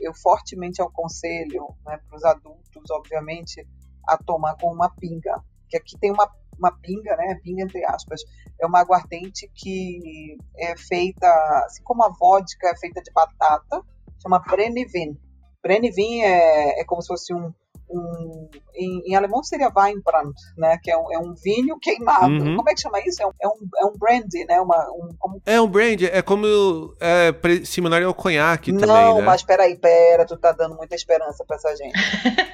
eu 0.00 0.12
fortemente 0.12 0.82
aconselho 0.82 1.68
né, 1.86 2.00
para 2.08 2.16
os 2.16 2.24
adultos, 2.24 2.90
obviamente, 2.90 3.64
a 4.08 4.16
tomar 4.16 4.56
com 4.56 4.72
uma 4.72 4.88
pinga. 4.88 5.40
Que 5.68 5.76
aqui 5.76 5.98
tem 5.98 6.10
uma, 6.12 6.30
uma 6.58 6.72
pinga, 6.72 7.16
né? 7.16 7.38
Pinga 7.42 7.62
entre 7.62 7.84
aspas. 7.84 8.20
É 8.60 8.66
uma 8.66 8.80
aguardente 8.80 9.50
que 9.54 10.36
é 10.56 10.76
feita, 10.76 11.26
assim 11.64 11.82
como 11.82 12.04
a 12.04 12.08
vodka 12.08 12.68
é 12.68 12.76
feita 12.76 13.00
de 13.00 13.12
batata, 13.12 13.82
chama 14.22 14.40
Brennivin. 14.40 15.16
Brennivin 15.62 16.22
é, 16.22 16.80
é 16.80 16.84
como 16.84 17.02
se 17.02 17.08
fosse 17.08 17.34
um. 17.34 17.52
Um 17.90 18.48
em, 18.74 19.02
em 19.10 19.14
alemão 19.16 19.42
seria 19.42 19.70
Weinbrand, 19.74 20.32
né? 20.56 20.78
Que 20.82 20.90
é 20.90 20.96
um, 20.96 21.12
é 21.12 21.18
um 21.18 21.34
vinho 21.34 21.76
queimado. 21.80 22.26
Uhum. 22.32 22.56
Como 22.56 22.70
é 22.70 22.74
que 22.74 22.80
chama 22.80 23.00
isso? 23.04 23.20
É 23.22 23.26
um, 23.26 23.30
é 23.42 23.48
um, 23.48 23.68
é 23.78 23.84
um 23.86 23.92
brandy, 23.98 24.44
né? 24.46 24.60
Uma, 24.60 24.88
um, 24.92 25.40
É 25.44 25.60
um 25.60 25.66
brand, 25.66 26.02
é 26.02 26.22
como 26.22 26.94
é, 27.00 27.34
similar 27.64 28.02
ao 28.04 28.14
conhaque 28.14 28.70
não, 28.70 28.80
também, 28.80 29.14
né? 29.16 29.22
mas 29.22 29.42
peraí, 29.42 29.76
pera, 29.76 30.24
tu 30.24 30.36
tá 30.36 30.52
dando 30.52 30.76
muita 30.76 30.94
esperança 30.94 31.44
pra 31.44 31.56
essa 31.56 31.74
gente. 31.76 31.98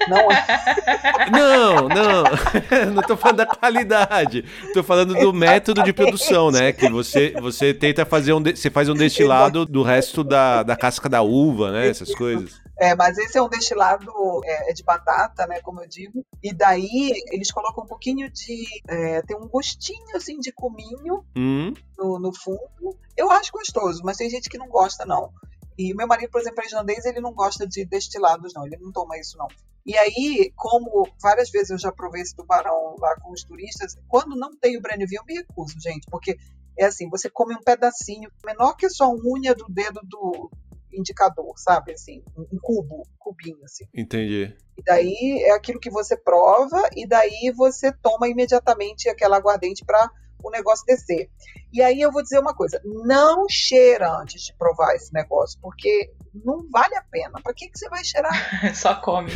Não 0.09 0.31
é. 0.31 0.45
Não, 1.31 1.89
não. 1.89 2.23
não 2.93 3.01
tô 3.01 3.17
falando 3.17 3.37
da 3.37 3.45
qualidade. 3.45 4.43
Tô 4.73 4.83
falando 4.83 5.13
do 5.13 5.33
método 5.33 5.83
de 5.83 5.91
produção, 5.93 6.51
né? 6.51 6.71
Que 6.71 6.89
você, 6.89 7.33
você 7.41 7.73
tenta 7.73 8.05
fazer 8.05 8.33
um. 8.33 8.41
de- 8.41 8.55
Você 8.55 8.69
faz 8.69 8.89
um 8.89 8.93
destilado 8.93 9.65
do 9.65 9.81
resto 9.81 10.23
da, 10.23 10.61
da 10.63 10.75
casca 10.75 11.09
da 11.09 11.21
uva, 11.21 11.71
né? 11.71 11.87
Essas 11.87 12.13
coisas. 12.13 12.61
É, 12.77 12.93
mas 12.93 13.17
esse 13.17 13.37
é 13.37 13.41
um 13.41 13.47
destilado 13.47 14.11
é, 14.43 14.71
é 14.71 14.73
de 14.73 14.83
batata, 14.83 15.47
né? 15.47 15.61
Como 15.61 15.81
eu 15.81 15.87
digo. 15.87 16.25
E 16.43 16.53
daí 16.53 17.11
eles 17.31 17.51
colocam 17.51 17.83
um 17.83 17.87
pouquinho 17.87 18.29
de. 18.29 18.65
é, 18.87 19.21
tem 19.21 19.37
um 19.37 19.47
gostinho 19.47 20.15
assim 20.15 20.39
de 20.39 20.51
cominho 20.51 21.25
Hum, 21.35 21.73
no, 21.97 22.19
no 22.19 22.33
fundo. 22.35 22.97
Eu 23.15 23.31
acho 23.31 23.51
gostoso, 23.51 24.01
mas 24.03 24.17
tem 24.17 24.29
gente 24.29 24.49
que 24.49 24.57
não 24.57 24.67
gosta, 24.67 25.05
não. 25.05 25.31
E 25.77 25.93
meu 25.93 26.07
marido, 26.07 26.29
por 26.29 26.41
exemplo, 26.41 26.61
é 26.63 26.65
islandês, 26.67 27.05
ele 27.05 27.19
não 27.19 27.33
gosta 27.33 27.67
de 27.67 27.85
destilados, 27.85 28.53
não. 28.53 28.65
Ele 28.65 28.77
não 28.77 28.91
toma 28.91 29.17
isso, 29.17 29.37
não. 29.37 29.47
E 29.85 29.95
aí, 29.97 30.51
como 30.55 31.07
várias 31.21 31.49
vezes 31.49 31.69
eu 31.69 31.77
já 31.77 31.91
provei 31.91 32.21
esse 32.21 32.35
tubarão 32.35 32.95
lá 32.99 33.15
com 33.21 33.31
os 33.31 33.43
turistas, 33.43 33.95
quando 34.07 34.35
não 34.35 34.57
tem 34.57 34.77
o 34.77 34.81
Brennivin, 34.81 35.17
eu 35.17 35.25
me 35.25 35.35
recuso, 35.35 35.79
gente, 35.79 36.07
porque 36.09 36.37
é 36.77 36.85
assim, 36.85 37.07
você 37.09 37.29
come 37.29 37.55
um 37.55 37.61
pedacinho 37.61 38.29
menor 38.43 38.75
que 38.75 38.85
a 38.85 38.89
sua 38.89 39.09
unha 39.09 39.53
do 39.53 39.65
dedo 39.69 40.01
do 40.03 40.49
indicador, 40.97 41.53
sabe? 41.57 41.93
Assim, 41.93 42.23
um 42.37 42.59
cubo, 42.61 43.01
um 43.01 43.17
cubinho, 43.17 43.63
assim. 43.63 43.85
entendi. 43.93 44.55
E 44.77 44.83
daí 44.83 45.43
é 45.45 45.51
aquilo 45.51 45.79
que 45.79 45.89
você 45.89 46.17
prova, 46.17 46.89
e 46.95 47.07
daí 47.07 47.51
você 47.55 47.91
toma 47.91 48.27
imediatamente 48.27 49.09
aquela 49.09 49.37
aguardente 49.37 49.83
para 49.85 50.09
o 50.43 50.49
negócio 50.51 50.85
descer. 50.85 51.29
E 51.73 51.81
aí 51.81 52.01
eu 52.01 52.11
vou 52.11 52.21
dizer 52.21 52.39
uma 52.39 52.53
coisa: 52.53 52.81
não 52.83 53.45
cheira 53.49 54.11
antes 54.19 54.43
de 54.43 54.55
provar 54.57 54.95
esse 54.95 55.13
negócio, 55.13 55.59
porque 55.61 56.11
não 56.43 56.67
vale 56.69 56.95
a 56.95 57.03
pena. 57.03 57.39
Para 57.41 57.53
que, 57.53 57.69
que 57.69 57.77
você 57.77 57.87
vai 57.89 58.03
cheirar? 58.03 58.33
Só 58.75 58.95
come. 58.95 59.31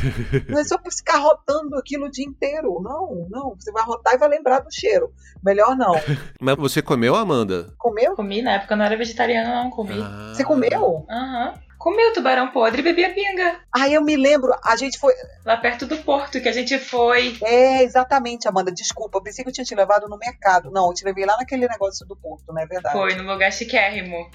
Não 0.48 0.60
é 0.60 0.64
só 0.64 0.78
para 0.78 0.92
ficar 0.92 1.18
rotando 1.18 1.76
aquilo 1.78 2.08
o 2.08 2.12
dia 2.12 2.26
inteiro. 2.26 2.82
Não, 2.82 3.28
não. 3.30 3.56
Você 3.56 3.72
vai 3.72 3.84
rotar 3.84 4.16
e 4.16 4.18
vai 4.18 4.30
lembrar 4.30 4.60
do 4.60 4.74
cheiro. 4.74 5.14
Melhor 5.44 5.76
não. 5.76 5.94
Mas 6.40 6.56
você 6.56 6.82
comeu, 6.82 7.16
Amanda? 7.16 7.74
Comeu? 7.78 8.16
Comi, 8.16 8.42
na 8.42 8.54
época 8.54 8.74
eu 8.74 8.78
não 8.78 8.86
era 8.86 8.98
vegetariana, 8.98 9.64
não 9.64 9.70
comi. 9.70 10.02
Ah. 10.02 10.34
Você 10.34 10.44
comeu? 10.44 11.06
Aham. 11.10 11.54
Comi 11.80 12.06
o 12.10 12.12
tubarão 12.12 12.52
podre 12.52 12.82
e 12.82 12.84
bebi 12.84 13.06
a 13.06 13.14
pinga. 13.14 13.62
Aí 13.74 13.94
eu 13.94 14.04
me 14.04 14.18
lembro, 14.18 14.54
a 14.62 14.76
gente 14.76 15.00
foi. 15.00 15.14
Lá 15.46 15.56
perto 15.56 15.86
do 15.86 15.96
porto, 16.00 16.42
que 16.42 16.50
a 16.50 16.52
gente 16.52 16.78
foi. 16.78 17.38
É, 17.42 17.84
exatamente, 17.84 18.50
Amanda. 18.50 18.70
Desculpa, 18.70 19.18
eu 19.18 19.24
pensei 19.24 19.46
que 19.46 19.50
eu 19.50 19.54
tinha 19.54 19.64
te 19.64 19.74
levado 19.74 20.10
no 20.10 20.18
mercado. 20.18 20.70
Não, 20.72 20.88
eu 20.88 20.94
te 20.94 21.06
levei 21.06 21.26
lá 21.26 21.38
naquele 21.38 21.70
negócio 21.70 22.06
do 22.06 22.18
porto, 22.18 22.52
não 22.52 22.62
é 22.62 22.66
verdade? 22.66 22.98
Foi 22.98 23.16
num 23.16 23.32
lugar 23.32 23.50
chiquérrimo. 23.54 24.30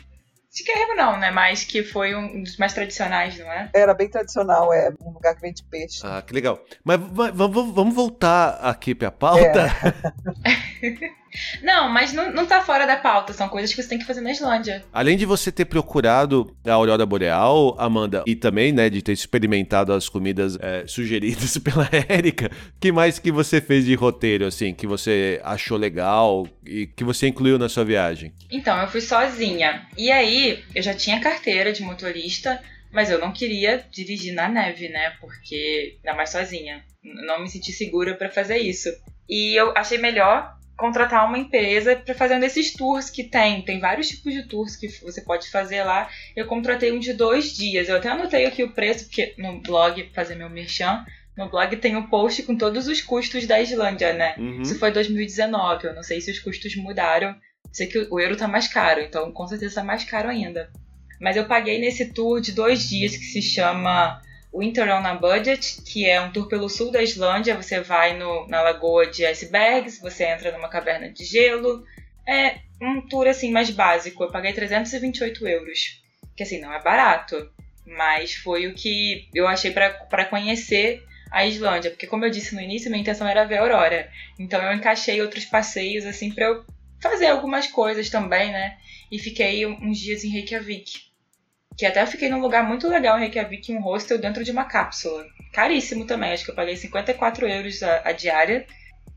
Chiquérrimo 0.55 0.95
não, 0.95 1.19
né? 1.19 1.31
Mas 1.33 1.65
que 1.65 1.83
foi 1.83 2.15
um 2.15 2.43
dos 2.43 2.57
mais 2.57 2.73
tradicionais, 2.73 3.37
não 3.39 3.51
é? 3.51 3.69
Era 3.75 3.93
bem 3.93 4.09
tradicional, 4.09 4.73
é 4.73 4.91
um 5.03 5.11
lugar 5.11 5.35
que 5.35 5.41
vende 5.43 5.65
peixe. 5.65 6.01
Ah, 6.05 6.23
que 6.23 6.33
legal. 6.33 6.61
Mas 6.85 7.01
va- 7.01 7.31
va- 7.33 7.47
va- 7.49 7.73
vamos 7.73 7.95
voltar 7.95 8.51
aqui 8.63 8.95
pra 8.95 9.11
pauta. 9.11 9.67
Não, 11.63 11.89
mas 11.89 12.13
não, 12.13 12.33
não 12.33 12.47
tá 12.47 12.61
fora 12.61 12.87
da 12.87 12.97
pauta. 12.97 13.33
São 13.33 13.49
coisas 13.49 13.75
que 13.75 13.83
você 13.83 13.89
tem 13.89 13.99
que 13.99 14.05
fazer 14.05 14.21
na 14.21 14.31
Islândia. 14.31 14.85
Além 14.93 15.17
de 15.17 15.27
você 15.27 15.51
ter 15.51 15.65
procurado 15.65 16.57
a 16.65 16.73
Aurora 16.73 17.05
Boreal, 17.05 17.77
Amanda, 17.79 18.23
e 18.27 18.35
também, 18.35 18.73
né, 18.73 18.89
de 18.89 19.03
ter 19.03 19.13
experimentado 19.13 19.93
as 19.93 20.09
comidas 20.09 20.57
é, 20.61 20.85
sugeridas 20.87 21.57
pela 21.59 21.89
Érica, 22.09 22.51
que 22.81 22.93
mais 22.93 23.19
que 23.19 23.33
você 23.33 23.61
fez 23.61 23.85
de 23.85 23.95
roteiro, 23.95 24.47
assim, 24.47 24.73
que 24.75 24.87
você 24.87 25.41
achou 25.45 25.77
legal 25.77 26.47
e 26.65 26.87
que 26.87 27.05
você 27.05 27.29
incluiu 27.29 27.59
na 27.59 27.69
sua 27.69 27.85
viagem? 27.85 28.33
Então, 28.51 28.81
eu 28.81 28.89
fui 28.89 29.01
sozinha. 29.01 29.87
E 29.97 30.11
aí, 30.11 30.63
eu 30.75 30.83
já 30.83 30.95
tinha 30.95 31.21
carteira 31.21 31.73
de 31.73 31.83
motorista, 31.83 32.61
mas 32.93 33.11
eu 33.11 33.19
não 33.19 33.33
queria 33.33 33.85
dirigir 33.91 34.35
na 34.35 34.49
neve, 34.49 34.89
né? 34.89 35.15
Porque, 35.21 35.97
ainda 36.05 36.17
mais 36.17 36.31
sozinha. 36.31 36.85
Não 37.03 37.43
me 37.43 37.51
senti 37.51 37.73
segura 37.73 38.15
pra 38.15 38.31
fazer 38.31 38.59
isso. 38.59 38.89
E 39.29 39.55
eu 39.55 39.73
achei 39.77 39.99
melhor 39.99 40.55
contratar 40.85 41.27
uma 41.27 41.39
empresa 41.39 41.97
pra 41.97 42.15
fazer 42.15 42.37
um 42.37 42.41
desses 42.41 42.75
tours 42.75 43.09
que 43.09 43.25
tem. 43.25 43.63
Tem 43.63 43.81
vários 43.81 44.07
tipos 44.09 44.35
de 44.35 44.43
tours 44.43 44.77
que 44.77 44.87
você 45.03 45.23
pode 45.23 45.51
fazer 45.51 45.83
lá. 45.83 46.11
Eu 46.37 46.47
contratei 46.47 46.93
um 46.93 46.99
de 46.99 47.15
dois 47.15 47.57
dias. 47.57 47.89
Eu 47.89 47.97
até 47.97 48.11
anotei 48.11 48.45
aqui 48.45 48.63
o 48.63 48.73
preço, 48.73 49.07
porque 49.07 49.35
no 49.39 49.63
blog, 49.63 50.11
fazer 50.15 50.35
meu 50.35 50.51
merchan, 50.51 51.03
no 51.39 51.49
blog 51.49 51.75
tem 51.79 51.97
um 51.97 52.07
post 52.07 52.43
com 52.43 52.55
todos 52.55 52.87
os 52.87 53.01
custos 53.01 53.47
da 53.47 53.63
Islândia, 53.63 54.13
né? 54.13 54.35
Uhum. 54.37 54.61
Isso 54.61 54.79
foi 54.79 54.93
2019, 54.93 55.87
eu 55.87 55.95
não 55.95 56.03
sei 56.03 56.21
se 56.21 56.31
os 56.31 56.39
custos 56.39 56.77
mudaram. 56.77 57.35
Sei 57.73 57.87
que 57.87 58.07
o 58.11 58.21
euro 58.21 58.37
tá 58.37 58.47
mais 58.47 58.69
caro, 58.69 59.01
então 59.01 59.33
com 59.33 59.47
certeza 59.47 59.77
tá 59.77 59.85
mais 59.85 60.05
caro 60.05 60.29
ainda. 60.29 60.71
Mas 61.19 61.39
eu 61.39 61.47
paguei 61.47 61.79
nesse 61.79 62.13
tour 62.13 62.43
de 62.43 62.53
dois 62.53 62.87
dias 62.87 63.17
que 63.17 63.25
se 63.25 63.41
chama 63.41 64.21
Winter 64.55 64.89
on 64.89 65.05
a 65.05 65.15
Budget, 65.15 65.83
que 65.83 66.09
é 66.09 66.21
um 66.21 66.31
tour 66.31 66.47
pelo 66.47 66.69
sul 66.69 66.93
da 66.93 67.03
Islândia. 67.03 67.57
Você 67.57 67.81
vai 67.81 68.17
no, 68.17 68.47
na 68.47 68.63
lagoa 68.63 69.07
de 69.07 69.27
icebergs, 69.27 70.01
você 70.01 70.25
entra 70.25 70.53
numa 70.53 70.69
caverna 70.69 71.11
de 71.11 71.25
gelo. 71.25 71.85
É 72.27 72.59
um 72.81 73.01
tour 73.01 73.27
assim 73.27 73.51
mais 73.51 73.71
básico. 73.71 74.23
Eu 74.23 74.31
paguei 74.31 74.53
328 74.53 75.49
euros, 75.49 76.01
que 76.37 76.45
assim 76.45 76.61
não 76.61 76.73
é 76.73 76.81
barato, 76.81 77.51
mas 77.85 78.35
foi 78.35 78.69
o 78.69 78.75
que 78.75 79.29
eu 79.35 79.49
achei 79.49 79.73
para 79.73 80.25
conhecer 80.27 81.03
a 81.33 81.45
Islândia, 81.45 81.91
porque 81.91 82.07
como 82.07 82.25
eu 82.25 82.31
disse 82.31 82.55
no 82.55 82.61
início, 82.61 82.89
minha 82.89 83.01
intenção 83.01 83.27
era 83.27 83.45
ver 83.45 83.57
a 83.57 83.63
aurora. 83.63 84.09
Então 84.39 84.63
eu 84.63 84.73
encaixei 84.73 85.21
outros 85.21 85.45
passeios 85.45 86.07
assim 86.07 86.31
para 86.33 86.47
eu 86.47 86.65
fazer 87.03 87.27
algumas 87.27 87.67
coisas 87.67 88.09
também, 88.09 88.53
né? 88.53 88.79
E 89.11 89.19
fiquei 89.19 89.67
uns 89.67 89.99
dias 89.99 90.23
em 90.23 90.29
Reykjavik 90.29 91.14
que 91.77 91.87
até 91.87 92.05
fiquei 92.07 92.29
num 92.29 92.41
lugar 92.41 92.67
muito 92.67 92.89
legal 92.89 93.17
em 93.17 93.23
Reykjavik, 93.23 93.73
um 93.73 93.81
hostel 93.81 94.19
dentro 94.19 94.45
de 94.45 94.51
uma 94.51 94.65
cápsula. 94.65 95.27
Caríssimo 95.53 96.07
também, 96.07 96.33
acho 96.33 96.45
que 96.45 96.51
eu 96.51 96.55
paguei 96.55 96.77
54 96.77 97.49
euros 97.49 97.83
a, 97.83 98.09
a 98.09 98.13
diária. 98.13 98.67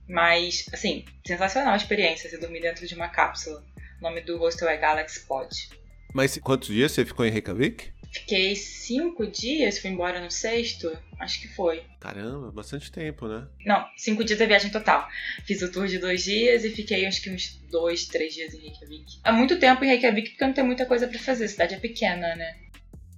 Mas, 0.08 0.66
assim, 0.74 1.04
sensacional 1.26 1.74
a 1.74 1.78
experiência, 1.78 2.30
você 2.30 2.38
dormir 2.38 2.62
dentro 2.62 2.88
de 2.88 2.96
uma 2.96 3.10
cápsula. 3.10 3.64
O 4.00 4.04
nome 4.04 4.22
do 4.22 4.38
hostel 4.38 4.70
é 4.70 4.78
Galaxy 4.78 5.26
Pod. 5.28 5.50
Mas 6.14 6.38
quantos 6.38 6.70
dias 6.70 6.92
você 6.92 7.06
ficou 7.06 7.26
em 7.26 7.30
Reykjavik? 7.30 7.92
Fiquei 8.12 8.56
cinco 8.56 9.28
dias, 9.28 9.80
fui 9.80 9.90
embora 9.90 10.22
no 10.22 10.32
sexto, 10.32 10.98
acho 11.20 11.42
que 11.42 11.48
foi. 11.48 11.84
Caramba, 12.00 12.52
bastante 12.52 12.92
tempo, 12.92 13.28
né? 13.28 13.48
Não, 13.66 13.88
cinco 13.96 14.24
dias 14.24 14.40
da 14.40 14.46
viagem 14.46 14.72
total. 14.72 15.08
Fiz 15.46 15.62
o 15.62 15.72
tour 15.72 15.88
de 15.88 15.98
dois 15.98 16.24
dias 16.24 16.64
e 16.64 16.70
fiquei 16.70 17.06
acho 17.06 17.22
que 17.22 17.30
uns 17.30 17.60
dois, 17.70 18.06
três 18.06 18.34
dias 18.34 18.54
em 18.54 18.60
Reykjavik. 18.60 19.20
Há 19.24 19.32
muito 19.32 19.60
tempo 19.60 19.84
em 19.84 19.88
Reykjavik 19.88 20.30
porque 20.32 20.46
não 20.46 20.54
tem 20.54 20.64
muita 20.64 20.86
coisa 20.86 21.08
para 21.08 21.20
fazer, 21.20 21.46
a 21.46 21.50
cidade 21.50 21.76
é 21.76 21.80
pequena, 21.80 22.36
né? 22.36 22.56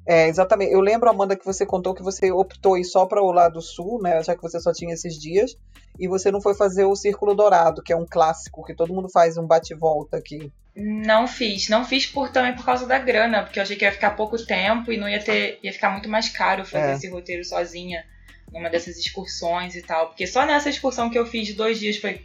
É, 0.10 0.28
exatamente. 0.28 0.74
Eu 0.74 0.82
lembro, 0.82 1.08
Amanda, 1.08 1.36
que 1.36 1.46
você 1.46 1.68
contou 1.68 1.94
que 1.94 2.02
você 2.02 2.32
optou 2.32 2.76
ir 2.76 2.84
só 2.84 3.06
para 3.06 3.22
o 3.22 3.32
lado 3.32 3.62
sul, 3.62 4.02
né? 4.02 4.24
Já 4.24 4.36
que 4.36 4.42
você 4.42 4.60
só 4.60 4.74
tinha 4.74 4.96
esses 4.96 5.14
dias. 5.14 5.52
E 6.00 6.08
você 6.08 6.32
não 6.32 6.42
foi 6.42 6.56
fazer 6.56 6.86
o 6.86 6.96
Círculo 6.96 7.36
Dourado, 7.36 7.84
que 7.84 7.94
é 7.94 7.96
um 7.96 8.08
clássico, 8.10 8.66
que 8.66 8.74
todo 8.74 8.92
mundo 8.92 9.08
faz 9.08 9.38
um 9.38 9.46
bate-volta 9.46 10.18
aqui. 10.18 10.52
Não 10.76 11.28
fiz. 11.28 11.70
Não 11.70 11.86
fiz 11.86 12.08
por, 12.08 12.32
também 12.32 12.56
por 12.56 12.66
causa 12.66 12.88
da 12.88 12.98
grana, 12.98 13.44
porque 13.44 13.60
eu 13.60 13.64
achei 13.64 13.76
que 13.76 13.86
ia 13.86 13.92
ficar 13.92 14.12
pouco 14.12 14.36
tempo 14.44 14.92
e 14.92 14.98
não 14.98 15.08
ia 15.08 15.22
ter. 15.22 15.60
ia 15.62 15.72
ficar 15.72 15.92
muito 15.92 16.10
mais 16.10 16.28
caro 16.28 16.66
fazer 16.66 16.90
é. 16.90 16.94
esse 16.94 17.08
roteiro 17.08 17.46
sozinha 17.46 18.04
numa 18.52 18.68
dessas 18.68 18.98
excursões 18.98 19.76
e 19.76 19.84
tal. 19.84 20.08
Porque 20.08 20.26
só 20.26 20.44
nessa 20.44 20.72
excursão 20.72 21.12
que 21.12 21.20
eu 21.20 21.26
fiz 21.28 21.46
de 21.46 21.54
dois 21.54 21.78
dias 21.80 21.98
foi 21.98 22.22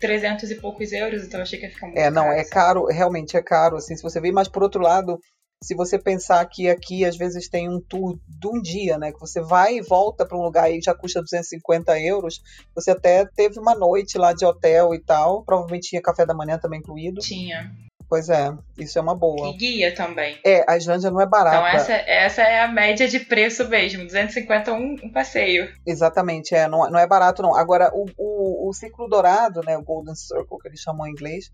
300 0.00 0.50
e 0.50 0.54
poucos 0.54 0.92
euros, 0.92 1.24
então 1.24 1.40
eu 1.40 1.42
achei 1.42 1.58
que 1.58 1.66
ia 1.66 1.70
ficar 1.70 1.86
muito 1.86 1.98
É, 1.98 2.10
não, 2.10 2.22
caro, 2.24 2.34
é 2.34 2.40
assim. 2.40 2.50
caro, 2.50 2.86
realmente 2.86 3.36
é 3.36 3.42
caro, 3.42 3.76
assim, 3.76 3.96
se 3.96 4.02
você 4.02 4.20
vê, 4.20 4.30
mas 4.30 4.48
por 4.48 4.62
outro 4.62 4.80
lado, 4.80 5.18
se 5.62 5.74
você 5.74 5.98
pensar 5.98 6.44
que 6.46 6.68
aqui 6.68 7.04
às 7.04 7.16
vezes 7.16 7.48
tem 7.48 7.68
um 7.68 7.80
tour 7.80 8.18
de 8.28 8.46
um 8.46 8.60
dia, 8.60 8.98
né? 8.98 9.12
Que 9.12 9.20
você 9.20 9.40
vai 9.40 9.76
e 9.76 9.82
volta 9.82 10.26
para 10.26 10.36
um 10.36 10.42
lugar 10.42 10.70
e 10.70 10.80
já 10.80 10.94
custa 10.94 11.22
250 11.22 11.98
euros, 12.00 12.42
você 12.74 12.90
até 12.90 13.24
teve 13.24 13.58
uma 13.58 13.74
noite 13.74 14.18
lá 14.18 14.32
de 14.32 14.44
hotel 14.44 14.94
e 14.94 15.00
tal. 15.00 15.44
Provavelmente 15.44 15.88
tinha 15.88 16.02
café 16.02 16.26
da 16.26 16.34
manhã 16.34 16.58
também 16.58 16.80
incluído. 16.80 17.20
Tinha. 17.20 17.72
Pois 18.08 18.28
é, 18.28 18.52
isso 18.78 18.98
é 18.98 19.02
uma 19.02 19.16
boa. 19.16 19.48
E 19.48 19.56
guia 19.56 19.92
também. 19.92 20.38
É, 20.44 20.64
a 20.70 20.76
Islândia 20.76 21.10
não 21.10 21.20
é 21.20 21.26
barata. 21.26 21.56
Então 21.56 21.66
essa, 21.66 21.92
essa 21.92 22.42
é 22.42 22.60
a 22.60 22.68
média 22.68 23.08
de 23.08 23.18
preço 23.18 23.68
mesmo, 23.68 24.04
250 24.04 24.72
um, 24.72 24.94
um 25.02 25.10
passeio. 25.10 25.72
Exatamente, 25.84 26.54
é, 26.54 26.68
não, 26.68 26.88
não 26.88 27.00
é 27.00 27.06
barato 27.06 27.42
não. 27.42 27.56
Agora, 27.56 27.90
o, 27.92 28.06
o, 28.16 28.68
o 28.68 28.72
Círculo 28.72 29.08
Dourado, 29.08 29.60
né, 29.62 29.76
o 29.76 29.82
Golden 29.82 30.14
Circle, 30.14 30.58
que 30.60 30.68
eles 30.68 30.80
chamam 30.80 31.06
em 31.08 31.10
inglês, 31.10 31.50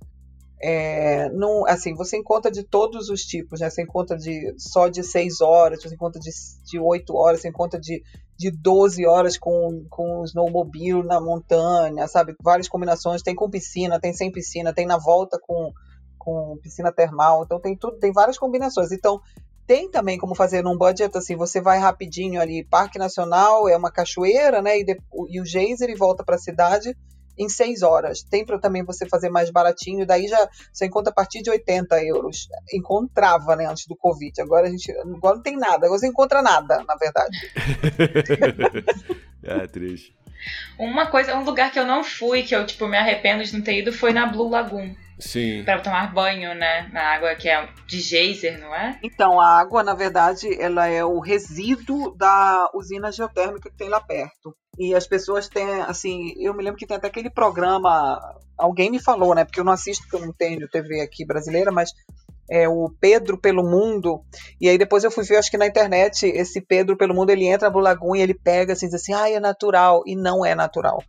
é, 0.65 1.29
não, 1.31 1.67
assim, 1.67 1.93
você 1.93 2.17
encontra 2.17 2.49
de 2.49 2.63
todos 2.63 3.09
os 3.09 3.23
tipos, 3.23 3.59
né? 3.59 3.69
Você 3.69 3.83
encontra 3.83 4.17
de 4.17 4.55
só 4.57 4.87
de 4.87 5.03
6 5.03 5.41
horas, 5.41 5.83
você 5.83 5.93
encontra 5.93 6.21
de, 6.21 6.31
de 6.65 6.79
8 6.79 7.17
horas, 7.17 7.41
você 7.41 7.49
encontra 7.49 7.81
de, 7.81 8.01
de 8.39 8.49
12 8.53 9.05
horas 9.05 9.37
com, 9.37 9.85
com 9.91 10.23
snowmobile 10.23 11.03
na 11.03 11.21
montanha, 11.21 12.07
sabe? 12.07 12.37
Várias 12.41 12.69
combinações, 12.69 13.23
tem 13.23 13.35
com 13.35 13.51
piscina, 13.51 13.99
tem 13.99 14.13
sem 14.13 14.31
piscina, 14.31 14.73
tem 14.73 14.87
na 14.87 14.97
volta 14.97 15.37
com, 15.37 15.73
com 16.17 16.57
piscina 16.63 16.93
termal, 16.93 17.43
então 17.43 17.59
tem 17.59 17.77
tudo, 17.77 17.99
tem 17.99 18.13
várias 18.13 18.39
combinações. 18.39 18.93
Então, 18.93 19.21
tem 19.67 19.91
também 19.91 20.17
como 20.17 20.37
fazer 20.37 20.63
num 20.63 20.79
budget 20.79 21.17
assim, 21.19 21.35
você 21.35 21.61
vai 21.61 21.81
rapidinho 21.81 22.41
ali, 22.41 22.65
Parque 22.65 23.01
Nacional 23.01 23.69
é 23.69 23.77
uma 23.77 23.91
cachoeira, 23.91 24.63
né? 24.63 24.79
E, 24.79 24.85
de, 24.85 24.97
e 25.29 25.41
o 25.41 25.45
geyser 25.45 25.91
e 25.91 25.97
volta 25.97 26.23
para 26.23 26.37
a 26.37 26.39
cidade 26.39 26.97
em 27.43 27.49
seis 27.49 27.83
horas. 27.83 28.23
Tem 28.23 28.45
para 28.45 28.59
também 28.59 28.85
você 28.85 29.07
fazer 29.09 29.29
mais 29.29 29.51
baratinho, 29.51 30.07
daí 30.07 30.29
já 30.29 30.49
você 30.73 30.87
encontra 30.87 31.11
a 31.11 31.15
partir 31.15 31.43
de 31.43 31.51
80 31.51 32.03
euros. 32.05 32.49
Encontrava, 32.73 33.57
né, 33.57 33.67
antes 33.67 33.87
do 33.87 33.97
Covid. 33.97 34.41
Agora 34.41 34.67
a 34.67 34.71
gente 34.71 34.91
agora 34.93 35.37
não 35.37 35.43
tem 35.43 35.57
nada, 35.57 35.87
agora 35.87 35.99
você 35.99 36.07
encontra 36.07 36.43
nada, 36.43 36.83
na 36.87 36.97
verdade. 36.97 37.37
é 39.43 39.67
triste. 39.67 40.15
Uma 40.79 41.07
coisa, 41.07 41.37
um 41.37 41.45
lugar 41.45 41.71
que 41.71 41.79
eu 41.79 41.87
não 41.87 42.03
fui, 42.03 42.43
que 42.43 42.55
eu 42.55 42.67
tipo 42.67 42.89
me 42.89 42.97
arrependo 42.97 43.45
de 43.45 43.53
não 43.55 43.63
ter 43.63 43.79
ido, 43.79 43.93
foi 43.93 44.13
na 44.13 44.27
Blue 44.27 44.49
Lagoon. 44.49 44.95
Sim. 45.19 45.65
Para 45.65 45.81
tomar 45.81 46.13
banho, 46.13 46.55
né? 46.55 46.89
Na 46.93 47.03
água 47.15 47.35
que 47.35 47.49
é 47.49 47.69
de 47.87 48.01
geyser, 48.01 48.59
não 48.61 48.75
é? 48.75 48.99
Então, 49.03 49.41
a 49.41 49.59
água, 49.59 49.83
na 49.83 49.95
verdade, 49.95 50.49
ela 50.61 50.87
é 50.87 51.05
o 51.05 51.21
resíduo 51.21 52.15
da 52.17 52.71
usina 52.75 53.13
geotérmica 53.13 53.71
que 53.71 53.77
tem 53.77 53.89
lá 53.89 54.01
perto. 54.01 54.55
E 54.79 54.95
as 54.95 55.07
pessoas 55.07 55.49
têm, 55.49 55.83
assim, 55.83 56.33
eu 56.39 56.55
me 56.55 56.63
lembro 56.63 56.79
que 56.79 56.87
tem 56.87 56.97
até 56.97 57.07
aquele 57.07 57.29
programa, 57.29 58.19
alguém 58.57 58.91
me 58.91 58.99
falou, 58.99 59.35
né? 59.35 59.45
Porque 59.45 59.61
eu 59.61 59.65
não 59.65 59.73
assisto, 59.73 60.03
porque 60.05 60.17
eu 60.17 60.27
não 60.27 60.33
tenho 60.33 60.69
TV 60.69 61.03
aqui 61.03 61.27
brasileira, 61.27 61.71
mas 61.71 61.91
é 62.51 62.69
o 62.69 62.91
Pedro 63.01 63.39
pelo 63.39 63.63
Mundo. 63.63 64.25
E 64.61 64.69
aí 64.69 64.79
depois 64.79 65.05
eu 65.05 65.11
fui 65.11 65.25
ver, 65.25 65.37
acho 65.37 65.51
que 65.51 65.59
na 65.59 65.67
internet, 65.67 66.27
esse 66.27 66.61
Pedro 66.61 66.97
pelo 66.97 67.15
Mundo, 67.15 67.31
ele 67.31 67.47
entra 67.47 67.71
no 67.71 67.79
Lagoon 67.79 68.17
e 68.17 68.23
ele 68.23 68.35
pega 68.35 68.73
assim, 68.73 68.87
diz 68.87 68.95
assim, 68.95 69.13
ah, 69.13 69.31
é 69.31 69.39
natural. 69.39 70.03
E 70.07 70.17
não 70.17 70.45
é 70.45 70.55
natural. 70.55 71.03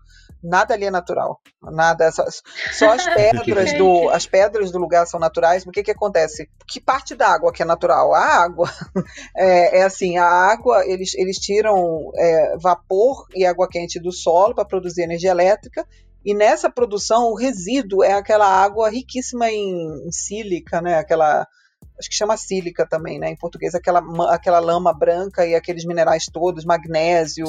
Nada 0.44 0.74
ali 0.74 0.86
é 0.86 0.92
natural. 0.92 1.40
Nada. 1.62 2.12
Só, 2.12 2.26
só 2.72 2.94
as 2.94 3.06
pedras 3.16 3.74
do. 3.78 4.10
As 4.10 4.28
pedras 4.28 4.72
do 4.72 4.78
lugar 4.78 5.08
são 5.08 5.20
naturais. 5.20 5.66
O 5.66 5.72
que, 5.72 5.84
que 5.84 5.92
acontece? 5.92 6.50
Que 6.68 6.82
parte 6.82 7.16
da 7.16 7.30
água 7.30 7.54
que 7.54 7.62
é 7.62 7.66
natural? 7.66 8.14
A 8.14 8.44
água. 8.44 8.70
É, 9.36 9.80
é 9.80 9.84
assim, 9.84 10.18
a 10.18 10.26
água, 10.26 10.86
eles, 10.86 11.14
eles 11.16 11.38
tiram 11.38 12.12
é, 12.16 12.56
vapor 12.58 13.26
e 13.34 13.46
água 13.46 13.68
quente 13.68 14.00
do 14.00 14.12
solo 14.12 14.54
para 14.54 14.66
produzir 14.66 15.04
energia 15.04 15.32
elétrica. 15.32 15.88
E 16.26 16.34
nessa 16.34 16.70
produção, 16.70 17.32
o 17.32 17.36
resíduo 17.36 18.04
é 18.04 18.14
aquela 18.14 18.48
água 18.48 18.90
riquíssima 18.90 19.50
em, 19.50 20.08
em 20.08 20.12
sílica, 20.12 20.82
né? 20.82 20.98
Aquela 20.98 21.48
acho 22.04 22.10
que 22.10 22.16
chama 22.16 22.36
sílica 22.36 22.86
também, 22.86 23.18
né? 23.18 23.30
Em 23.30 23.36
português, 23.36 23.74
aquela, 23.74 24.02
aquela 24.34 24.60
lama 24.60 24.94
branca 24.94 25.46
e 25.46 25.56
aqueles 25.56 25.86
minerais 25.86 26.26
todos, 26.26 26.66
magnésio 26.66 27.46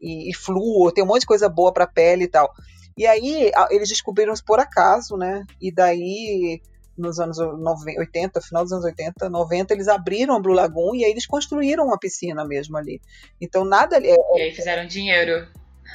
e, 0.00 0.30
e 0.30 0.34
flúor, 0.34 0.92
tem 0.92 1.04
um 1.04 1.06
monte 1.06 1.20
de 1.20 1.26
coisa 1.26 1.48
boa 1.48 1.72
para 1.72 1.84
a 1.84 1.88
pele 1.88 2.24
e 2.24 2.28
tal. 2.28 2.50
E 2.96 3.06
aí 3.06 3.52
eles 3.70 3.88
descobriram 3.88 4.32
isso 4.32 4.44
por 4.44 4.58
acaso, 4.58 5.16
né? 5.16 5.44
E 5.60 5.70
daí 5.70 6.60
nos 6.96 7.20
anos 7.20 7.38
80, 7.38 8.40
final 8.40 8.64
dos 8.64 8.72
anos 8.72 8.84
80, 8.84 9.30
90, 9.30 9.72
eles 9.72 9.86
abriram 9.86 10.34
a 10.34 10.40
Blue 10.40 10.52
Lagoon 10.52 10.96
e 10.96 11.04
aí 11.04 11.10
eles 11.12 11.26
construíram 11.26 11.86
uma 11.86 11.98
piscina 11.98 12.44
mesmo 12.44 12.76
ali. 12.76 13.00
Então 13.40 13.64
nada 13.64 13.96
ali. 13.96 14.08
É, 14.08 14.16
e 14.36 14.42
aí 14.42 14.52
fizeram 14.52 14.86
dinheiro. 14.86 15.46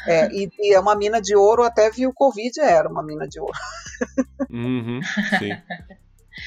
É, 0.08 0.28
e, 0.32 0.50
e, 0.60 0.74
é 0.74 0.80
uma 0.80 0.96
mina 0.96 1.22
de 1.22 1.36
ouro, 1.36 1.64
até 1.64 1.90
viu 1.90 2.10
o 2.10 2.14
Covid 2.14 2.60
era 2.60 2.90
uma 2.90 3.04
mina 3.04 3.28
de 3.28 3.40
ouro. 3.40 3.54
Uhum, 4.50 5.02
sim. 5.40 5.52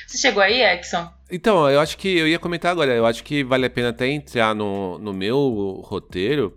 Você 0.06 0.18
chegou 0.18 0.42
aí, 0.42 0.62
Exxon? 0.62 1.08
Então, 1.30 1.68
eu 1.68 1.80
acho 1.80 1.96
que 1.98 2.08
eu 2.16 2.28
ia 2.28 2.38
comentar 2.38 2.72
agora. 2.72 2.92
Eu 2.92 3.06
acho 3.06 3.24
que 3.24 3.42
vale 3.42 3.66
a 3.66 3.70
pena 3.70 3.90
até 3.90 4.08
entrar 4.08 4.54
no, 4.54 4.98
no 4.98 5.12
meu 5.12 5.82
roteiro, 5.84 6.56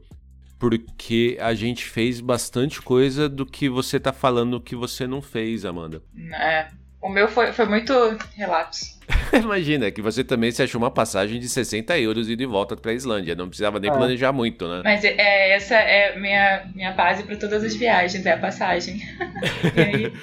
porque 0.60 1.38
a 1.39 1.54
gente 1.54 1.86
fez 1.86 2.20
bastante 2.20 2.82
coisa 2.82 3.28
do 3.28 3.46
que 3.46 3.70
você 3.70 4.00
tá 4.00 4.13
falando 4.13 4.62
que 4.62 4.76
você 4.76 5.08
não 5.08 5.22
fez, 5.22 5.65
Amanda. 5.65 6.02
É. 6.34 6.68
O 7.02 7.08
meu 7.08 7.30
foi, 7.30 7.54
foi 7.54 7.65
muito 7.65 7.94
relapso. 8.36 9.00
Imagina, 9.34 9.89
que 9.89 10.02
você 10.02 10.22
também 10.22 10.52
se 10.52 10.62
achou 10.62 10.80
uma 10.80 10.92
passagem 10.92 11.39
de 11.39 11.48
60 11.48 11.98
euros 11.98 12.30
e 12.30 12.36
de 12.36 12.46
volta 12.46 12.76
pra 12.76 12.92
Islândia. 12.94 13.36
Não 13.36 13.48
precisava 13.48 13.80
nem 13.80 13.89
é. 13.89 13.94
planejar 13.94 14.34
muito, 14.34 14.68
né? 14.68 14.82
Mas 14.84 15.04
é, 15.06 15.52
essa 15.52 15.76
é 15.76 16.20
minha, 16.20 16.70
minha 16.76 16.92
base 16.92 17.24
para 17.24 17.38
todas 17.38 17.63
as 17.63 17.74
viagens, 17.76 18.26
é 18.26 18.34
a 18.34 18.38
passagem. 18.38 19.00
e 19.76 19.82
aí. 19.82 20.13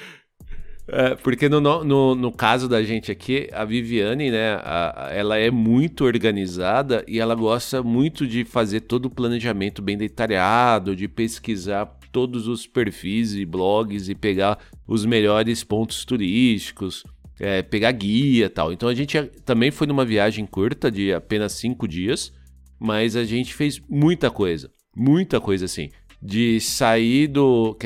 É, 0.89 1.15
porque 1.15 1.49
no, 1.49 1.59
no, 1.59 2.15
no, 2.15 2.31
caso 2.31 2.69
da 2.69 2.81
gente 2.81 3.11
aqui, 3.11 3.49
a 3.51 3.65
Viviane, 3.65 4.31
né, 4.31 4.53
a, 4.63 5.09
ela 5.11 5.37
é 5.37 5.51
muito 5.51 6.05
organizada 6.05 7.03
e 7.05 7.19
ela 7.19 7.35
gosta 7.35 7.83
muito 7.83 8.25
de 8.25 8.45
fazer 8.45 8.81
todo 8.81 9.07
o 9.07 9.09
planejamento 9.09 9.81
bem 9.81 9.97
detalhado, 9.97 10.95
de 10.95 11.09
pesquisar 11.09 11.97
todos 12.09 12.47
os 12.47 12.65
perfis 12.65 13.35
e 13.35 13.45
blogs 13.45 14.07
e 14.07 14.15
pegar 14.15 14.59
os 14.87 15.05
melhores 15.05 15.61
pontos 15.61 16.05
turísticos, 16.05 17.03
é, 17.37 17.61
pegar 17.61 17.91
guia 17.91 18.49
tal. 18.49 18.71
Então 18.71 18.87
a 18.87 18.95
gente 18.95 19.21
também 19.43 19.71
foi 19.71 19.87
numa 19.87 20.05
viagem 20.05 20.45
curta 20.45 20.89
de 20.89 21.13
apenas 21.13 21.51
cinco 21.51 21.85
dias, 21.85 22.31
mas 22.79 23.17
a 23.17 23.25
gente 23.25 23.53
fez 23.53 23.81
muita 23.89 24.31
coisa, 24.31 24.71
muita 24.95 25.41
coisa 25.41 25.65
assim. 25.65 25.89
De 26.19 26.59
sair 26.59 27.27
do. 27.27 27.77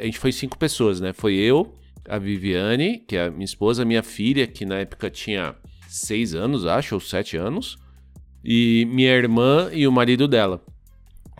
A 0.00 0.04
gente 0.04 0.18
foi 0.18 0.32
cinco 0.32 0.58
pessoas, 0.58 1.00
né? 1.00 1.12
Foi 1.12 1.34
eu, 1.34 1.72
a 2.08 2.18
Viviane, 2.18 2.98
que 2.98 3.16
é 3.16 3.26
a 3.26 3.30
minha 3.30 3.44
esposa, 3.44 3.84
minha 3.84 4.02
filha, 4.02 4.46
que 4.46 4.64
na 4.64 4.76
época 4.76 5.10
tinha 5.10 5.54
seis 5.88 6.34
anos, 6.34 6.66
acho, 6.66 6.94
ou 6.94 7.00
sete 7.00 7.36
anos, 7.36 7.76
e 8.44 8.86
minha 8.90 9.12
irmã 9.12 9.70
e 9.72 9.86
o 9.86 9.92
marido 9.92 10.26
dela. 10.26 10.62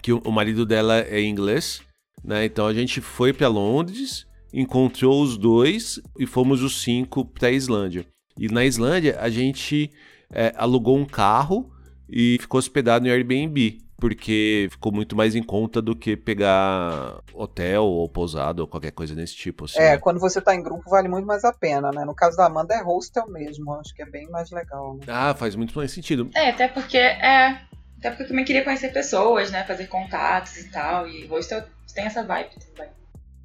que 0.02 0.12
o 0.12 0.30
marido 0.30 0.64
dela 0.64 1.00
é 1.00 1.20
inglês, 1.22 1.82
né? 2.22 2.44
Então 2.44 2.66
a 2.66 2.74
gente 2.74 3.00
foi 3.00 3.32
para 3.32 3.48
Londres, 3.48 4.26
encontrou 4.52 5.22
os 5.22 5.36
dois 5.36 6.00
e 6.18 6.26
fomos 6.26 6.62
os 6.62 6.82
cinco 6.82 7.24
para 7.24 7.48
a 7.48 7.52
Islândia. 7.52 8.06
E 8.38 8.48
na 8.48 8.64
Islândia 8.64 9.18
a 9.20 9.28
gente 9.28 9.90
é, 10.30 10.52
alugou 10.56 10.96
um 10.96 11.04
carro 11.04 11.70
e 12.08 12.38
ficou 12.40 12.58
hospedado 12.58 13.04
no 13.04 13.10
Airbnb, 13.10 13.78
porque 14.00 14.68
ficou 14.70 14.92
muito 14.92 15.16
mais 15.16 15.34
em 15.34 15.42
conta 15.42 15.82
do 15.82 15.94
que 15.94 16.16
pegar 16.16 17.18
hotel 17.34 17.84
ou 17.84 18.08
pousada 18.08 18.62
ou 18.62 18.68
qualquer 18.68 18.92
coisa 18.92 19.14
desse 19.14 19.34
tipo. 19.34 19.64
Assim, 19.64 19.78
é, 19.78 19.90
né? 19.92 19.98
quando 19.98 20.20
você 20.20 20.40
tá 20.40 20.54
em 20.54 20.62
grupo 20.62 20.88
vale 20.88 21.08
muito 21.08 21.26
mais 21.26 21.44
a 21.44 21.52
pena, 21.52 21.90
né? 21.90 22.04
No 22.04 22.14
caso 22.14 22.36
da 22.36 22.46
Amanda 22.46 22.74
é 22.74 22.82
hostel 22.82 23.28
mesmo, 23.28 23.74
acho 23.74 23.92
que 23.94 24.02
é 24.02 24.06
bem 24.06 24.28
mais 24.30 24.50
legal. 24.50 24.94
Né? 24.94 25.06
Ah, 25.08 25.34
faz 25.34 25.56
muito 25.56 25.76
mais 25.76 25.90
sentido. 25.90 26.30
É, 26.34 26.50
até 26.50 26.68
porque 26.68 26.96
é. 26.96 27.60
Até 27.98 28.10
porque 28.10 28.22
eu 28.22 28.28
também 28.28 28.44
queria 28.44 28.62
conhecer 28.62 28.92
pessoas, 28.92 29.50
né? 29.50 29.64
Fazer 29.64 29.88
contatos 29.88 30.56
e 30.56 30.70
tal. 30.70 31.08
E 31.08 31.26
hostel 31.26 31.64
tem 31.92 32.04
essa 32.04 32.22
vibe 32.22 32.50
também. 32.76 32.97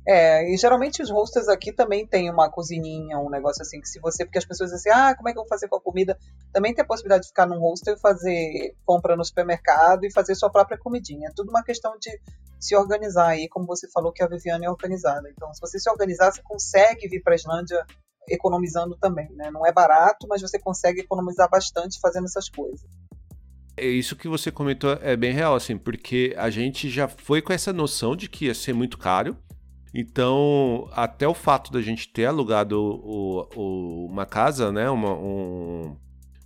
É, 0.06 0.54
e 0.54 0.58
geralmente 0.58 1.02
os 1.02 1.10
hostels 1.10 1.48
aqui 1.48 1.72
também 1.72 2.06
tem 2.06 2.30
uma 2.30 2.50
cozinhinha, 2.50 3.18
um 3.18 3.30
negócio 3.30 3.62
assim, 3.62 3.80
que 3.80 3.88
se 3.88 4.00
você. 4.00 4.26
Porque 4.26 4.38
as 4.38 4.46
pessoas 4.46 4.72
dizem 4.72 4.92
assim, 4.92 5.02
ah, 5.02 5.16
como 5.16 5.30
é 5.30 5.32
que 5.32 5.39
eu 5.39 5.44
vou 5.44 5.50
fazer 5.50 5.70
com 5.70 5.78
a 5.78 5.82
comida? 5.82 6.18
Também 6.52 6.74
tem 6.74 6.84
a 6.84 6.88
possibilidade 6.88 7.24
de 7.24 7.30
ficar 7.30 7.46
num 7.46 7.60
hostel 7.60 7.96
e 7.96 8.00
fazer 8.00 8.76
compra 8.86 9.16
no 9.16 9.24
supermercado 9.24 10.04
e 10.04 10.12
fazer 10.12 10.36
sua 10.36 10.50
própria 10.50 10.78
comidinha. 10.78 11.30
É 11.30 11.34
tudo 11.34 11.50
uma 11.50 11.63
questão 11.63 11.98
de 12.00 12.12
se 12.60 12.76
organizar 12.76 13.28
aí, 13.28 13.48
como 13.48 13.66
você 13.66 13.89
falou 13.92 14.12
que 14.12 14.24
a 14.24 14.28
Viviane 14.28 14.66
é 14.66 14.70
organizada. 14.70 15.30
Então, 15.30 15.54
se 15.54 15.62
você 15.62 15.80
se 15.80 15.89
organizar, 15.89 16.32
você 16.32 16.42
consegue 16.42 17.08
vir 17.08 17.22
para 17.22 17.34
a 17.34 17.36
Islândia 17.36 17.86
economizando 18.28 18.98
também, 18.98 19.30
né? 19.32 19.52
Não 19.52 19.66
é 19.66 19.72
barato, 19.72 20.28
mas 20.30 20.42
você 20.42 20.60
consegue 20.60 21.02
economizar 21.02 21.50
bastante 21.50 22.00
fazendo 22.00 22.26
essas 22.26 22.50
coisas. 22.50 22.89
É 23.76 23.86
isso 23.86 24.16
que 24.16 24.28
você 24.28 24.52
comentou 24.52 24.94
é 25.02 25.16
bem 25.18 25.34
real, 25.34 25.56
assim, 25.56 25.78
porque 25.78 26.34
a 26.38 26.50
gente 26.50 26.89
já 26.89 27.08
foi 27.08 27.42
com 27.42 27.52
essa 27.52 27.74
noção 27.74 28.16
de 28.16 28.30
que 28.30 28.46
ia 28.46 28.54
ser 28.54 28.74
muito 28.74 28.98
caro. 28.98 29.36
Então, 29.93 30.89
até 30.91 31.27
o 31.27 31.34
fato 31.34 31.71
da 31.71 31.82
gente 31.82 32.10
ter 32.10 32.25
alugado 32.25 32.82
o, 32.82 33.47
o, 33.56 34.06
uma 34.08 34.25
casa, 34.25 34.71
né? 34.71 34.89
Uma, 34.89 35.13
um, 35.13 35.95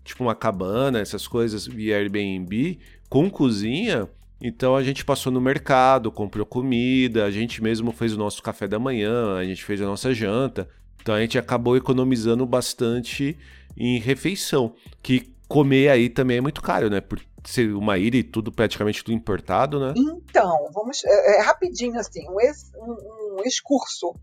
tipo 0.03 0.23
uma 0.23 0.35
cabana, 0.35 0.99
essas 0.99 1.27
coisas, 1.27 1.65
via 1.65 1.97
Airbnb, 1.97 2.77
com 3.09 3.29
cozinha. 3.29 4.07
Então 4.41 4.75
a 4.75 4.83
gente 4.83 5.03
passou 5.03 5.31
no 5.31 5.41
mercado, 5.41 6.11
comprou 6.11 6.45
comida, 6.45 7.25
a 7.25 7.31
gente 7.31 7.63
mesmo 7.63 7.91
fez 7.91 8.13
o 8.13 8.17
nosso 8.17 8.43
café 8.43 8.67
da 8.67 8.77
manhã, 8.77 9.35
a 9.35 9.43
gente 9.43 9.63
fez 9.63 9.81
a 9.81 9.85
nossa 9.85 10.13
janta. 10.13 10.67
Então 11.01 11.15
a 11.15 11.21
gente 11.21 11.37
acabou 11.37 11.77
economizando 11.77 12.45
bastante 12.45 13.37
em 13.75 13.97
refeição. 13.97 14.73
Que 15.01 15.31
comer 15.47 15.89
aí 15.89 16.09
também 16.09 16.37
é 16.37 16.41
muito 16.41 16.61
caro, 16.61 16.89
né? 16.89 17.01
Ser 17.47 17.73
uma 17.73 17.97
ilha 17.97 18.17
e 18.17 18.23
tudo 18.23 18.51
praticamente 18.51 19.03
tudo 19.03 19.15
importado, 19.15 19.79
né? 19.79 19.93
Então, 19.95 20.69
vamos. 20.73 21.03
É, 21.05 21.37
é 21.37 21.41
rapidinho 21.41 21.97
assim, 21.97 22.29
um, 22.29 22.41
ex, 22.41 22.71
um, 22.75 23.37
um 23.39 23.43
excurso. 23.45 24.13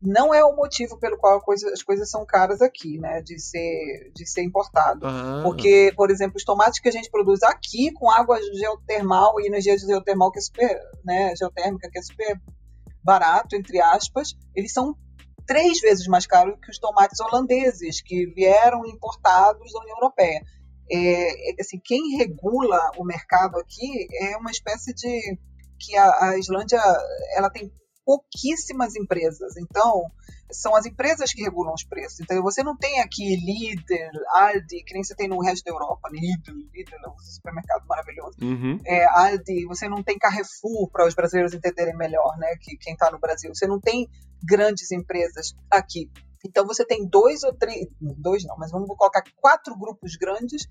Não 0.00 0.32
é 0.32 0.44
o 0.44 0.54
motivo 0.54 0.96
pelo 0.96 1.18
qual 1.18 1.40
coisa, 1.40 1.72
as 1.72 1.82
coisas 1.82 2.08
são 2.08 2.24
caras 2.24 2.62
aqui, 2.62 2.98
né? 2.98 3.20
De 3.20 3.36
ser, 3.40 4.12
de 4.14 4.24
ser 4.24 4.42
importado. 4.44 5.04
Ah. 5.04 5.40
Porque, 5.42 5.92
por 5.96 6.08
exemplo, 6.08 6.36
os 6.36 6.44
tomates 6.44 6.78
que 6.78 6.88
a 6.88 6.92
gente 6.92 7.10
produz 7.10 7.42
aqui 7.42 7.90
com 7.92 8.08
água 8.08 8.38
geotermal 8.54 9.40
e 9.40 9.48
energia 9.48 9.76
geotermal 9.76 10.30
que 10.30 10.38
é 10.38 10.42
super, 10.42 10.80
né, 11.04 11.34
geotérmica, 11.36 11.90
que 11.90 11.98
é 11.98 12.02
super 12.02 12.40
barato, 13.02 13.56
entre 13.56 13.80
aspas, 13.80 14.36
eles 14.54 14.72
são 14.72 14.94
três 15.46 15.80
vezes 15.80 16.06
mais 16.06 16.26
caros 16.26 16.54
que 16.62 16.70
os 16.70 16.78
tomates 16.78 17.18
holandeses 17.18 18.00
que 18.00 18.26
vieram 18.26 18.86
importados 18.86 19.72
da 19.72 19.80
União 19.80 19.96
Europeia 19.96 20.42
é, 20.90 21.60
assim, 21.60 21.80
quem 21.84 22.16
regula 22.16 22.90
o 22.96 23.04
mercado 23.04 23.58
aqui 23.58 24.06
é 24.20 24.36
uma 24.36 24.50
espécie 24.50 24.94
de 24.94 25.38
que 25.78 25.96
a, 25.96 26.30
a 26.30 26.38
Islândia 26.38 26.80
ela 27.36 27.50
tem 27.50 27.70
pouquíssimas 28.04 28.96
empresas, 28.96 29.54
então 29.58 30.10
são 30.50 30.74
as 30.74 30.86
empresas 30.86 31.30
que 31.30 31.42
regulam 31.42 31.74
os 31.74 31.84
preços. 31.84 32.20
Então 32.20 32.42
você 32.42 32.62
não 32.62 32.74
tem 32.74 33.00
aqui 33.00 33.36
Lidl, 33.36 34.18
Aldi, 34.34 34.82
que 34.82 34.94
nem 34.94 35.04
você 35.04 35.14
tem 35.14 35.28
no 35.28 35.42
resto 35.42 35.62
da 35.64 35.72
Europa, 35.72 36.08
Lidl, 36.10 36.56
Lidl 36.72 36.96
é 37.04 37.08
um 37.10 37.18
supermercado 37.18 37.84
maravilhoso. 37.86 38.38
Uhum. 38.40 38.80
É, 38.86 39.04
Aldi, 39.04 39.66
você 39.66 39.88
não 39.90 40.02
tem 40.02 40.18
Carrefour 40.18 40.90
para 40.90 41.06
os 41.06 41.14
brasileiros 41.14 41.52
entenderem 41.52 41.94
melhor, 41.96 42.38
né? 42.38 42.56
Que 42.62 42.78
quem 42.78 42.94
está 42.94 43.10
no 43.10 43.18
Brasil, 43.18 43.54
você 43.54 43.66
não 43.66 43.78
tem 43.78 44.08
grandes 44.42 44.90
empresas 44.90 45.54
aqui. 45.70 46.10
Então 46.48 46.66
você 46.66 46.84
tem 46.84 47.06
dois 47.06 47.42
ou 47.42 47.54
três, 47.54 47.86
dois 48.00 48.44
não, 48.44 48.56
mas 48.56 48.70
vamos 48.70 48.88
colocar 48.88 49.22
quatro 49.36 49.76
grupos 49.78 50.16
grandes 50.16 50.66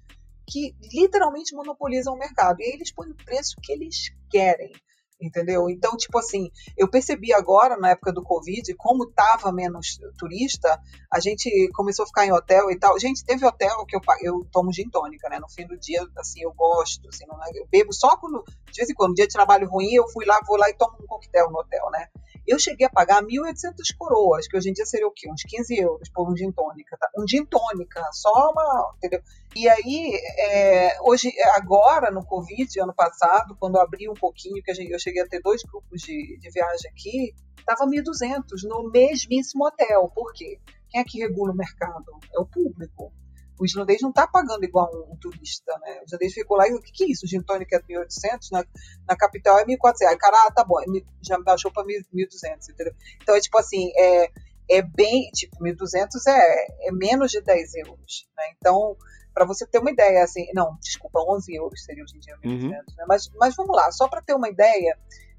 que 0.49 0.75
literalmente 0.93 1.55
monopolizam 1.55 2.13
o 2.13 2.17
mercado. 2.17 2.59
E 2.59 2.65
aí 2.65 2.71
eles 2.71 2.91
põem 2.91 3.11
o 3.11 3.15
preço 3.15 3.55
que 3.61 3.71
eles 3.71 4.11
querem. 4.29 4.71
Entendeu? 5.19 5.67
Então, 5.67 5.97
tipo 5.97 6.19
assim, 6.19 6.51
eu 6.77 6.87
percebi 6.87 7.33
agora, 7.33 7.75
na 7.75 7.89
época 7.89 8.13
do 8.13 8.21
Covid, 8.21 8.71
como 8.75 9.09
tava 9.09 9.51
menos 9.51 9.99
turista, 10.17 10.79
a 11.11 11.19
gente 11.19 11.49
começou 11.73 12.03
a 12.03 12.07
ficar 12.07 12.25
em 12.27 12.31
hotel 12.31 12.69
e 12.69 12.77
tal. 12.77 12.99
Gente, 12.99 13.25
teve 13.25 13.43
hotel 13.43 13.83
que 13.87 13.95
eu, 13.95 14.01
eu 14.21 14.47
tomo 14.51 14.71
gin 14.71 14.87
tônica, 14.89 15.27
né? 15.27 15.39
No 15.39 15.49
fim 15.49 15.65
do 15.65 15.75
dia, 15.75 16.05
assim, 16.17 16.43
eu 16.43 16.53
gosto, 16.53 17.09
assim, 17.09 17.25
não, 17.27 17.35
é, 17.43 17.49
eu 17.55 17.67
bebo 17.67 17.91
só 17.91 18.15
quando, 18.17 18.43
de 18.71 18.77
vez 18.77 18.89
em 18.89 18.93
quando, 18.93 19.15
dia 19.15 19.25
de 19.25 19.33
trabalho 19.33 19.67
ruim, 19.67 19.91
eu 19.91 20.07
fui 20.07 20.23
lá, 20.23 20.39
vou 20.45 20.55
lá 20.55 20.69
e 20.69 20.75
tomo 20.75 20.95
um 21.01 21.07
coquetel 21.07 21.49
no 21.49 21.59
hotel, 21.59 21.89
né? 21.91 22.07
Eu 22.47 22.57
cheguei 22.57 22.87
a 22.87 22.89
pagar 22.89 23.21
1.800 23.21 23.73
coroas, 23.97 24.47
que 24.47 24.55
hoje 24.55 24.69
em 24.69 24.73
dia 24.73 24.85
seria 24.85 25.05
o 25.05 25.11
quê? 25.11 25.29
Uns 25.29 25.43
15 25.43 25.75
euros 25.79 26.09
por 26.09 26.31
um 26.31 26.37
gin 26.37 26.49
tônica. 26.51 26.95
Tá? 26.97 27.09
Um 27.17 27.27
gin 27.27 27.43
tônica, 27.43 28.01
só 28.13 28.51
uma. 28.51 28.93
Entendeu? 28.95 29.21
E 29.55 29.67
aí, 29.67 30.11
é, 30.37 31.01
hoje, 31.01 31.31
agora, 31.55 32.11
no 32.11 32.23
Covid, 32.25 32.79
ano 32.79 32.93
passado, 32.93 33.55
quando 33.59 33.79
abri 33.79 34.09
um 34.09 34.13
pouquinho, 34.13 34.61
que 34.61 34.73
gente, 34.73 34.91
eu 34.91 34.99
cheguei 34.99 35.23
a 35.23 35.27
ter 35.27 35.41
dois 35.41 35.63
grupos 35.63 36.01
de, 36.01 36.37
de 36.39 36.49
viagem 36.51 36.91
aqui, 36.91 37.33
estava 37.57 37.85
1.200 37.85 38.43
no 38.63 38.89
mesmíssimo 38.91 39.65
hotel. 39.65 40.11
Por 40.13 40.31
quê? 40.33 40.59
Quem 40.89 41.01
é 41.01 41.03
que 41.03 41.19
regula 41.19 41.51
o 41.51 41.55
mercado? 41.55 42.05
É 42.33 42.39
o 42.39 42.45
público 42.45 43.11
o 43.59 43.65
islandês 43.65 44.01
não 44.01 44.09
está 44.09 44.27
pagando 44.27 44.63
igual 44.63 44.89
um, 45.09 45.15
turista, 45.17 45.77
né? 45.79 45.99
O 46.01 46.05
islandês 46.05 46.33
ficou 46.33 46.57
lá 46.57 46.67
e 46.67 46.73
o 46.73 46.81
que, 46.81 46.91
que 46.91 47.03
é 47.05 47.11
isso? 47.11 47.25
O 47.25 47.27
gin 47.27 47.41
tônica 47.41 47.75
é 47.75 47.79
1.800, 47.79 48.51
na, 48.51 48.63
na 49.07 49.17
capital 49.17 49.57
é 49.57 49.65
1.400. 49.65 50.07
Aí, 50.07 50.17
cara, 50.17 50.37
ah, 50.47 50.51
tá 50.51 50.63
bom, 50.63 50.77
já 51.21 51.39
baixou 51.39 51.71
para 51.71 51.83
1.200, 51.83 52.69
entendeu? 52.69 52.93
Então, 53.21 53.35
é 53.35 53.39
tipo 53.39 53.57
assim, 53.57 53.91
é, 53.97 54.29
é 54.69 54.81
bem, 54.81 55.29
tipo, 55.31 55.57
1.200 55.57 56.07
é, 56.27 56.87
é 56.87 56.91
menos 56.91 57.31
de 57.31 57.41
10 57.41 57.75
euros, 57.87 58.27
né? 58.37 58.43
Então, 58.57 58.95
para 59.37 59.45
você 59.45 59.67
ter 59.67 59.77
uma 59.77 59.91
ideia, 59.91 60.23
assim, 60.23 60.47
não, 60.51 60.75
desculpa, 60.81 61.19
11 61.19 61.53
euros 61.53 61.83
seria 61.83 62.03
hoje 62.03 62.17
em 62.17 62.19
dia 62.19 62.35
1.200, 62.43 62.63
uhum. 62.63 62.69
né? 62.69 63.05
Mas, 63.07 63.29
mas 63.35 63.55
vamos 63.55 63.75
lá, 63.75 63.91
só 63.91 64.07
para 64.07 64.19
ter 64.19 64.33
uma 64.33 64.49
ideia 64.49 64.97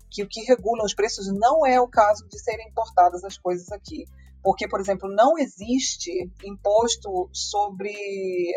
que 0.09 0.23
o 0.23 0.29
que 0.29 0.43
regula 0.43 0.85
os 0.85 0.95
preços 0.95 1.27
não 1.27 1.67
é 1.67 1.81
o 1.81 1.89
caso 1.89 2.25
de 2.29 2.39
serem 2.39 2.69
importadas 2.69 3.25
as 3.25 3.37
coisas 3.37 3.73
aqui 3.73 4.05
porque, 4.41 4.69
por 4.69 4.81
exemplo, 4.81 5.13
não 5.13 5.37
existe 5.37 6.31
imposto 6.45 7.29
sobre 7.33 7.93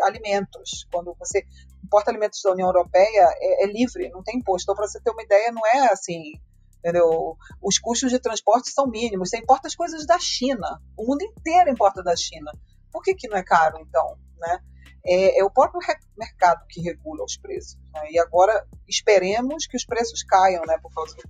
alimentos. 0.03 0.87
Quando 0.91 1.15
você 1.17 1.43
importa 1.83 2.11
alimentos 2.11 2.39
da 2.43 2.51
União 2.51 2.67
Europeia, 2.67 3.33
é, 3.41 3.63
é 3.63 3.67
livre, 3.67 4.09
não 4.09 4.23
tem 4.23 4.37
imposto. 4.37 4.65
Então, 4.65 4.75
para 4.75 4.87
você 4.87 5.01
ter 5.01 5.11
uma 5.11 5.23
ideia, 5.23 5.51
não 5.51 5.65
é 5.65 5.91
assim. 5.91 6.33
Entendeu? 6.77 7.35
Os 7.61 7.77
custos 7.79 8.11
de 8.11 8.19
transporte 8.19 8.69
são 8.69 8.87
mínimos. 8.87 9.29
Você 9.29 9.37
importa 9.37 9.67
as 9.67 9.75
coisas 9.75 10.05
da 10.05 10.19
China. 10.19 10.81
O 10.95 11.05
mundo 11.05 11.23
inteiro 11.23 11.69
importa 11.69 12.03
da 12.03 12.15
China. 12.15 12.51
Por 12.91 13.01
que, 13.01 13.15
que 13.15 13.27
não 13.27 13.37
é 13.37 13.43
caro, 13.43 13.79
então? 13.79 14.17
Né? 14.37 14.59
É, 15.05 15.39
é 15.39 15.43
o 15.43 15.49
próprio 15.49 15.79
mercado 16.17 16.65
que 16.69 16.81
regula 16.81 17.23
os 17.23 17.37
preços. 17.37 17.77
Né? 17.93 18.11
E 18.11 18.19
agora 18.19 18.65
esperemos 18.87 19.65
que 19.65 19.75
os 19.75 19.85
preços 19.85 20.23
caiam, 20.23 20.63
né? 20.65 20.77
Por 20.81 20.93
causa 20.93 21.15
do. 21.15 21.23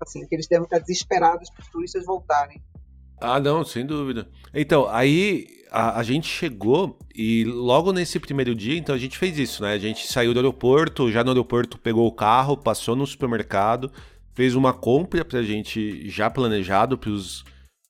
Assim, 0.00 0.26
que 0.26 0.34
eles 0.34 0.46
devem 0.46 0.64
estar 0.64 0.80
desesperados 0.80 1.48
para 1.50 1.62
os 1.62 1.68
turistas 1.68 2.04
voltarem. 2.04 2.62
Ah, 3.20 3.40
não, 3.40 3.64
sem 3.64 3.86
dúvida. 3.86 4.28
Então, 4.52 4.86
aí 4.88 5.46
a, 5.70 5.98
a, 5.98 6.02
gente 6.02 6.28
chegou 6.28 6.98
e 7.14 7.44
logo 7.44 7.92
nesse 7.92 8.20
primeiro 8.20 8.54
dia, 8.54 8.76
então 8.76 8.94
a 8.94 8.98
gente 8.98 9.16
fez 9.16 9.38
isso, 9.38 9.62
né? 9.62 9.72
A 9.72 9.78
gente 9.78 10.06
saiu 10.06 10.34
do 10.34 10.40
aeroporto, 10.40 11.10
já 11.10 11.24
no 11.24 11.30
aeroporto 11.30 11.78
pegou 11.78 12.06
o 12.06 12.12
carro, 12.12 12.56
passou 12.56 12.94
no 12.94 13.06
supermercado, 13.06 13.90
fez 14.34 14.54
uma 14.54 14.74
compra 14.74 15.24
pra 15.24 15.42
gente 15.42 16.08
já 16.08 16.28
planejado 16.28 16.98
pros 16.98 17.44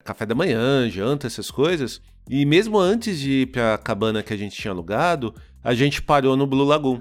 café 0.05 0.27
da 0.27 0.35
manhã, 0.35 0.89
janta, 0.89 1.27
essas 1.27 1.51
coisas. 1.51 2.01
E 2.29 2.45
mesmo 2.47 2.79
antes 2.79 3.19
de 3.19 3.43
ir 3.43 3.47
pra 3.47 3.79
cabana 3.79 4.23
que 4.23 4.33
a 4.33 4.37
gente 4.37 4.57
tinha 4.57 4.73
alugado, 4.73 5.35
a 5.63 5.75
gente 5.75 6.03
parou 6.03 6.37
no 6.37 6.47
Blue 6.47 6.65
Lagoon. 6.65 7.01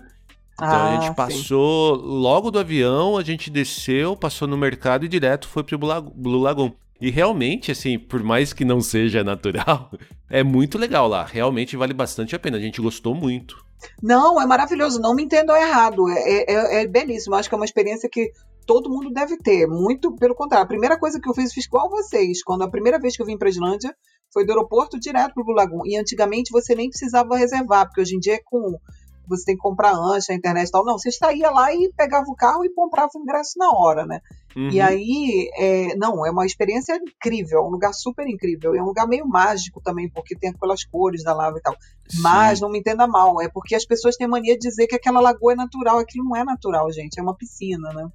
Então 0.53 0.67
ah, 0.67 0.89
a 0.89 1.01
gente 1.01 1.15
passou 1.15 1.97
sim. 1.97 2.05
logo 2.05 2.51
do 2.51 2.59
avião, 2.59 3.17
a 3.17 3.23
gente 3.23 3.49
desceu, 3.49 4.15
passou 4.15 4.47
no 4.47 4.57
mercado 4.57 5.03
e 5.05 5.07
direto 5.07 5.47
foi 5.47 5.63
pro 5.63 5.77
Blue 5.77 6.41
Lagoon. 6.41 6.71
E 7.01 7.09
realmente, 7.09 7.71
assim, 7.71 7.99
por 7.99 8.23
mais 8.23 8.53
que 8.53 8.63
não 8.63 8.79
seja 8.79 9.23
natural, 9.23 9.91
é 10.29 10.43
muito 10.43 10.77
legal 10.77 11.07
lá. 11.07 11.25
Realmente 11.25 11.75
vale 11.75 11.93
bastante 11.93 12.35
a 12.35 12.39
pena. 12.39 12.57
A 12.57 12.61
gente 12.61 12.81
gostou 12.81 13.13
muito. 13.13 13.57
Não, 14.01 14.41
é 14.41 14.45
maravilhoso. 14.45 15.01
Não 15.01 15.13
me 15.13 15.23
entendam 15.23 15.55
errado. 15.55 16.07
É, 16.09 16.45
é, 16.47 16.83
é 16.83 16.87
belíssimo. 16.87 17.35
Acho 17.35 17.49
que 17.49 17.55
é 17.55 17.57
uma 17.57 17.65
experiência 17.65 18.07
que 18.09 18.31
todo 18.65 18.89
mundo 18.89 19.11
deve 19.11 19.35
ter. 19.37 19.67
Muito 19.67 20.15
pelo 20.15 20.33
contrário. 20.33 20.63
A 20.63 20.67
primeira 20.67 20.97
coisa 20.97 21.19
que 21.19 21.27
eu 21.27 21.33
fiz, 21.33 21.51
fiz 21.53 21.65
igual 21.65 21.89
vocês. 21.89 22.41
Quando 22.41 22.63
a 22.63 22.69
primeira 22.69 22.97
vez 22.99 23.17
que 23.17 23.21
eu 23.21 23.25
vim 23.25 23.37
para 23.37 23.49
a 23.49 23.51
Islândia, 23.51 23.93
foi 24.33 24.45
do 24.45 24.51
aeroporto 24.51 24.99
direto 24.99 25.35
para 25.35 25.43
o 25.43 25.55
Lagoon. 25.55 25.85
E 25.85 25.95
antigamente 25.95 26.51
você 26.51 26.73
nem 26.75 26.89
precisava 26.89 27.37
reservar, 27.37 27.85
porque 27.85 28.01
hoje 28.01 28.15
em 28.15 28.19
dia 28.19 28.35
é 28.35 28.41
com 28.43 28.79
você 29.27 29.45
tem 29.45 29.55
que 29.55 29.61
comprar 29.61 29.93
antes 29.93 30.27
na 30.27 30.35
internet 30.35 30.67
e 30.67 30.71
tal. 30.71 30.83
Não, 30.83 30.97
você 30.97 31.11
saía 31.11 31.49
lá 31.49 31.73
e 31.73 31.91
pegava 31.95 32.25
o 32.27 32.35
carro 32.35 32.65
e 32.65 32.73
comprava 32.73 33.09
o 33.15 33.19
ingresso 33.21 33.57
na 33.57 33.71
hora, 33.71 34.05
né? 34.05 34.19
Uhum. 34.55 34.69
E 34.69 34.79
aí, 34.81 35.49
é, 35.55 35.95
não, 35.95 36.25
é 36.25 36.31
uma 36.31 36.45
experiência 36.45 36.95
incrível, 36.95 37.59
é 37.59 37.63
um 37.63 37.69
lugar 37.69 37.93
super 37.93 38.27
incrível. 38.27 38.75
É 38.75 38.81
um 38.81 38.85
lugar 38.85 39.07
meio 39.07 39.27
mágico 39.27 39.81
também, 39.81 40.09
porque 40.09 40.35
tem 40.35 40.49
aquelas 40.49 40.83
cores 40.83 41.23
da 41.23 41.33
lava 41.33 41.57
e 41.57 41.61
tal. 41.61 41.75
Sim. 42.07 42.21
Mas, 42.21 42.59
não 42.59 42.69
me 42.69 42.79
entenda 42.79 43.07
mal, 43.07 43.41
é 43.41 43.49
porque 43.49 43.75
as 43.75 43.85
pessoas 43.85 44.15
têm 44.15 44.27
mania 44.27 44.57
de 44.57 44.67
dizer 44.67 44.87
que 44.87 44.95
aquela 44.95 45.21
lagoa 45.21 45.53
é 45.53 45.55
natural. 45.55 45.99
Aquilo 45.99 46.25
não 46.25 46.35
é 46.35 46.43
natural, 46.43 46.91
gente, 46.91 47.19
é 47.19 47.23
uma 47.23 47.35
piscina, 47.35 47.91
né? 47.93 48.07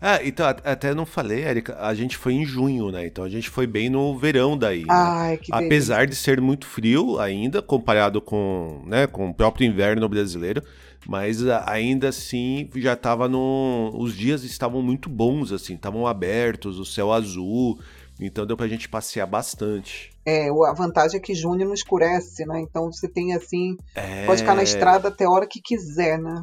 Ah, 0.00 0.20
então, 0.22 0.46
até 0.46 0.94
não 0.94 1.06
falei, 1.06 1.44
Erika, 1.44 1.76
a 1.80 1.94
gente 1.94 2.16
foi 2.16 2.34
em 2.34 2.44
junho, 2.44 2.90
né? 2.90 3.06
Então 3.06 3.24
a 3.24 3.28
gente 3.28 3.48
foi 3.48 3.66
bem 3.66 3.88
no 3.88 4.16
verão 4.18 4.56
daí. 4.56 4.80
Né? 4.80 4.86
Ai, 4.90 5.36
que 5.38 5.52
Apesar 5.52 6.00
delícia. 6.00 6.06
de 6.06 6.16
ser 6.16 6.40
muito 6.40 6.66
frio 6.66 7.18
ainda, 7.18 7.62
comparado 7.62 8.20
com, 8.20 8.82
né, 8.86 9.06
com 9.06 9.30
o 9.30 9.34
próprio 9.34 9.66
inverno 9.66 10.06
brasileiro, 10.08 10.62
mas 11.06 11.46
ainda 11.66 12.08
assim 12.08 12.68
já 12.76 12.92
estava 12.92 13.28
no. 13.28 13.90
Os 13.94 14.14
dias 14.14 14.44
estavam 14.44 14.82
muito 14.82 15.08
bons, 15.08 15.50
assim, 15.50 15.74
estavam 15.74 16.06
abertos, 16.06 16.78
o 16.78 16.84
céu 16.84 17.10
azul, 17.10 17.78
então 18.20 18.46
deu 18.46 18.56
pra 18.56 18.68
gente 18.68 18.88
passear 18.88 19.26
bastante. 19.26 20.10
É, 20.26 20.48
a 20.48 20.72
vantagem 20.74 21.18
é 21.18 21.22
que 21.22 21.34
junho 21.34 21.64
não 21.64 21.74
escurece, 21.74 22.44
né? 22.44 22.60
Então 22.60 22.92
você 22.92 23.08
tem 23.08 23.32
assim. 23.32 23.76
É... 23.94 24.26
Pode 24.26 24.40
ficar 24.40 24.54
na 24.54 24.62
estrada 24.62 25.08
até 25.08 25.24
a 25.24 25.30
hora 25.30 25.46
que 25.46 25.60
quiser, 25.60 26.18
né? 26.18 26.42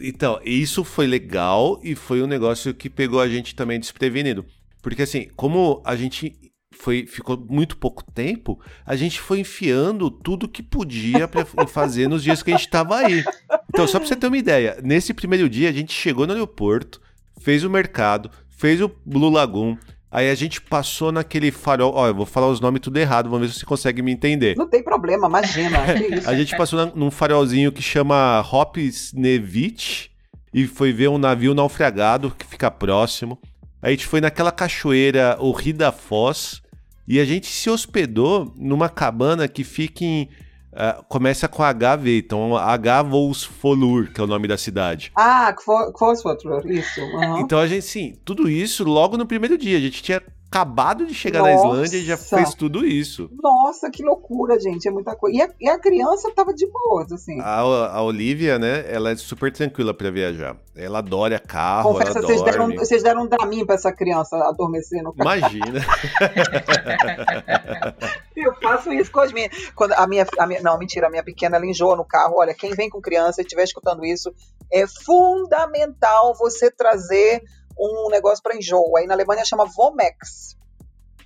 Então, 0.00 0.40
isso 0.44 0.84
foi 0.84 1.06
legal 1.06 1.80
e 1.82 1.94
foi 1.94 2.22
um 2.22 2.26
negócio 2.26 2.74
que 2.74 2.90
pegou 2.90 3.20
a 3.20 3.28
gente 3.28 3.54
também 3.54 3.78
desprevenido. 3.78 4.44
Porque 4.82 5.02
assim, 5.02 5.28
como 5.36 5.82
a 5.84 5.96
gente 5.96 6.36
foi 6.74 7.06
ficou 7.06 7.38
muito 7.48 7.76
pouco 7.76 8.02
tempo, 8.12 8.60
a 8.84 8.96
gente 8.96 9.20
foi 9.20 9.40
enfiando 9.40 10.10
tudo 10.10 10.48
que 10.48 10.62
podia 10.62 11.26
para 11.28 11.46
fazer 11.66 12.08
nos 12.08 12.22
dias 12.22 12.42
que 12.42 12.50
a 12.50 12.56
gente 12.56 12.66
estava 12.66 12.96
aí. 12.98 13.24
Então, 13.68 13.86
só 13.86 13.98
para 13.98 14.08
você 14.08 14.16
ter 14.16 14.26
uma 14.26 14.38
ideia, 14.38 14.78
nesse 14.82 15.14
primeiro 15.14 15.48
dia 15.48 15.68
a 15.68 15.72
gente 15.72 15.92
chegou 15.92 16.26
no 16.26 16.32
aeroporto, 16.32 17.00
fez 17.40 17.64
o 17.64 17.70
mercado, 17.70 18.30
fez 18.50 18.80
o 18.80 18.90
Blue 19.04 19.30
Lagoon, 19.30 19.76
Aí 20.14 20.30
a 20.30 20.34
gente 20.36 20.60
passou 20.60 21.10
naquele 21.10 21.50
farol. 21.50 21.92
Ó, 21.92 22.06
eu 22.06 22.14
vou 22.14 22.24
falar 22.24 22.46
os 22.46 22.60
nomes 22.60 22.80
tudo 22.80 22.96
errado, 22.98 23.28
vamos 23.28 23.48
ver 23.48 23.52
se 23.52 23.58
você 23.58 23.66
consegue 23.66 24.00
me 24.00 24.12
entender. 24.12 24.56
Não 24.56 24.68
tem 24.68 24.80
problema, 24.80 25.26
imagina. 25.26 25.78
a 26.24 26.34
gente 26.36 26.56
passou 26.56 26.92
num 26.94 27.10
farolzinho 27.10 27.72
que 27.72 27.82
chama 27.82 28.40
Hopsnevich 28.40 30.12
e 30.52 30.68
foi 30.68 30.92
ver 30.92 31.08
um 31.08 31.18
navio 31.18 31.52
naufragado 31.52 32.32
que 32.38 32.46
fica 32.46 32.70
próximo. 32.70 33.36
Aí 33.82 33.88
a 33.88 33.90
gente 33.90 34.06
foi 34.06 34.20
naquela 34.20 34.52
cachoeira, 34.52 35.36
o 35.40 35.50
Rio 35.50 35.74
da 35.74 35.90
Foz, 35.90 36.62
e 37.08 37.18
a 37.18 37.24
gente 37.24 37.48
se 37.48 37.68
hospedou 37.68 38.54
numa 38.56 38.88
cabana 38.88 39.48
que 39.48 39.64
fica 39.64 40.04
em 40.04 40.28
Uh, 40.74 41.04
começa 41.04 41.46
com 41.46 41.62
HV, 41.62 42.18
então 42.18 42.56
H 42.56 43.02
Volsfolur, 43.02 44.10
que 44.12 44.20
é 44.20 44.24
o 44.24 44.26
nome 44.26 44.48
da 44.48 44.58
cidade. 44.58 45.12
Ah, 45.14 45.54
Volsfolur, 45.64 46.66
isso. 46.66 47.00
Uhum. 47.00 47.38
Então 47.38 47.60
a 47.60 47.66
gente, 47.68 47.84
sim, 47.84 48.16
tudo 48.24 48.50
isso 48.50 48.82
logo 48.82 49.16
no 49.16 49.24
primeiro 49.24 49.56
dia. 49.56 49.78
A 49.78 49.80
gente 49.80 50.02
tinha 50.02 50.20
acabado 50.54 51.04
de 51.04 51.12
chegar 51.12 51.40
Nossa. 51.40 51.52
na 51.52 51.58
Islândia 51.58 51.98
e 51.98 52.04
já 52.04 52.16
fez 52.16 52.54
tudo 52.54 52.86
isso. 52.86 53.28
Nossa, 53.42 53.90
que 53.90 54.04
loucura, 54.04 54.58
gente. 54.60 54.86
É 54.86 54.90
muita 54.90 55.16
coisa. 55.16 55.36
E 55.36 55.42
a, 55.42 55.48
e 55.60 55.68
a 55.68 55.78
criança 55.78 56.30
tava 56.30 56.54
de 56.54 56.66
boas, 56.66 57.10
assim. 57.10 57.40
A, 57.40 57.58
a 57.58 58.02
Olivia, 58.02 58.58
né, 58.58 58.84
ela 58.88 59.10
é 59.10 59.16
super 59.16 59.52
tranquila 59.52 59.92
para 59.92 60.10
viajar. 60.12 60.56
Ela 60.76 60.98
adora 60.98 61.40
carro, 61.40 61.92
Confessa, 61.92 62.18
ela 62.18 62.26
vocês 62.26 62.42
deram, 62.42 62.74
vocês 62.74 63.02
deram 63.02 63.22
um 63.22 63.26
Dramin 63.26 63.66
pra 63.66 63.74
essa 63.74 63.92
criança 63.92 64.36
adormecer 64.48 65.02
no 65.02 65.12
carro. 65.12 65.36
Imagina. 65.36 65.80
Eu 68.36 68.54
faço 68.60 68.92
isso 68.92 69.10
com 69.10 69.20
as 69.20 69.32
minhas. 69.32 69.50
Quando 69.74 69.92
a 69.92 70.06
minha, 70.06 70.26
a 70.38 70.46
minha, 70.46 70.60
não, 70.60 70.78
mentira, 70.78 71.06
a 71.06 71.10
minha 71.10 71.22
pequena 71.22 71.56
ela 71.56 71.66
enjoa 71.66 71.96
no 71.96 72.04
carro. 72.04 72.36
Olha, 72.36 72.54
quem 72.54 72.72
vem 72.72 72.88
com 72.88 73.00
criança 73.00 73.40
e 73.40 73.44
estiver 73.44 73.64
escutando 73.64 74.04
isso, 74.04 74.34
é 74.72 74.86
fundamental 74.86 76.34
você 76.34 76.70
trazer 76.70 77.42
um 77.78 78.08
negócio 78.10 78.42
para 78.42 78.56
enjoo. 78.56 78.96
Aí 78.96 79.06
na 79.06 79.14
Alemanha 79.14 79.44
chama 79.44 79.66
Vomex. 79.66 80.56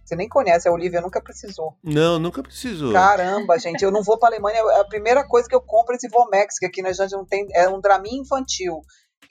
Você 0.04 0.16
nem 0.16 0.28
conhece, 0.28 0.66
a 0.66 0.72
Olivia 0.72 1.02
nunca 1.02 1.20
precisou. 1.20 1.76
Não, 1.84 2.18
nunca 2.18 2.42
precisou. 2.42 2.94
Caramba, 2.94 3.58
gente, 3.58 3.84
eu 3.84 3.90
não 3.90 4.02
vou 4.02 4.18
para 4.18 4.30
Alemanha. 4.30 4.58
A 4.80 4.84
primeira 4.86 5.22
coisa 5.22 5.46
que 5.46 5.54
eu 5.54 5.60
compro 5.60 5.92
é 5.92 5.96
esse 5.96 6.08
Vomex, 6.08 6.58
que 6.58 6.64
aqui 6.64 6.80
na 6.80 6.92
gente 6.92 7.12
não 7.12 7.26
tem, 7.26 7.46
é 7.52 7.68
um 7.68 7.78
Dramin 7.78 8.20
infantil. 8.20 8.80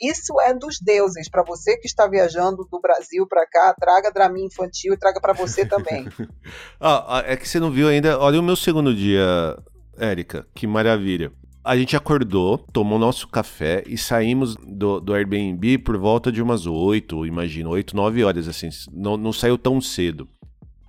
Isso 0.01 0.39
é 0.41 0.53
dos 0.53 0.79
deuses. 0.79 1.29
Para 1.29 1.43
você 1.43 1.77
que 1.77 1.87
está 1.87 2.07
viajando 2.07 2.67
do 2.71 2.79
Brasil 2.79 3.25
para 3.27 3.47
cá, 3.47 3.73
traga 3.73 4.11
Dramin 4.11 4.45
infantil 4.45 4.93
e 4.93 4.97
traga 4.97 5.19
para 5.19 5.33
você 5.33 5.65
também. 5.65 6.07
ah, 6.79 7.23
é 7.25 7.35
que 7.35 7.47
você 7.47 7.59
não 7.59 7.71
viu 7.71 7.87
ainda. 7.87 8.19
Olha 8.19 8.39
o 8.39 8.43
meu 8.43 8.55
segundo 8.55 8.93
dia, 8.93 9.57
Érica. 9.97 10.45
Que 10.53 10.67
maravilha 10.67 11.31
a 11.67 11.75
gente 11.75 11.97
acordou, 11.97 12.57
tomou 12.57 12.97
nosso 12.97 13.27
café 13.27 13.83
e 13.85 13.97
saímos 13.97 14.55
do, 14.55 15.01
do 15.01 15.13
Airbnb 15.13 15.79
por 15.79 15.97
volta 15.97 16.31
de 16.31 16.41
umas 16.41 16.65
8, 16.65 17.25
imagino, 17.25 17.71
8, 17.71 17.93
9 17.93 18.23
horas, 18.23 18.47
assim. 18.47 18.69
Não, 18.93 19.17
não 19.17 19.33
saiu 19.33 19.57
tão 19.57 19.81
cedo. 19.81 20.29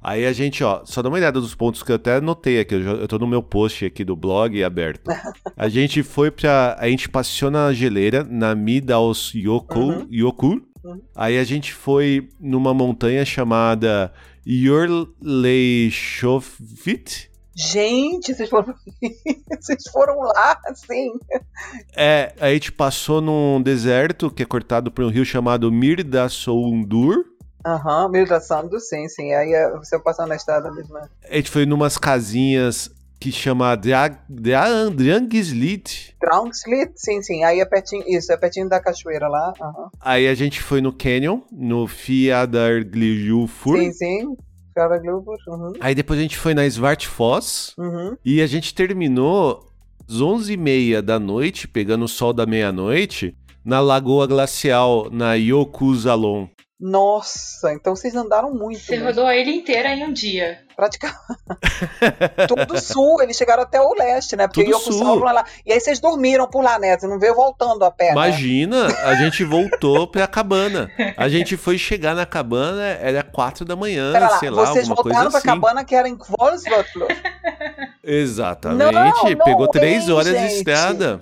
Aí 0.02 0.24
a 0.24 0.32
gente, 0.32 0.62
ó, 0.62 0.82
só 0.84 1.02
dá 1.02 1.08
uma 1.08 1.16
olhada 1.16 1.40
dos 1.40 1.54
pontos 1.54 1.82
que 1.82 1.90
eu 1.90 1.96
até 1.96 2.16
anotei 2.16 2.60
aqui, 2.60 2.76
eu, 2.76 2.82
já, 2.82 2.90
eu 2.92 3.08
tô 3.08 3.18
no 3.18 3.26
meu 3.26 3.42
post 3.42 3.84
aqui 3.84 4.04
do 4.04 4.14
blog 4.14 4.62
aberto. 4.62 5.08
A 5.56 5.68
gente 5.68 6.04
foi 6.04 6.30
pra. 6.30 6.76
A 6.78 6.88
gente 6.88 7.08
passeou 7.08 7.50
na 7.50 7.72
geleira, 7.72 8.22
na 8.22 8.54
Midaus 8.54 9.32
Yoku, 9.34 9.80
uhum. 9.80 10.06
Yoku. 10.10 10.62
Uhum. 10.84 11.00
Aí 11.16 11.36
a 11.36 11.42
gente 11.44 11.74
foi 11.74 12.28
numa 12.40 12.72
montanha 12.72 13.24
chamada 13.24 14.12
Yorleishofit. 14.46 17.28
Gente, 17.56 18.34
vocês 18.34 18.48
foram, 18.48 18.72
vocês 19.60 19.82
foram 19.90 20.20
lá, 20.20 20.60
assim. 20.66 21.10
É, 21.96 22.32
a 22.40 22.52
gente 22.52 22.70
passou 22.70 23.20
num 23.20 23.60
deserto 23.60 24.30
que 24.30 24.44
é 24.44 24.46
cortado 24.46 24.92
por 24.92 25.04
um 25.04 25.08
rio 25.08 25.24
chamado 25.24 25.72
Mirdassoundur. 25.72 27.24
Aham, 27.66 28.04
uhum, 28.04 28.12
Mirdassoundur, 28.12 28.80
sim, 28.80 29.08
sim. 29.08 29.32
Aí 29.32 29.52
é, 29.52 29.70
você 29.76 29.98
passando 29.98 30.28
na 30.28 30.36
estrada 30.36 30.70
mesmo. 30.70 30.94
Né? 30.94 31.08
A 31.28 31.36
gente 31.36 31.50
foi 31.50 31.66
numas 31.66 31.98
casinhas 31.98 32.90
que 33.20 33.32
chama 33.32 33.74
Drangslit. 33.76 34.94
Drangslit, 36.20 36.92
sim, 36.96 37.20
sim. 37.22 37.42
Aí 37.44 37.60
é 37.60 37.64
pertinho, 37.64 38.04
isso, 38.06 38.32
é 38.32 38.36
pertinho 38.36 38.68
da 38.68 38.78
cachoeira 38.80 39.26
lá. 39.28 39.52
Uhum. 39.60 39.88
Aí 40.00 40.28
a 40.28 40.34
gente 40.34 40.62
foi 40.62 40.80
no 40.80 40.92
Canyon, 40.92 41.40
no 41.50 41.88
Fiadargliufur. 41.88 43.78
Sim, 43.78 43.92
sim. 43.92 44.24
Uhum. 44.26 45.72
Aí 45.80 45.92
depois 45.92 46.20
a 46.20 46.22
gente 46.22 46.38
foi 46.38 46.54
na 46.54 46.64
Svartfoss 46.64 47.74
uhum. 47.76 48.16
e 48.24 48.40
a 48.40 48.46
gente 48.46 48.72
terminou 48.72 49.66
às 50.08 50.14
11h30 50.20 51.02
da 51.02 51.18
noite, 51.18 51.66
pegando 51.66 52.04
o 52.04 52.08
sol 52.08 52.32
da 52.32 52.46
meia-noite, 52.46 53.36
na 53.64 53.80
Lagoa 53.80 54.28
Glacial, 54.28 55.10
na 55.10 55.34
Yokuzalon. 55.34 56.46
Nossa, 56.80 57.72
então 57.72 57.96
vocês 57.96 58.14
andaram 58.14 58.54
muito. 58.54 58.78
Você 58.78 58.96
rodou 58.98 59.26
a 59.26 59.36
ilha 59.36 59.50
inteira 59.50 59.88
em 59.88 60.04
um 60.04 60.12
dia. 60.12 60.60
Praticamente. 60.76 61.18
Todo 62.46 62.80
sul, 62.80 63.20
eles 63.20 63.36
chegaram 63.36 63.64
até 63.64 63.80
o 63.80 63.92
leste, 63.94 64.36
né? 64.36 64.46
Porque 64.46 64.62
Tudo 64.62 64.78
sul. 64.78 65.18
lá. 65.24 65.44
E 65.66 65.72
aí 65.72 65.80
vocês 65.80 65.98
dormiram 65.98 66.46
por 66.46 66.62
lá, 66.62 66.78
né? 66.78 66.96
Você 66.96 67.08
não 67.08 67.18
veio 67.18 67.34
voltando 67.34 67.84
a 67.84 67.90
pé. 67.90 68.06
Né? 68.06 68.12
Imagina, 68.12 68.86
né? 68.86 68.94
a 69.02 69.16
gente 69.16 69.42
voltou 69.42 70.06
pra 70.06 70.28
cabana. 70.28 70.88
A 71.16 71.28
gente 71.28 71.56
foi 71.56 71.76
chegar 71.76 72.14
na 72.14 72.24
cabana, 72.24 72.84
era 73.00 73.24
quatro 73.24 73.64
da 73.64 73.74
manhã, 73.74 74.12
Pera 74.12 74.28
sei 74.38 74.48
lá, 74.48 74.62
lá 74.62 74.68
alguma 74.68 74.76
coisa 74.76 74.80
assim. 74.80 74.94
Vocês 74.94 75.04
voltaram 75.04 75.30
pra 75.32 75.40
cabana 75.40 75.84
que 75.84 75.96
era 75.96 76.08
em 76.08 76.16
Wolfsburg. 76.16 77.16
Exatamente, 78.04 79.34
não, 79.34 79.44
pegou 79.44 79.64
não, 79.64 79.70
três 79.72 80.08
horas 80.08 80.28
gente. 80.28 80.48
de 80.48 80.54
estrada. 80.58 81.20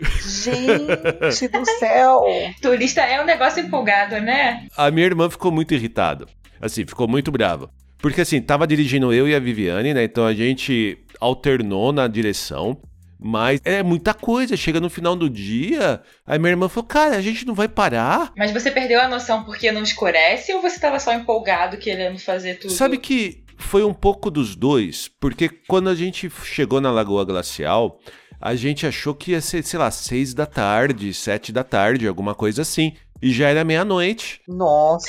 Gente 0.00 1.48
do 1.48 1.64
céu! 1.78 2.22
Turista 2.60 3.02
é 3.02 3.20
um 3.20 3.24
negócio 3.24 3.62
empolgado, 3.62 4.20
né? 4.20 4.66
A 4.76 4.90
minha 4.90 5.06
irmã 5.06 5.28
ficou 5.30 5.50
muito 5.50 5.74
irritada. 5.74 6.26
Assim, 6.60 6.86
ficou 6.86 7.06
muito 7.06 7.30
brava. 7.30 7.70
Porque 7.98 8.20
assim, 8.20 8.40
tava 8.40 8.66
dirigindo 8.66 9.12
eu 9.12 9.28
e 9.28 9.34
a 9.34 9.38
Viviane, 9.38 9.94
né? 9.94 10.04
Então 10.04 10.26
a 10.26 10.34
gente 10.34 10.98
alternou 11.20 11.92
na 11.92 12.06
direção. 12.06 12.80
Mas 13.18 13.60
é 13.64 13.82
muita 13.82 14.12
coisa. 14.12 14.56
Chega 14.56 14.78
no 14.78 14.90
final 14.90 15.16
do 15.16 15.28
dia, 15.30 16.02
aí 16.26 16.38
minha 16.38 16.50
irmã 16.50 16.68
falou: 16.68 16.86
Cara, 16.86 17.16
a 17.16 17.22
gente 17.22 17.46
não 17.46 17.54
vai 17.54 17.66
parar. 17.66 18.30
Mas 18.36 18.52
você 18.52 18.70
perdeu 18.70 19.00
a 19.00 19.08
noção 19.08 19.42
porque 19.42 19.72
não 19.72 19.82
escurece 19.82 20.52
ou 20.52 20.60
você 20.60 20.78
tava 20.78 21.00
só 21.00 21.14
empolgado 21.14 21.78
querendo 21.78 22.18
fazer 22.18 22.56
tudo? 22.58 22.74
Sabe 22.74 22.98
que 22.98 23.42
foi 23.56 23.82
um 23.82 23.94
pouco 23.94 24.30
dos 24.30 24.54
dois. 24.54 25.10
Porque 25.18 25.48
quando 25.48 25.88
a 25.88 25.94
gente 25.94 26.30
chegou 26.44 26.80
na 26.80 26.90
Lagoa 26.90 27.24
Glacial, 27.24 27.98
a 28.40 28.54
gente 28.54 28.86
achou 28.86 29.14
que 29.14 29.32
ia 29.32 29.40
ser, 29.40 29.64
sei 29.64 29.78
lá, 29.78 29.90
seis 29.90 30.34
da 30.34 30.46
tarde, 30.46 31.12
sete 31.14 31.52
da 31.52 31.64
tarde, 31.64 32.06
alguma 32.06 32.34
coisa 32.34 32.62
assim. 32.62 32.94
E 33.20 33.32
já 33.32 33.48
era 33.48 33.64
meia-noite. 33.64 34.42
Nossa. 34.46 35.08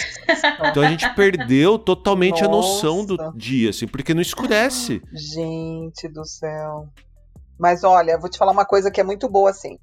Então 0.69 0.81
a 0.81 0.89
gente 0.89 1.07
perdeu 1.13 1.77
totalmente 1.77 2.41
Nossa. 2.41 2.45
a 2.45 2.49
noção 2.49 3.05
do 3.05 3.17
dia, 3.35 3.69
assim, 3.69 3.85
porque 3.85 4.13
não 4.13 4.21
escurece. 4.21 5.01
Gente 5.13 6.07
do 6.07 6.25
céu. 6.25 6.87
Mas 7.59 7.83
olha, 7.83 8.17
vou 8.17 8.29
te 8.29 8.37
falar 8.37 8.51
uma 8.51 8.65
coisa 8.65 8.89
que 8.89 9.01
é 9.01 9.03
muito 9.03 9.27
boa, 9.27 9.49
assim. 9.49 9.77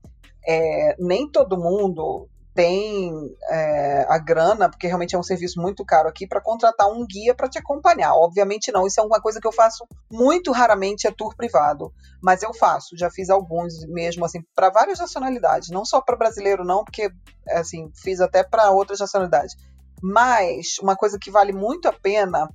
É, 0.46 0.96
nem 0.98 1.28
todo 1.28 1.58
mundo 1.58 2.28
tem 2.54 3.12
é, 3.50 4.06
a 4.08 4.18
grana, 4.18 4.70
porque 4.70 4.86
realmente 4.86 5.14
é 5.14 5.18
um 5.18 5.22
serviço 5.22 5.60
muito 5.60 5.84
caro 5.84 6.08
aqui, 6.08 6.26
para 6.26 6.40
contratar 6.40 6.86
um 6.88 7.04
guia 7.04 7.34
para 7.34 7.48
te 7.48 7.58
acompanhar. 7.58 8.14
Obviamente 8.14 8.70
não, 8.70 8.86
isso 8.86 9.00
é 9.00 9.02
uma 9.02 9.20
coisa 9.20 9.40
que 9.40 9.46
eu 9.46 9.52
faço 9.52 9.86
muito 10.10 10.52
raramente, 10.52 11.06
é 11.06 11.10
tour 11.10 11.34
privado, 11.36 11.92
mas 12.22 12.42
eu 12.42 12.54
faço, 12.54 12.96
já 12.96 13.10
fiz 13.10 13.28
alguns 13.28 13.84
mesmo, 13.88 14.24
assim, 14.24 14.40
para 14.54 14.70
várias 14.70 15.00
nacionalidades, 15.00 15.70
não 15.70 15.84
só 15.84 16.00
para 16.00 16.16
brasileiro 16.16 16.64
não, 16.64 16.84
porque, 16.84 17.10
assim, 17.50 17.90
fiz 17.96 18.20
até 18.20 18.44
para 18.44 18.70
outras 18.70 19.00
nacionalidades. 19.00 19.56
Mas 20.02 20.78
uma 20.80 20.94
coisa 20.94 21.18
que 21.18 21.30
vale 21.30 21.52
muito 21.52 21.88
a 21.88 21.92
pena 21.92 22.48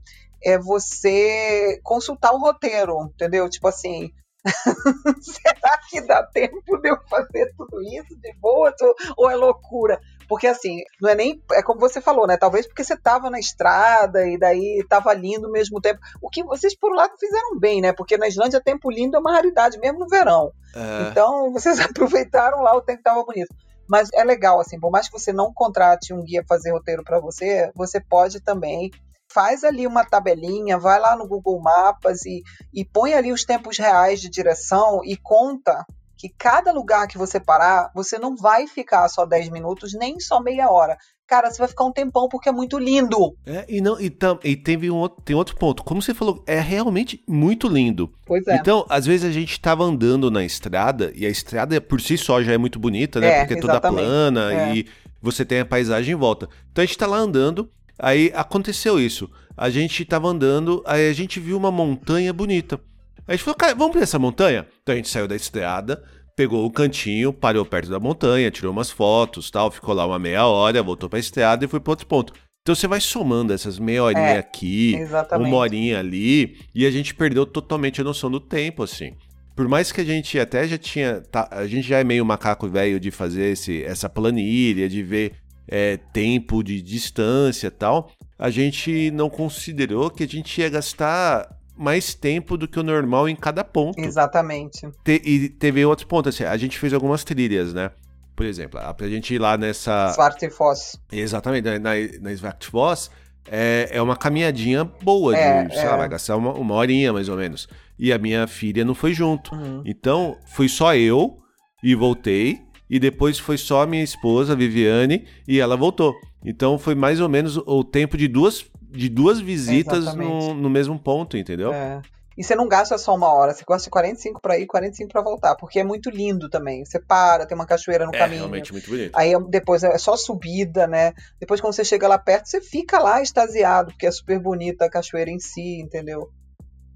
é 0.43 0.57
você 0.57 1.79
consultar 1.83 2.31
o 2.31 2.39
roteiro, 2.39 3.11
entendeu? 3.13 3.49
Tipo 3.49 3.67
assim, 3.67 4.11
será 5.21 5.79
que 5.89 6.01
dá 6.01 6.23
tempo 6.23 6.77
de 6.77 6.89
eu 6.89 6.97
fazer 7.09 7.53
tudo 7.57 7.81
isso 7.81 8.15
de 8.21 8.33
boa 8.39 8.73
ou, 9.17 9.29
é 9.29 9.35
loucura? 9.35 9.99
Porque 10.27 10.47
assim, 10.47 10.77
não 11.01 11.09
é 11.09 11.15
nem. 11.15 11.43
É 11.53 11.63
como 11.63 11.79
você 11.79 11.99
falou, 11.99 12.27
né? 12.27 12.37
Talvez 12.37 12.67
porque 12.67 12.83
você 12.83 12.93
estava 12.93 13.29
na 13.29 13.39
estrada 13.39 14.25
e 14.27 14.37
daí 14.37 14.79
estava 14.79 15.13
lindo 15.13 15.47
ao 15.47 15.51
mesmo 15.51 15.81
tempo. 15.81 15.99
O 16.21 16.29
que 16.29 16.43
vocês, 16.43 16.77
por 16.77 16.91
um 16.91 16.95
lado, 16.95 17.13
fizeram 17.19 17.57
bem, 17.57 17.81
né? 17.81 17.91
Porque 17.91 18.17
na 18.17 18.27
Islândia, 18.27 18.61
tempo 18.61 18.91
lindo 18.91 19.17
é 19.17 19.19
uma 19.19 19.33
raridade, 19.33 19.79
mesmo 19.79 19.99
no 19.99 20.07
verão. 20.07 20.51
É. 20.75 21.09
Então, 21.09 21.51
vocês 21.51 21.79
aproveitaram 21.81 22.61
lá 22.61 22.75
o 22.75 22.81
tempo 22.81 23.01
que 23.01 23.09
estava 23.09 23.23
bonito. 23.23 23.53
Mas 23.89 24.09
é 24.13 24.23
legal, 24.23 24.59
assim, 24.59 24.79
por 24.79 24.91
mais 24.91 25.07
que 25.07 25.19
você 25.19 25.33
não 25.33 25.51
contrate 25.51 26.13
um 26.13 26.23
guia 26.23 26.45
fazer 26.47 26.71
roteiro 26.71 27.03
para 27.03 27.19
você, 27.19 27.71
você 27.75 27.99
pode 27.99 28.39
também 28.39 28.91
faz 29.31 29.63
ali 29.63 29.85
uma 29.85 30.03
tabelinha, 30.03 30.77
vai 30.77 30.99
lá 30.99 31.15
no 31.15 31.27
Google 31.27 31.61
Maps 31.61 32.25
e, 32.25 32.41
e 32.73 32.83
põe 32.83 33.13
ali 33.13 33.31
os 33.31 33.43
tempos 33.43 33.77
reais 33.77 34.19
de 34.19 34.29
direção 34.29 35.01
e 35.03 35.15
conta 35.15 35.85
que 36.17 36.27
cada 36.37 36.73
lugar 36.73 37.07
que 37.07 37.17
você 37.17 37.39
parar, 37.39 37.91
você 37.95 38.19
não 38.19 38.35
vai 38.35 38.67
ficar 38.67 39.07
só 39.07 39.25
10 39.25 39.49
minutos, 39.49 39.93
nem 39.93 40.19
só 40.19 40.41
meia 40.41 40.69
hora. 40.69 40.97
Cara, 41.25 41.49
você 41.49 41.59
vai 41.59 41.67
ficar 41.67 41.85
um 41.85 41.93
tempão 41.93 42.27
porque 42.27 42.49
é 42.49 42.51
muito 42.51 42.77
lindo. 42.77 43.37
É, 43.45 43.63
e 43.69 43.79
não 43.79 44.01
e, 44.01 44.09
tam, 44.09 44.37
e 44.43 44.57
teve 44.57 44.91
um 44.91 44.95
outro, 44.95 45.21
tem 45.23 45.35
outro 45.35 45.55
ponto. 45.55 45.83
Como 45.83 46.01
você 46.01 46.13
falou, 46.13 46.43
é 46.45 46.59
realmente 46.59 47.23
muito 47.25 47.69
lindo. 47.69 48.11
Pois 48.25 48.45
é. 48.47 48.55
Então, 48.55 48.85
às 48.89 49.05
vezes 49.05 49.29
a 49.29 49.31
gente 49.31 49.51
estava 49.51 49.83
andando 49.83 50.29
na 50.29 50.43
estrada, 50.43 51.13
e 51.15 51.25
a 51.25 51.29
estrada 51.29 51.79
por 51.79 52.01
si 52.01 52.17
só 52.17 52.41
já 52.41 52.51
é 52.51 52.57
muito 52.57 52.79
bonita, 52.79 53.21
né? 53.21 53.27
É, 53.27 53.39
porque 53.41 53.53
é 53.53 53.61
toda 53.61 53.79
plana 53.79 54.51
é. 54.51 54.75
e 54.75 54.87
você 55.21 55.45
tem 55.45 55.61
a 55.61 55.65
paisagem 55.65 56.13
em 56.13 56.17
volta. 56.17 56.49
Então 56.71 56.81
a 56.81 56.85
gente 56.85 56.95
está 56.95 57.07
lá 57.07 57.17
andando, 57.17 57.71
Aí 57.99 58.31
aconteceu 58.33 58.99
isso. 58.99 59.29
A 59.55 59.69
gente 59.69 60.05
tava 60.05 60.27
andando, 60.29 60.81
aí 60.85 61.09
a 61.09 61.13
gente 61.13 61.39
viu 61.39 61.57
uma 61.57 61.71
montanha 61.71 62.31
bonita. 62.31 62.79
Aí 63.19 63.23
a 63.27 63.31
gente 63.33 63.43
falou, 63.43 63.57
cara, 63.57 63.75
vamos 63.75 63.91
pra 63.91 64.01
essa 64.01 64.17
montanha? 64.17 64.65
Então 64.81 64.93
a 64.93 64.95
gente 64.95 65.09
saiu 65.09 65.27
da 65.27 65.35
estrada, 65.35 66.01
pegou 66.35 66.65
o 66.65 66.71
cantinho, 66.71 67.33
parou 67.33 67.65
perto 67.65 67.89
da 67.89 67.99
montanha, 67.99 68.49
tirou 68.49 68.71
umas 68.71 68.89
fotos 68.89 69.51
tal, 69.51 69.69
ficou 69.69 69.93
lá 69.93 70.05
uma 70.05 70.17
meia 70.17 70.45
hora, 70.47 70.81
voltou 70.81 71.09
pra 71.09 71.19
estrada 71.19 71.65
e 71.65 71.67
foi 71.67 71.79
pro 71.79 71.91
outro 71.91 72.07
ponto. 72.07 72.33
Então 72.61 72.73
você 72.75 72.87
vai 72.87 73.01
somando 73.01 73.51
essas 73.51 73.79
meia 73.79 74.03
horinha 74.03 74.35
é, 74.35 74.37
aqui, 74.37 74.95
exatamente. 74.95 75.47
uma 75.47 75.57
horinha 75.57 75.99
ali, 75.99 76.57
e 76.73 76.85
a 76.85 76.91
gente 76.91 77.13
perdeu 77.15 77.45
totalmente 77.45 77.99
a 77.99 78.03
noção 78.03 78.29
do 78.29 78.39
tempo, 78.39 78.83
assim. 78.83 79.15
Por 79.55 79.67
mais 79.67 79.91
que 79.91 79.99
a 79.99 80.05
gente 80.05 80.39
até 80.39 80.65
já 80.65 80.77
tinha. 80.77 81.19
Tá, 81.19 81.47
a 81.51 81.67
gente 81.67 81.87
já 81.87 81.99
é 81.99 82.03
meio 82.03 82.23
macaco 82.23 82.69
velho 82.69 82.99
de 82.99 83.11
fazer 83.11 83.51
esse, 83.51 83.83
essa 83.83 84.07
planilha, 84.07 84.87
de 84.87 85.03
ver 85.03 85.33
é, 85.69 85.97
tempo 86.11 86.63
de 86.63 86.81
distância 86.81 87.69
tal, 87.69 88.11
a 88.37 88.49
gente 88.49 89.11
não 89.11 89.29
considerou 89.29 90.09
que 90.09 90.23
a 90.23 90.27
gente 90.27 90.59
ia 90.59 90.69
gastar 90.69 91.47
mais 91.77 92.13
tempo 92.13 92.57
do 92.57 92.67
que 92.67 92.79
o 92.79 92.83
normal 92.83 93.29
em 93.29 93.35
cada 93.35 93.63
ponto. 93.63 93.99
Exatamente. 93.99 94.89
Te, 95.03 95.21
e 95.23 95.47
teve 95.47 95.85
outro 95.85 96.07
ponto, 96.07 96.27
assim, 96.27 96.43
a 96.43 96.57
gente 96.57 96.77
fez 96.77 96.93
algumas 96.93 97.23
trilhas, 97.23 97.73
né? 97.73 97.91
Por 98.35 98.45
exemplo, 98.45 98.79
pra 98.95 99.07
gente 99.07 99.33
ir 99.33 99.37
lá 99.37 99.57
nessa... 99.57 100.11
Svartifoss. 100.13 100.99
Exatamente, 101.11 101.65
na, 101.79 101.93
na, 102.21 102.31
Svartifoss 102.33 103.11
é, 103.49 103.89
é 103.91 104.01
uma 104.01 104.15
caminhadinha 104.15 104.83
boa, 104.83 105.35
é, 105.35 105.65
de, 105.65 105.75
sei 105.75 105.83
é. 105.83 105.89
lá, 105.89 105.97
vai 105.97 106.09
gastar 106.09 106.35
uma, 106.35 106.53
uma 106.53 106.75
horinha 106.75 107.13
mais 107.13 107.29
ou 107.29 107.37
menos. 107.37 107.67
E 107.97 108.11
a 108.13 108.17
minha 108.17 108.47
filha 108.47 108.83
não 108.85 108.95
foi 108.95 109.13
junto. 109.13 109.53
Uhum. 109.53 109.83
Então, 109.85 110.37
fui 110.45 110.69
só 110.69 110.95
eu 110.95 111.37
e 111.83 111.93
voltei 111.95 112.61
e 112.89 112.99
depois 112.99 113.37
foi 113.37 113.57
só 113.57 113.85
minha 113.85 114.03
esposa, 114.03 114.55
Viviane, 114.55 115.27
e 115.47 115.59
ela 115.59 115.77
voltou. 115.77 116.15
Então 116.43 116.79
foi 116.79 116.95
mais 116.95 117.19
ou 117.19 117.29
menos 117.29 117.57
o 117.57 117.83
tempo 117.83 118.17
de 118.17 118.27
duas, 118.27 118.65
de 118.89 119.09
duas 119.09 119.39
visitas 119.39 120.15
no, 120.15 120.53
no, 120.53 120.69
mesmo 120.69 120.97
ponto, 120.97 121.37
entendeu? 121.37 121.73
É. 121.73 122.01
E 122.37 122.43
você 122.43 122.55
não 122.55 122.69
gasta 122.69 122.97
só 122.97 123.13
uma 123.13 123.27
hora, 123.33 123.53
você 123.53 123.65
gasta 123.67 123.89
45 123.89 124.39
para 124.41 124.57
ir, 124.57 124.65
45 124.65 125.11
para 125.11 125.21
voltar, 125.21 125.55
porque 125.55 125.77
é 125.77 125.83
muito 125.83 126.09
lindo 126.09 126.49
também. 126.49 126.85
Você 126.85 126.97
para, 126.97 127.45
tem 127.45 127.53
uma 127.53 127.65
cachoeira 127.65 128.05
no 128.05 128.15
é, 128.15 128.17
caminho. 128.17 128.37
É 128.37 128.39
realmente 128.39 128.71
muito 128.71 128.89
bonito. 128.89 129.11
Aí 129.13 129.33
depois 129.49 129.83
é 129.83 129.97
só 129.97 130.15
subida, 130.15 130.87
né? 130.87 131.13
Depois 131.37 131.59
quando 131.59 131.73
você 131.73 131.83
chega 131.83 132.07
lá 132.07 132.17
perto, 132.17 132.47
você 132.47 132.61
fica 132.61 132.97
lá 132.97 133.21
extasiado, 133.21 133.91
porque 133.91 134.07
é 134.07 134.11
super 134.11 134.39
bonita 134.39 134.85
a 134.85 134.89
cachoeira 134.89 135.29
em 135.29 135.39
si, 135.39 135.81
entendeu? 135.81 136.31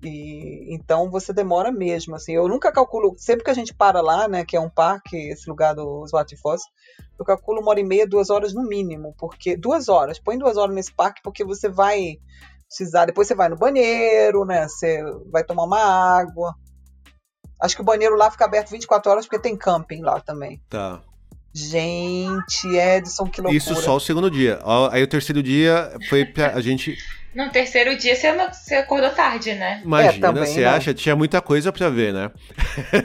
E, 0.04 0.74
então 0.74 1.10
você 1.10 1.32
demora 1.32 1.72
mesmo, 1.72 2.16
assim. 2.16 2.34
Eu 2.34 2.48
nunca 2.48 2.72
calculo, 2.72 3.16
sempre 3.18 3.44
que 3.44 3.50
a 3.50 3.54
gente 3.54 3.74
para 3.74 4.02
lá, 4.02 4.28
né, 4.28 4.44
que 4.44 4.56
é 4.56 4.60
um 4.60 4.70
parque, 4.70 5.16
esse 5.30 5.50
lugar 5.50 5.74
do 5.74 6.06
Swatfoss, 6.08 6.62
eu 7.18 7.26
calculo 7.26 7.62
uma 7.62 7.72
hora 7.72 7.80
e 7.80 7.84
meia, 7.84 8.08
duas 8.08 8.30
horas 8.30 8.54
no 8.54 8.64
mínimo, 8.64 9.16
porque 9.18 9.56
duas 9.56 9.88
horas, 9.88 10.20
põe 10.20 10.38
duas 10.38 10.58
horas 10.58 10.76
nesse 10.76 10.94
parque 10.94 11.22
porque 11.24 11.44
você 11.46 11.70
vai 11.70 12.18
precisar, 12.68 13.06
depois 13.06 13.28
você 13.28 13.36
vai 13.36 13.50
no 13.50 13.58
banheiro, 13.58 14.46
né, 14.46 14.68
você 14.68 15.02
vai 15.32 15.44
tomar 15.44 15.64
uma 15.64 15.80
água. 15.80 16.54
Acho 17.62 17.76
que 17.76 17.82
o 17.82 17.86
banheiro 17.86 18.16
lá 18.18 18.30
fica 18.30 18.44
aberto 18.44 18.72
24 18.72 19.10
horas 19.10 19.26
porque 19.26 19.40
tem 19.40 19.56
camping 19.56 20.02
lá 20.02 20.20
também. 20.20 20.62
Tá. 20.70 21.02
Gente, 21.56 22.68
Edson, 22.68 23.26
que 23.26 23.40
loucura. 23.40 23.56
Isso 23.56 23.76
só 23.76 23.96
o 23.96 24.00
segundo 24.00 24.30
dia. 24.30 24.60
Aí 24.92 25.04
o 25.04 25.08
terceiro 25.08 25.42
dia 25.42 25.96
foi 26.10 26.26
pra 26.26 26.48
a 26.58 26.62
gente 26.62 26.98
no 27.36 27.50
terceiro 27.50 27.98
dia 27.98 28.16
você, 28.16 28.32
não, 28.34 28.52
você 28.52 28.76
acordou 28.76 29.10
tarde, 29.10 29.54
né? 29.54 29.82
Imagina, 29.84 30.28
é, 30.28 30.32
você 30.32 30.64
acha? 30.64 30.94
Tinha 30.94 31.16
muita 31.16 31.42
coisa 31.42 31.72
pra 31.72 31.90
ver, 31.90 32.14
né? 32.14 32.32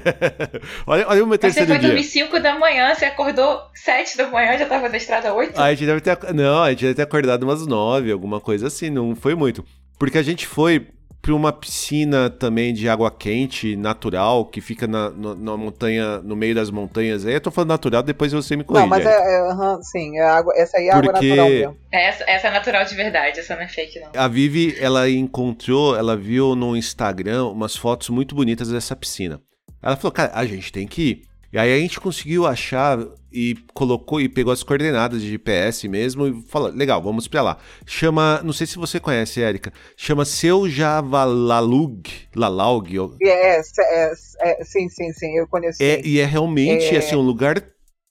olha, 0.86 1.08
olha 1.08 1.24
o 1.24 1.26
meu 1.26 1.38
terceiro 1.38 1.66
dia. 1.66 1.76
Você 1.76 1.80
foi 1.80 1.88
dormir 1.88 2.04
5 2.04 2.40
da 2.40 2.58
manhã, 2.58 2.94
você 2.94 3.06
acordou 3.06 3.62
7 3.74 4.16
da 4.16 4.28
manhã, 4.28 4.58
já 4.58 4.66
tava 4.66 4.88
na 4.88 4.96
estrada 4.96 5.32
8? 5.32 5.60
a 5.60 5.70
gente 5.70 5.86
deve 5.86 6.00
ter. 6.00 6.34
Não, 6.34 6.62
a 6.62 6.70
gente 6.70 6.82
deve 6.82 6.94
ter 6.94 7.02
acordado 7.02 7.42
umas 7.44 7.66
9, 7.66 8.12
alguma 8.12 8.40
coisa 8.40 8.66
assim, 8.66 8.90
não 8.90 9.14
foi 9.16 9.34
muito. 9.34 9.64
Porque 9.98 10.18
a 10.18 10.22
gente 10.22 10.46
foi 10.46 10.86
para 11.28 11.34
uma 11.34 11.52
piscina 11.52 12.30
também 12.30 12.72
de 12.72 12.88
água 12.88 13.10
quente, 13.10 13.76
natural, 13.76 14.46
que 14.46 14.62
fica 14.62 14.86
na, 14.86 15.10
na, 15.10 15.34
na, 15.34 15.56
montanha, 15.58 16.20
no 16.20 16.34
meio 16.34 16.54
das 16.54 16.70
montanhas. 16.70 17.26
Aí 17.26 17.34
eu 17.34 17.40
tô 17.40 17.50
falando 17.50 17.68
natural, 17.68 18.02
depois 18.02 18.32
você 18.32 18.56
me 18.56 18.64
corrige. 18.64 18.80
Não, 18.80 18.88
mas 18.88 19.04
é, 19.04 19.36
é 19.36 19.52
uh, 19.52 19.78
sim, 19.82 20.16
é 20.16 20.24
água, 20.24 20.54
essa 20.56 20.78
aí 20.78 20.88
é 20.88 20.92
Porque... 20.92 21.08
água 21.10 21.12
natural 21.20 21.48
mesmo. 21.50 21.76
Essa, 21.92 22.24
essa 22.26 22.48
é 22.48 22.50
natural 22.50 22.82
de 22.86 22.94
verdade, 22.94 23.40
essa 23.40 23.54
não 23.54 23.62
é 23.62 23.68
fake, 23.68 24.00
não. 24.00 24.08
A 24.16 24.26
Vivi, 24.26 24.74
ela 24.80 25.06
encontrou, 25.10 25.94
ela 25.94 26.16
viu 26.16 26.56
no 26.56 26.74
Instagram 26.74 27.48
umas 27.48 27.76
fotos 27.76 28.08
muito 28.08 28.34
bonitas 28.34 28.70
dessa 28.70 28.96
piscina. 28.96 29.38
Ela 29.82 29.96
falou, 29.96 30.12
cara, 30.12 30.32
a 30.34 30.46
gente 30.46 30.72
tem 30.72 30.86
que 30.86 31.02
ir. 31.02 31.22
E 31.52 31.58
aí 31.58 31.74
a 31.74 31.78
gente 31.78 32.00
conseguiu 32.00 32.46
achar 32.46 32.98
e 33.32 33.56
colocou 33.74 34.20
e 34.20 34.28
pegou 34.28 34.52
as 34.52 34.62
coordenadas 34.62 35.20
de 35.20 35.30
GPS 35.30 35.88
mesmo 35.88 36.26
e 36.26 36.42
falou, 36.42 36.70
legal, 36.70 37.02
vamos 37.02 37.28
para 37.28 37.42
lá. 37.42 37.58
Chama, 37.86 38.40
não 38.42 38.52
sei 38.52 38.66
se 38.66 38.78
você 38.78 38.98
conhece, 38.98 39.42
Érica, 39.42 39.72
chama 39.96 40.24
Seu 40.24 40.68
Javalalug, 40.68 42.08
Lalaug. 42.34 42.88
É, 43.22 43.58
é, 43.58 44.12
é, 44.40 44.64
sim, 44.64 44.88
sim, 44.88 45.12
sim, 45.12 45.38
eu 45.38 45.46
conheci. 45.46 45.82
É, 45.82 46.00
e 46.04 46.20
é 46.20 46.24
realmente 46.24 46.94
é... 46.94 46.98
assim 46.98 47.16
um 47.16 47.22
lugar 47.22 47.62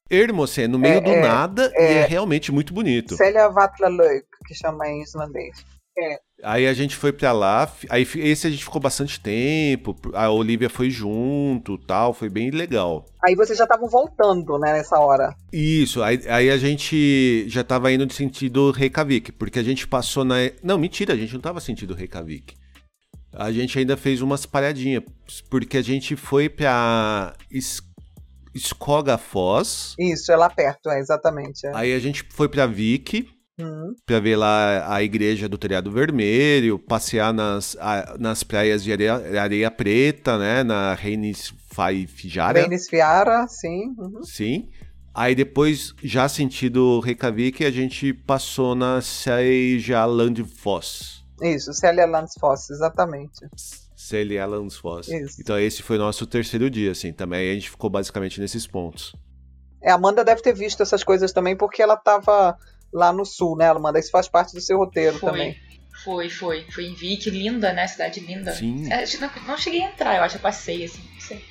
ermo, 0.09 0.43
assim, 0.43 0.63
é 0.63 0.67
no 0.67 0.79
meio 0.79 0.97
é, 0.97 1.01
do 1.01 1.11
é, 1.11 1.21
nada 1.21 1.71
e 1.75 1.81
é 1.81 2.05
realmente 2.05 2.51
muito 2.51 2.73
bonito. 2.73 3.15
Selja 3.15 3.49
Vatlalug, 3.49 4.23
que 4.45 4.53
chama 4.53 4.87
em 4.87 5.01
islandês. 5.01 5.76
É. 5.99 6.19
Aí 6.43 6.67
a 6.67 6.73
gente 6.73 6.95
foi 6.95 7.11
pra 7.11 7.31
lá, 7.31 7.71
aí 7.89 8.07
esse 8.17 8.45
a 8.45 8.49
gente 8.51 8.63
ficou 8.63 8.79
bastante 8.79 9.19
tempo, 9.19 9.95
a 10.13 10.29
Olivia 10.29 10.69
foi 10.69 10.91
junto 10.91 11.79
tal, 11.79 12.13
foi 12.13 12.29
bem 12.29 12.51
legal. 12.51 13.05
Aí 13.25 13.33
vocês 13.33 13.57
já 13.57 13.63
estavam 13.63 13.89
voltando, 13.89 14.59
né, 14.59 14.73
nessa 14.73 14.99
hora. 14.99 15.35
Isso, 15.51 16.03
aí, 16.03 16.21
aí 16.27 16.51
a 16.51 16.57
gente 16.57 17.49
já 17.49 17.63
tava 17.63 17.91
indo 17.91 18.05
no 18.05 18.11
sentido 18.11 18.69
Reykjavik, 18.69 19.31
porque 19.31 19.57
a 19.57 19.63
gente 19.63 19.87
passou 19.87 20.23
na... 20.23 20.35
Não, 20.61 20.77
mentira, 20.77 21.13
a 21.13 21.17
gente 21.17 21.33
não 21.33 21.41
tava 21.41 21.59
sentido 21.59 21.95
Reykjavik. 21.95 22.53
A 23.33 23.51
gente 23.51 23.79
ainda 23.79 23.97
fez 23.97 24.21
umas 24.21 24.45
paradinhas, 24.45 25.03
porque 25.49 25.77
a 25.77 25.81
gente 25.81 26.15
foi 26.15 26.49
pra 26.49 27.35
Skogafoss. 28.53 29.95
Isso, 29.99 30.31
é 30.31 30.35
lá 30.35 30.49
perto, 30.49 30.89
é, 30.89 30.99
exatamente. 30.99 31.65
É. 31.65 31.71
Aí 31.75 31.93
a 31.93 31.99
gente 31.99 32.23
foi 32.31 32.47
pra 32.47 32.67
Vik, 32.67 33.27
Uhum. 33.59 33.95
Pra 34.05 34.19
ver 34.19 34.35
lá 34.35 34.93
a 34.93 35.01
igreja 35.01 35.49
do 35.49 35.57
Telhado 35.57 35.91
Vermelho, 35.91 36.77
passear 36.77 37.33
nas, 37.33 37.75
a, 37.79 38.15
nas 38.19 38.43
praias 38.43 38.83
de 38.83 38.91
areia, 38.91 39.41
areia 39.41 39.71
preta, 39.71 40.37
né? 40.37 40.63
Na 40.63 40.93
Reinis 40.93 41.51
Fiara. 42.07 42.59
Reinis 42.59 42.87
Fiara, 42.87 43.47
sim. 43.47 43.95
Uhum. 43.97 44.23
Sim. 44.23 44.69
Aí 45.13 45.33
depois, 45.33 45.95
já 46.03 46.29
sentido 46.29 46.99
Reykjavik, 46.99 47.65
a 47.65 47.71
gente 47.71 48.13
passou 48.13 48.75
na 48.75 49.01
Seljalandfoss. 49.01 51.25
Isso, 51.41 51.73
Seljalandfoss, 51.73 52.69
exatamente. 52.69 53.39
Seljalandfoss. 53.95 55.07
Isso. 55.07 55.41
Então 55.41 55.57
esse 55.57 55.81
foi 55.81 55.95
o 55.95 55.99
nosso 55.99 56.27
terceiro 56.27 56.69
dia, 56.69 56.91
assim, 56.91 57.11
também 57.11 57.49
a 57.49 57.53
gente 57.55 57.71
ficou 57.71 57.89
basicamente 57.89 58.39
nesses 58.39 58.67
pontos. 58.67 59.15
É, 59.81 59.89
a 59.89 59.95
Amanda 59.95 60.23
deve 60.23 60.43
ter 60.43 60.53
visto 60.53 60.83
essas 60.83 61.03
coisas 61.03 61.33
também, 61.33 61.55
porque 61.55 61.81
ela 61.81 61.95
estava 61.95 62.55
lá 62.93 63.11
no 63.11 63.25
sul, 63.25 63.57
né, 63.57 63.69
Amanda? 63.69 63.99
Isso 63.99 64.11
faz 64.11 64.27
parte 64.27 64.53
do 64.53 64.61
seu 64.61 64.77
roteiro 64.77 65.17
foi, 65.17 65.29
também. 65.29 65.57
Foi, 66.03 66.29
foi. 66.29 66.65
Fui 66.71 66.85
em 66.85 66.93
Vic, 66.93 67.29
linda, 67.29 67.73
né? 67.73 67.87
Cidade 67.87 68.19
linda. 68.19 68.53
Sim. 68.53 68.91
É, 68.91 69.03
não, 69.19 69.29
não 69.47 69.57
cheguei 69.57 69.83
a 69.83 69.89
entrar, 69.89 70.15
eu 70.17 70.23
acho, 70.23 70.37
eu 70.37 70.41
passei, 70.41 70.85
assim. 70.85 71.01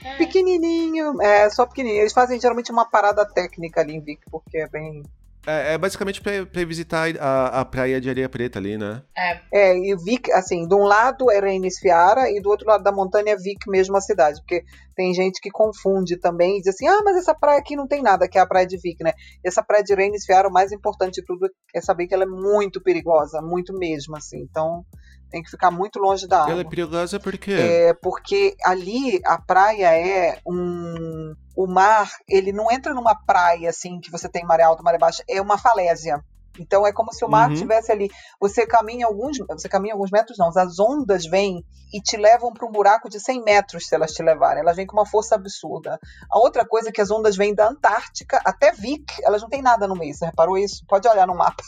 É. 0.05 0.17
Pequenininho, 0.17 1.21
é, 1.21 1.51
só 1.51 1.67
pequenininho. 1.67 2.03
Eles 2.03 2.13
fazem 2.13 2.41
geralmente 2.41 2.71
uma 2.71 2.85
parada 2.85 3.27
técnica 3.27 3.81
ali 3.81 3.95
em 3.95 4.01
Vic, 4.01 4.21
porque 4.31 4.59
é 4.59 4.69
bem... 4.69 5.03
É, 5.47 5.75
é 5.75 5.79
basicamente 5.79 6.21
pra, 6.21 6.45
pra 6.45 6.65
visitar 6.65 7.09
a, 7.19 7.61
a 7.61 7.65
praia 7.65 8.01
de 8.01 8.11
areia 8.11 8.29
preta 8.29 8.59
ali, 8.59 8.77
né? 8.77 9.03
É, 9.17 9.41
É, 9.53 9.77
e 9.77 9.95
Vic, 10.05 10.31
assim, 10.33 10.67
de 10.67 10.75
um 10.75 10.83
lado 10.83 11.31
é 11.31 11.41
Reinis 11.41 11.79
Fiara 11.79 12.31
e 12.31 12.41
do 12.41 12.51
outro 12.51 12.67
lado 12.67 12.83
da 12.83 12.93
montanha 12.93 13.33
é 13.33 13.37
Vic 13.37 13.69
mesmo 13.69 13.97
a 13.97 14.01
cidade, 14.01 14.41
porque 14.41 14.65
tem 14.95 15.15
gente 15.15 15.41
que 15.41 15.51
confunde 15.51 16.17
também 16.19 16.59
e 16.59 16.63
diz 16.63 16.75
assim, 16.75 16.89
ah, 16.89 17.01
mas 17.05 17.17
essa 17.17 17.35
praia 17.35 17.59
aqui 17.59 17.77
não 17.77 17.87
tem 17.87 18.03
nada, 18.03 18.29
que 18.29 18.39
é 18.39 18.41
a 18.41 18.47
praia 18.47 18.67
de 18.67 18.77
Vic, 18.77 19.03
né? 19.03 19.13
Essa 19.45 19.63
praia 19.63 19.85
de 19.85 19.95
Reinis 19.95 20.25
Fiara, 20.25 20.49
o 20.49 20.53
mais 20.53 20.73
importante 20.73 21.21
de 21.21 21.25
tudo 21.25 21.49
é 21.75 21.81
saber 21.81 22.07
que 22.07 22.15
ela 22.15 22.25
é 22.25 22.27
muito 22.27 22.83
perigosa, 22.83 23.41
muito 23.41 23.73
mesmo, 23.73 24.17
assim, 24.17 24.41
então 24.41 24.85
tem 25.31 25.43
que 25.43 25.51
ficar 25.51 25.71
muito 25.71 25.99
longe 25.99 26.27
da 26.27 26.41
água. 26.43 26.53
Ela 26.53 26.61
é 26.63 26.65
perigosa 26.65 27.19
porque. 27.21 27.53
É, 27.53 27.95
porque 27.95 28.57
ali 28.65 29.21
a 29.25 29.41
praia 29.41 29.93
é 29.93 30.39
um. 30.47 31.35
O 31.57 31.67
mar, 31.67 32.11
ele 32.29 32.53
não 32.53 32.71
entra 32.71 32.93
numa 32.93 33.15
praia 33.15 33.71
assim 33.71 33.99
que 34.01 34.11
você 34.11 34.29
tem 34.29 34.45
maré 34.45 34.63
alta, 34.63 34.83
maré 34.83 34.99
baixa, 34.99 35.23
é 35.29 35.41
uma 35.41 35.57
falésia. 35.57 36.21
Então 36.59 36.87
é 36.87 36.93
como 36.93 37.13
se 37.13 37.23
o 37.25 37.29
mar 37.29 37.49
Uhum. 37.49 37.53
estivesse 37.55 37.93
ali. 37.93 38.09
Você 38.41 38.67
caminha 38.67 39.07
alguns, 39.07 39.37
você 39.49 39.69
caminha 39.69 39.93
alguns 39.95 40.11
metros, 40.11 40.39
não. 40.39 40.49
As 40.49 40.79
ondas 40.79 41.27
vêm 41.27 41.63
e 41.93 42.01
te 42.01 42.17
levam 42.17 42.51
para 42.53 42.67
um 42.67 42.73
buraco 42.73 43.09
de 43.11 43.21
100 43.21 43.43
metros 43.43 43.87
se 43.87 43.95
elas 43.95 44.13
te 44.13 44.23
levarem. 44.23 44.61
Elas 44.63 44.77
vêm 44.77 44.87
com 44.87 44.97
uma 44.97 45.07
força 45.07 45.35
absurda. 45.35 45.99
A 46.31 46.39
outra 46.39 46.67
coisa 46.67 46.89
é 46.89 46.93
que 46.93 47.01
as 47.01 47.11
ondas 47.11 47.37
vêm 47.37 47.55
da 47.55 47.69
Antártica 47.69 48.41
até 48.45 48.73
Vic. 48.73 49.05
Elas 49.23 49.43
não 49.43 49.49
têm 49.51 49.61
nada 49.63 49.87
no 49.87 49.95
meio. 49.95 50.15
Você 50.15 50.25
reparou 50.25 50.57
isso? 50.57 50.83
Pode 50.89 51.07
olhar 51.09 51.27
no 51.27 51.35
mapa. 51.37 51.63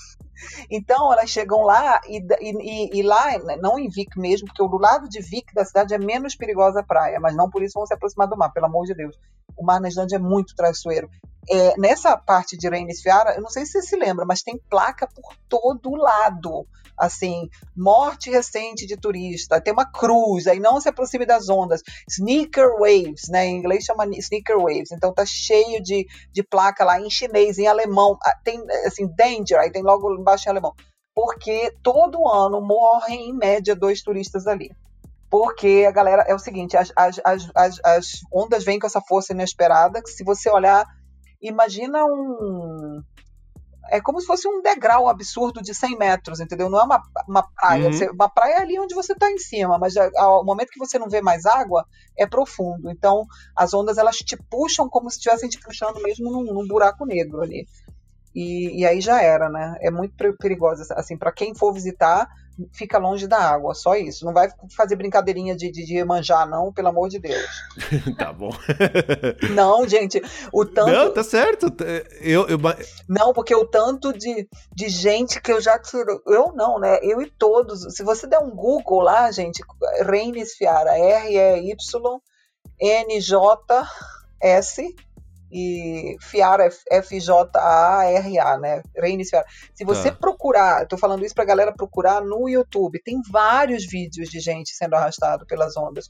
Então 0.71 1.13
elas 1.13 1.31
chegam 1.31 1.63
lá 1.63 2.01
e, 2.07 2.19
e- 2.41 2.99
e 2.99 3.03
lá, 3.03 3.39
né, 3.39 3.57
não 3.61 3.79
em 3.79 3.89
Vic 3.89 4.19
mesmo, 4.19 4.47
porque 4.49 4.63
do 4.69 4.79
lado 4.79 5.09
de 5.09 5.21
Vic 5.21 5.53
da 5.55 5.65
cidade 5.65 5.95
é 5.95 5.99
menos 5.99 6.35
perigosa 6.37 6.81
a 6.81 6.85
praia, 6.85 7.19
mas 7.21 7.35
não 7.37 7.51
por 7.51 7.63
isso 7.63 7.75
vão 7.75 7.87
se 7.87 7.95
aproximar 7.95 8.29
do 8.29 8.37
mar, 8.37 8.53
pelo 8.53 8.67
amor 8.67 8.85
de 8.87 8.95
Deus. 8.95 9.17
O 9.57 9.65
mar 9.65 9.81
na 9.81 9.89
Islândia 9.89 10.17
é 10.17 10.19
muito 10.21 10.55
traiçoeiro. 10.55 11.09
É, 11.51 11.75
nessa 11.79 12.17
parte 12.17 12.57
de 12.57 12.69
Reinis 12.69 13.01
Fiara, 13.01 13.35
eu 13.35 13.41
não 13.41 13.49
sei 13.49 13.65
se 13.65 13.73
você 13.73 13.83
se 13.83 13.97
lembra, 13.97 14.25
mas 14.27 14.43
tem 14.43 14.59
placa 14.69 15.07
por 15.07 15.37
todo 15.49 15.95
lado. 15.95 16.67
Assim, 16.99 17.49
morte 17.77 18.29
recente 18.29 18.85
de 18.85 18.97
turista, 18.97 19.61
tem 19.61 19.73
uma 19.73 19.87
cruz, 19.91 20.49
aí 20.49 20.59
não 20.59 20.81
se 20.81 20.89
aproxime 20.89 21.25
das 21.25 21.49
ondas. 21.49 21.81
Sneaker 22.09 22.73
waves, 22.73 23.29
né? 23.29 23.47
Em 23.47 23.57
inglês 23.57 23.85
chama 23.85 24.05
sneaker 24.17 24.59
waves. 24.59 24.91
Então 24.91 25.15
tá 25.15 25.25
cheio 25.25 25.81
de, 25.81 26.07
de 26.33 26.43
placa 26.43 26.85
lá 26.85 27.01
em 27.01 27.09
chinês, 27.09 27.57
em 27.57 27.69
alemão. 27.69 28.19
Ah, 28.25 28.37
Tem 28.43 28.61
assim, 28.85 29.07
danger, 29.17 29.61
aí 29.61 29.71
tem 29.71 29.83
logo 29.83 30.13
embaixo 30.13 30.49
em 30.49 30.51
alemão. 30.51 30.75
Porque 31.15 31.73
todo 31.83 32.29
ano 32.29 32.61
morrem 32.61 33.31
em 33.31 33.33
média 33.33 33.77
dois 33.77 34.03
turistas 34.03 34.49
ali. 34.49 34.71
Porque 35.31 35.85
a 35.87 35.93
galera 35.93 36.25
é 36.27 36.35
o 36.35 36.39
seguinte, 36.39 36.77
as, 36.77 36.91
as, 36.97 37.21
as, 37.25 37.81
as 37.85 38.21
ondas 38.33 38.65
vêm 38.65 38.79
com 38.79 38.87
essa 38.87 39.01
força 39.01 39.33
inesperada, 39.33 40.03
que 40.03 40.11
se 40.11 40.25
você 40.25 40.49
olhar, 40.49 40.87
imagina 41.41 42.05
um. 42.05 43.03
É 43.91 44.03
como 44.03 44.21
se 44.21 44.27
fosse 44.27 44.47
um 44.47 44.61
degrau 44.61 45.09
absurdo 45.09 45.63
de 45.63 45.75
100 45.75 45.97
metros, 45.97 46.41
entendeu? 46.41 46.69
Não 46.69 46.79
é 46.79 46.85
uma, 46.85 47.03
uma 47.27 47.43
praia. 47.55 47.87
Uhum. 47.87 47.93
Você- 47.93 48.11
uma 48.11 48.29
praia 48.29 48.55
é 48.57 48.61
ali 48.61 48.79
onde 48.79 48.95
você 48.95 49.15
está 49.15 49.31
em 49.31 49.39
cima, 49.39 49.79
mas 49.79 49.97
ao 49.97 50.45
momento 50.45 50.69
que 50.71 50.79
você 50.79 50.99
não 50.99 51.09
vê 51.09 51.23
mais 51.23 51.47
água, 51.47 51.87
é 52.17 52.27
profundo. 52.27 52.91
Então, 52.91 53.25
as 53.57 53.73
ondas 53.73 53.97
elas 53.97 54.17
te 54.17 54.37
puxam 54.51 54.89
como 54.91 55.09
se 55.11 55.17
estivessem 55.17 55.49
te 55.49 55.59
puxando 55.61 56.03
mesmo 56.03 56.31
num, 56.31 56.45
num 56.53 56.67
buraco 56.69 57.07
negro 57.07 57.41
ali. 57.41 57.67
E, 58.35 58.81
e 58.83 58.87
aí 58.87 59.01
já 59.01 59.23
era, 59.23 59.49
né? 59.49 59.75
É 59.81 59.91
muito 59.91 60.15
perigosa. 60.39 60.85
Assim, 60.95 61.17
para 61.17 61.33
quem 61.33 61.55
for 61.55 61.73
visitar, 61.73 62.29
fica 62.73 62.99
longe 62.99 63.27
da 63.27 63.39
água, 63.39 63.75
só 63.75 63.95
isso. 63.95 64.25
Não 64.25 64.33
vai 64.33 64.49
fazer 64.77 64.97
brincadeirinha 64.97 65.57
de, 65.57 65.71
de, 65.71 65.85
de 65.85 66.05
manjar, 66.05 66.49
não, 66.49 66.73
pelo 66.73 66.89
amor 66.89 67.09
de 67.09 67.19
Deus. 67.19 67.47
tá 68.19 68.33
bom. 68.33 68.51
Não, 69.55 69.87
gente, 69.89 70.21
o 70.53 70.65
tanto. 70.65 70.91
Não, 70.91 71.13
tá 71.13 71.23
certo. 71.23 71.67
Eu, 72.21 72.49
eu, 72.49 72.59
Não, 73.09 73.33
porque 73.33 73.55
o 73.55 73.67
tanto 73.67 74.13
de, 74.13 74.49
de 74.75 74.89
gente 74.89 75.41
que 75.41 75.53
eu 75.53 75.61
já 75.61 75.79
tiro. 75.79 76.21
Eu 76.27 76.53
não, 76.55 76.79
né? 76.79 76.99
Eu 77.03 77.23
e 77.23 77.31
todos. 77.31 77.95
Se 77.95 78.03
você 78.03 78.27
der 78.27 78.41
um 78.41 78.51
Google 78.51 79.01
lá, 79.01 79.31
gente, 79.31 79.63
Reinis 80.05 80.55
Fiara, 80.55 80.99
R-E-Y-N-J-S 80.99 81.89
e 85.51 86.17
Fiara 86.21 86.69
F-J-A-R-A, 86.91 88.59
né? 88.59 88.83
Reinis 88.97 89.31
Fiara. 89.31 89.47
Se 89.75 89.85
você 89.85 90.11
Tá. 90.11 90.17
procurar, 90.19 90.87
tô 90.87 90.97
falando 90.97 91.25
isso 91.25 91.35
pra 91.35 91.45
galera 91.45 91.73
procurar 91.73 92.21
no 92.21 92.49
YouTube, 92.49 93.03
tem 93.03 93.21
vários 93.31 93.87
vídeos 93.87 94.29
de 94.29 94.41
gente 94.41 94.75
sendo 94.75 94.95
arrastado 94.95 95.47
pelas 95.47 95.77
ondas. 95.77 96.07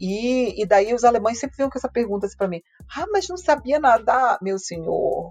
E, 0.00 0.60
e 0.60 0.66
daí 0.66 0.92
os 0.92 1.04
alemães 1.04 1.38
sempre 1.38 1.56
vinham 1.56 1.70
com 1.70 1.78
essa 1.78 1.88
pergunta 1.88 2.26
assim 2.26 2.36
pra 2.36 2.48
mim: 2.48 2.60
Ah, 2.96 3.06
mas 3.10 3.28
não 3.28 3.36
sabia 3.36 3.78
nadar, 3.78 4.38
meu 4.42 4.58
senhor 4.58 5.30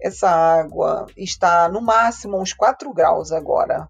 essa 0.00 0.28
água 0.28 1.06
está 1.16 1.68
no 1.68 1.80
máximo 1.80 2.38
uns 2.40 2.52
4 2.52 2.92
graus 2.92 3.32
agora. 3.32 3.88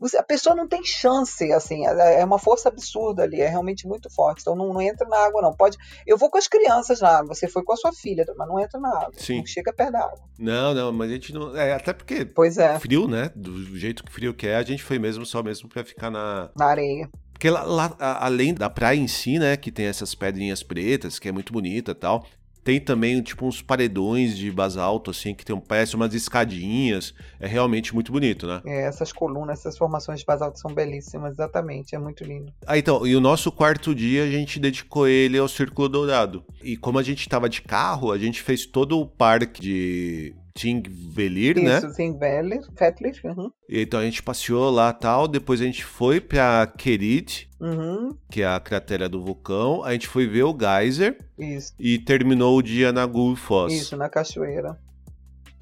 Você- 0.00 0.16
A 0.16 0.22
pessoa 0.22 0.56
não 0.56 0.66
tem 0.66 0.82
chance, 0.84 1.52
assim, 1.52 1.86
é 1.86 2.20
é 2.20 2.24
uma 2.24 2.38
força 2.38 2.68
absurda 2.68 3.22
ali, 3.22 3.40
é 3.40 3.48
realmente 3.48 3.86
muito 3.86 4.08
forte. 4.10 4.40
Então 4.40 4.56
não, 4.56 4.72
não 4.72 4.80
entra 4.80 5.06
na 5.06 5.18
água, 5.18 5.42
não. 5.42 5.54
Pode. 5.54 5.76
Eu 6.06 6.16
vou 6.16 6.30
com 6.30 6.38
as 6.38 6.48
crianças 6.48 7.00
na 7.00 7.18
água, 7.18 7.34
você 7.34 7.46
foi 7.46 7.62
com 7.62 7.72
a 7.72 7.76
sua 7.76 7.92
filha, 7.92 8.24
mas 8.36 8.48
não 8.48 8.58
entra 8.58 8.80
na 8.80 8.88
água. 8.88 9.12
Sim. 9.16 9.38
Não 9.38 9.46
chega 9.46 9.72
perto 9.72 9.92
da 9.92 10.00
água. 10.00 10.18
Não, 10.38 10.72
não, 10.74 10.92
mas 10.92 11.10
a 11.10 11.12
gente 11.14 11.32
não. 11.34 11.54
É, 11.56 11.74
até 11.74 11.92
porque 11.92 12.24
Pois 12.24 12.56
é, 12.58 12.78
frio, 12.78 13.06
né? 13.06 13.30
Do 13.36 13.76
jeito 13.76 14.02
que 14.02 14.10
frio 14.12 14.32
que 14.32 14.46
é, 14.46 14.56
a 14.56 14.62
gente 14.62 14.82
foi 14.82 14.98
mesmo 14.98 15.26
só 15.26 15.42
mesmo 15.42 15.68
pra 15.68 15.84
ficar 15.84 16.10
na. 16.10 16.50
na 16.56 16.66
areia. 16.66 17.08
Porque 17.32 17.48
lá, 17.48 17.62
lá, 17.64 17.96
além 17.98 18.52
da 18.52 18.68
praia 18.68 18.98
em 18.98 19.08
si, 19.08 19.38
né, 19.38 19.56
que 19.56 19.72
tem 19.72 19.86
essas 19.86 20.14
pedrinhas 20.14 20.62
pretas, 20.62 21.18
que 21.18 21.26
é 21.26 21.32
muito 21.32 21.52
bonita 21.54 21.92
e 21.92 21.94
tal, 21.94 22.26
tem 22.62 22.80
também, 22.80 23.20
tipo, 23.22 23.46
uns 23.46 23.62
paredões 23.62 24.36
de 24.36 24.50
basalto, 24.50 25.10
assim, 25.10 25.34
que 25.34 25.44
tem, 25.44 25.54
um- 25.56 25.60
parece 25.60 25.96
umas 25.96 26.12
escadinhas. 26.14 27.14
É 27.38 27.46
realmente 27.46 27.94
muito 27.94 28.12
bonito, 28.12 28.46
né? 28.46 28.60
É, 28.66 28.82
essas 28.82 29.12
colunas, 29.12 29.60
essas 29.60 29.76
formações 29.78 30.20
de 30.20 30.26
basalto 30.26 30.58
são 30.58 30.72
belíssimas, 30.74 31.32
exatamente, 31.32 31.94
é 31.94 31.98
muito 31.98 32.24
lindo. 32.24 32.52
Ah, 32.66 32.76
então, 32.78 33.06
e 33.06 33.16
o 33.16 33.20
nosso 33.20 33.50
quarto 33.50 33.94
dia 33.94 34.24
a 34.24 34.30
gente 34.30 34.58
dedicou 34.60 35.08
ele 35.08 35.38
ao 35.38 35.48
Círculo 35.48 35.88
Dourado. 35.88 36.44
E 36.62 36.76
como 36.76 36.98
a 36.98 37.02
gente 37.02 37.28
tava 37.28 37.48
de 37.48 37.62
carro, 37.62 38.12
a 38.12 38.18
gente 38.18 38.42
fez 38.42 38.66
todo 38.66 38.98
o 38.98 39.06
parque 39.06 39.60
de 39.60 40.34
Tingvellir, 40.54 41.60
né? 41.62 41.78
Isso, 41.78 41.90
sim, 41.90 42.18
Veller, 42.18 42.60
Fettler, 42.76 43.14
uhum, 43.24 43.50
E 43.68 43.80
Então 43.82 44.00
a 44.00 44.04
gente 44.04 44.22
passeou 44.22 44.70
lá 44.70 44.92
tal, 44.92 45.28
depois 45.28 45.60
a 45.60 45.64
gente 45.64 45.84
foi 45.84 46.20
pra 46.20 46.66
Kerit, 46.66 47.48
uhum, 47.60 48.16
que 48.30 48.42
é 48.42 48.46
a 48.46 48.60
cratera 48.60 49.08
do 49.08 49.22
vulcão, 49.22 49.82
a 49.84 49.92
gente 49.92 50.08
foi 50.08 50.26
ver 50.26 50.44
o 50.44 50.56
geyser 50.58 51.16
isso, 51.38 51.72
e 51.78 51.98
terminou 51.98 52.58
o 52.58 52.62
dia 52.62 52.92
na 52.92 53.06
Gulfoss. 53.06 53.72
isso, 53.72 53.96
na 53.96 54.08
cachoeira. 54.08 54.76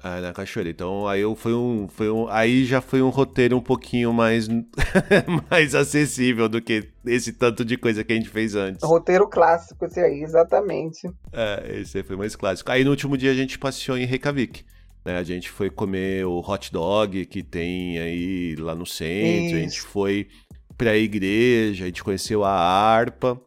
Ah, 0.01 0.21
na 0.21 0.31
cachoeira. 0.31 0.69
Então 0.69 1.07
aí 1.07 1.21
eu 1.21 1.35
foi 1.35 1.53
um, 1.53 1.87
foi 1.89 2.09
um, 2.09 2.27
aí 2.29 2.63
já 2.63 2.79
foi 2.79 3.01
um 3.01 3.09
roteiro 3.09 3.57
um 3.57 3.61
pouquinho 3.61 4.13
mais 4.13 4.47
mais 5.51 5.75
acessível 5.75 6.47
do 6.47 6.61
que 6.61 6.89
esse 7.05 7.33
tanto 7.33 7.65
de 7.65 7.75
coisa 7.75 8.01
que 8.03 8.13
a 8.13 8.15
gente 8.15 8.29
fez 8.29 8.55
antes. 8.55 8.81
Roteiro 8.81 9.27
clássico 9.27 9.85
esse 9.85 9.99
aí, 9.99 10.23
exatamente. 10.23 11.05
É, 11.33 11.79
esse 11.81 11.97
aí 11.97 12.03
foi 12.03 12.15
mais 12.15 12.33
clássico. 12.35 12.71
Aí 12.71 12.83
no 12.85 12.91
último 12.91 13.17
dia 13.17 13.31
a 13.31 13.35
gente 13.35 13.59
passeou 13.59 13.97
em 13.97 14.05
Reykjavik. 14.05 14.63
Né? 15.09 15.17
A 15.17 15.23
gente 15.23 15.49
foi 15.49 15.69
comer 15.69 16.25
o 16.25 16.39
hot 16.39 16.71
dog 16.71 17.25
que 17.25 17.41
tem 17.41 17.97
aí 17.97 18.55
lá 18.55 18.75
no 18.75 18.85
centro. 18.85 19.57
A 19.57 19.59
gente 19.61 19.77
Isso. 19.77 19.87
foi 19.87 20.27
pra 20.77 20.95
igreja, 20.95 21.83
a 21.85 21.87
gente 21.87 22.03
conheceu 22.03 22.43
a 22.43 22.51
harpa. 22.51 23.39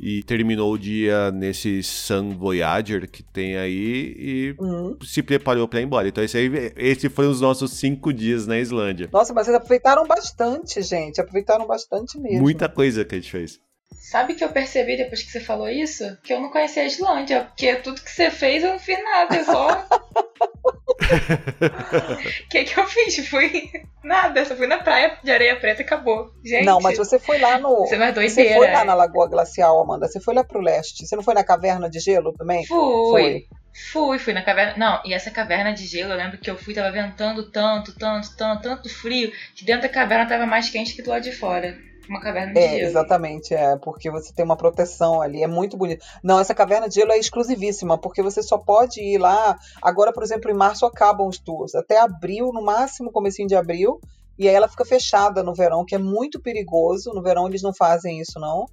E 0.00 0.22
terminou 0.22 0.72
o 0.72 0.78
dia 0.78 1.32
nesse 1.32 1.82
Sun 1.82 2.30
Voyager 2.38 3.10
que 3.10 3.20
tem 3.20 3.56
aí 3.56 4.14
e 4.16 4.54
Uhum. 4.56 4.96
se 5.02 5.20
preparou 5.24 5.66
pra 5.66 5.80
ir 5.80 5.84
embora. 5.84 6.06
Então 6.06 6.22
esse, 6.22 6.38
aí, 6.38 6.48
esse 6.76 7.08
foram 7.08 7.30
os 7.30 7.40
nossos 7.40 7.72
cinco 7.72 8.12
dias 8.12 8.46
na 8.46 8.60
Islândia. 8.60 9.08
Nossa, 9.12 9.34
mas 9.34 9.46
vocês 9.46 9.56
aproveitaram 9.56 10.06
bastante, 10.06 10.80
gente. 10.82 11.20
Aproveitaram 11.20 11.66
bastante 11.66 12.16
mesmo. 12.16 12.42
Muita 12.42 12.68
coisa 12.68 13.04
que 13.04 13.16
a 13.16 13.18
gente 13.18 13.30
fez. 13.32 13.58
Sabe 13.90 14.34
o 14.34 14.36
que 14.36 14.44
eu 14.44 14.50
percebi 14.50 14.96
depois 14.96 15.20
que 15.20 15.32
você 15.32 15.40
falou 15.40 15.68
isso? 15.68 16.04
Que 16.22 16.32
eu 16.32 16.40
não 16.40 16.50
conhecia 16.50 16.82
a 16.84 16.86
Islândia, 16.86 17.46
porque 17.46 17.74
tudo 17.76 18.00
que 18.00 18.10
você 18.10 18.30
fez 18.30 18.62
eu 18.62 18.70
não 18.70 18.78
fiz 18.78 19.02
nada, 19.02 19.34
eu 19.36 19.44
só. 19.46 19.84
O 21.08 22.48
que, 22.50 22.64
que 22.64 22.78
eu 22.78 22.86
fiz? 22.86 23.28
Fui 23.28 23.70
nada, 24.02 24.44
só 24.44 24.54
fui 24.54 24.66
na 24.66 24.78
praia 24.78 25.18
de 25.22 25.30
areia 25.30 25.56
preta 25.56 25.82
e 25.82 25.84
acabou. 25.84 26.30
Gente, 26.44 26.64
Não, 26.64 26.80
mas 26.80 26.96
você 26.96 27.18
foi 27.18 27.38
lá 27.38 27.58
no. 27.58 27.86
você 27.86 27.94
é 27.94 28.28
Você 28.28 28.54
foi 28.54 28.70
lá 28.70 28.84
na 28.84 28.94
Lagoa 28.94 29.28
Glacial, 29.28 29.80
Amanda. 29.80 30.06
Você 30.08 30.20
foi 30.20 30.34
lá 30.34 30.44
pro 30.44 30.60
leste. 30.60 31.06
Você 31.06 31.16
não 31.16 31.22
foi 31.22 31.34
na 31.34 31.44
caverna 31.44 31.88
de 31.88 31.98
gelo 31.98 32.32
também? 32.32 32.66
Fui. 32.66 33.46
Fui, 33.92 34.18
fui 34.18 34.32
na 34.32 34.42
caverna. 34.42 34.74
Não, 34.76 35.02
e 35.04 35.14
essa 35.14 35.30
caverna 35.30 35.72
de 35.72 35.86
gelo, 35.86 36.12
eu 36.12 36.16
lembro 36.16 36.38
que 36.38 36.50
eu 36.50 36.56
fui, 36.56 36.74
tava 36.74 36.90
ventando 36.90 37.50
tanto, 37.50 37.96
tanto, 37.96 38.36
tanto, 38.36 38.62
tanto 38.62 38.88
frio, 38.88 39.32
que 39.54 39.64
dentro 39.64 39.82
da 39.82 39.88
caverna 39.88 40.26
tava 40.26 40.46
mais 40.46 40.68
quente 40.68 40.94
que 40.94 41.02
do 41.02 41.10
lado 41.10 41.22
de 41.22 41.32
fora. 41.32 41.78
Uma 42.08 42.20
caverna 42.20 42.54
de 42.54 42.58
é, 42.58 42.68
gelo. 42.70 42.82
Exatamente, 42.82 43.54
é, 43.54 43.76
porque 43.76 44.10
você 44.10 44.32
tem 44.32 44.44
uma 44.44 44.56
proteção 44.56 45.20
ali, 45.20 45.42
é 45.42 45.46
muito 45.46 45.76
bonito. 45.76 46.04
Não, 46.22 46.40
essa 46.40 46.54
caverna 46.54 46.88
de 46.88 46.94
gelo 46.94 47.12
é 47.12 47.18
exclusivíssima, 47.18 47.98
porque 47.98 48.22
você 48.22 48.42
só 48.42 48.56
pode 48.58 49.00
ir 49.00 49.18
lá. 49.18 49.56
Agora, 49.82 50.12
por 50.12 50.22
exemplo, 50.22 50.50
em 50.50 50.54
março 50.54 50.86
acabam 50.86 51.28
os 51.28 51.38
tours, 51.38 51.74
até 51.74 51.98
abril, 51.98 52.50
no 52.52 52.62
máximo, 52.62 53.12
comecinho 53.12 53.48
de 53.48 53.54
abril, 53.54 54.00
e 54.38 54.48
aí 54.48 54.54
ela 54.54 54.68
fica 54.68 54.84
fechada 54.84 55.42
no 55.42 55.54
verão, 55.54 55.84
que 55.84 55.94
é 55.94 55.98
muito 55.98 56.40
perigoso. 56.40 57.12
No 57.12 57.22
verão 57.22 57.46
eles 57.48 57.62
não 57.62 57.74
fazem 57.74 58.20
isso, 58.20 58.38
não. 58.38 58.66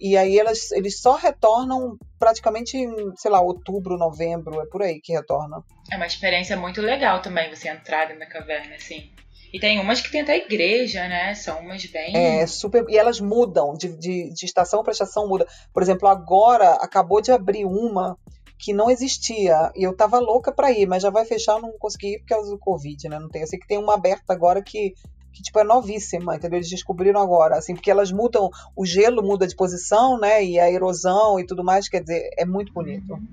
E 0.00 0.16
aí 0.16 0.38
elas, 0.38 0.72
eles 0.72 0.98
só 0.98 1.14
retornam 1.14 1.98
praticamente 2.18 2.78
em, 2.78 2.90
sei 3.16 3.30
lá, 3.30 3.38
outubro, 3.40 3.98
novembro, 3.98 4.58
é 4.58 4.66
por 4.66 4.82
aí 4.82 4.98
que 4.98 5.12
retornam. 5.12 5.62
É 5.92 5.96
uma 5.96 6.06
experiência 6.06 6.56
muito 6.56 6.80
legal 6.80 7.20
também 7.20 7.54
você 7.54 7.68
entrar 7.68 8.06
da 8.18 8.26
caverna, 8.26 8.76
assim. 8.76 9.12
E 9.52 9.58
tem 9.58 9.80
umas 9.80 10.00
que 10.00 10.10
tem 10.10 10.20
até 10.20 10.36
igreja, 10.36 11.08
né? 11.08 11.34
São 11.34 11.60
umas 11.60 11.84
bem. 11.86 12.16
É, 12.16 12.46
super. 12.46 12.84
E 12.88 12.96
elas 12.96 13.20
mudam, 13.20 13.74
de, 13.74 13.88
de, 13.96 14.32
de 14.32 14.46
estação 14.46 14.82
para 14.82 14.92
estação 14.92 15.28
muda. 15.28 15.46
Por 15.72 15.82
exemplo, 15.82 16.08
agora 16.08 16.74
acabou 16.74 17.20
de 17.20 17.32
abrir 17.32 17.64
uma 17.64 18.16
que 18.58 18.72
não 18.72 18.90
existia. 18.90 19.72
E 19.74 19.82
eu 19.82 19.96
tava 19.96 20.18
louca 20.18 20.52
para 20.52 20.70
ir, 20.70 20.86
mas 20.86 21.02
já 21.02 21.10
vai 21.10 21.24
fechar, 21.24 21.60
não 21.60 21.72
consegui 21.78 22.14
ir 22.14 22.20
por 22.20 22.26
causa 22.28 22.50
do 22.50 22.58
Covid, 22.58 23.08
né? 23.08 23.18
Não 23.18 23.28
tem. 23.28 23.42
Eu 23.42 23.48
sei 23.48 23.58
que 23.58 23.66
tem 23.66 23.78
uma 23.78 23.94
aberta 23.94 24.32
agora 24.32 24.62
que, 24.62 24.94
que 25.32 25.42
tipo, 25.42 25.58
é 25.58 25.64
novíssima, 25.64 26.36
entendeu? 26.36 26.58
Eles 26.58 26.70
descobriram 26.70 27.20
agora, 27.20 27.56
assim, 27.56 27.74
porque 27.74 27.90
elas 27.90 28.12
mudam, 28.12 28.50
o 28.76 28.86
gelo 28.86 29.22
muda 29.22 29.46
de 29.46 29.56
posição, 29.56 30.18
né? 30.18 30.44
E 30.44 30.60
a 30.60 30.70
erosão 30.70 31.40
e 31.40 31.46
tudo 31.46 31.64
mais, 31.64 31.88
quer 31.88 32.02
dizer, 32.02 32.30
é 32.36 32.44
muito 32.44 32.72
bonito. 32.72 33.14
Uhum. 33.14 33.26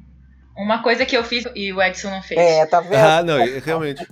Uma 0.57 0.81
coisa 0.81 1.05
que 1.05 1.15
eu 1.15 1.23
fiz 1.23 1.45
e 1.55 1.71
o 1.71 1.81
Edson 1.81 2.09
não 2.09 2.21
fez. 2.21 2.39
É, 2.39 2.65
tá 2.65 2.81
vendo? 2.81 2.95
Ah, 2.95 3.23
não, 3.23 3.37
realmente. 3.63 4.05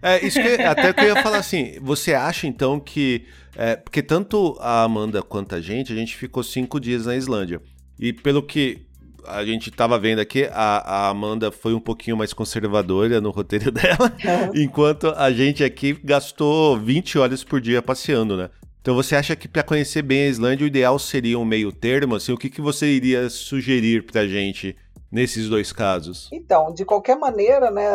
É, 0.00 0.24
isso 0.24 0.40
que, 0.40 0.62
até 0.62 0.92
que 0.92 1.00
eu 1.00 1.08
ia 1.16 1.22
falar 1.22 1.38
assim, 1.38 1.78
você 1.82 2.14
acha 2.14 2.46
então 2.46 2.78
que. 2.78 3.26
É, 3.56 3.76
porque 3.76 4.02
tanto 4.02 4.56
a 4.60 4.82
Amanda 4.82 5.22
quanto 5.22 5.54
a 5.54 5.60
gente, 5.60 5.92
a 5.92 5.96
gente 5.96 6.16
ficou 6.16 6.42
cinco 6.42 6.78
dias 6.78 7.06
na 7.06 7.16
Islândia. 7.16 7.60
E 7.98 8.12
pelo 8.12 8.42
que 8.42 8.86
a 9.26 9.44
gente 9.44 9.70
estava 9.70 9.98
vendo 9.98 10.20
aqui, 10.20 10.48
a, 10.52 11.06
a, 11.06 11.08
Amanda 11.08 11.50
foi 11.50 11.74
um 11.74 11.80
pouquinho 11.80 12.16
mais 12.16 12.32
conservadora 12.32 13.20
no 13.20 13.30
roteiro 13.30 13.70
dela, 13.72 14.12
uhum. 14.24 14.62
enquanto 14.62 15.08
a 15.16 15.32
gente 15.32 15.64
aqui 15.64 15.98
gastou 16.04 16.78
20 16.78 17.18
horas 17.18 17.42
por 17.42 17.60
dia 17.60 17.82
passeando, 17.82 18.36
né? 18.36 18.50
Então 18.80 18.94
você 18.94 19.16
acha 19.16 19.34
que 19.34 19.48
para 19.48 19.62
conhecer 19.62 20.02
bem 20.02 20.24
a 20.24 20.28
Islândia, 20.28 20.64
o 20.64 20.68
ideal 20.68 20.98
seria 20.98 21.38
um 21.38 21.44
meio 21.44 21.72
termo? 21.72 22.16
Assim, 22.16 22.32
o 22.32 22.36
que, 22.36 22.50
que 22.50 22.60
você 22.60 22.86
iria 22.86 23.30
sugerir 23.30 24.04
pra 24.04 24.26
gente 24.26 24.76
nesses 25.14 25.48
dois 25.48 25.70
casos? 25.72 26.28
Então, 26.32 26.74
de 26.74 26.84
qualquer 26.84 27.16
maneira, 27.16 27.70
né, 27.70 27.86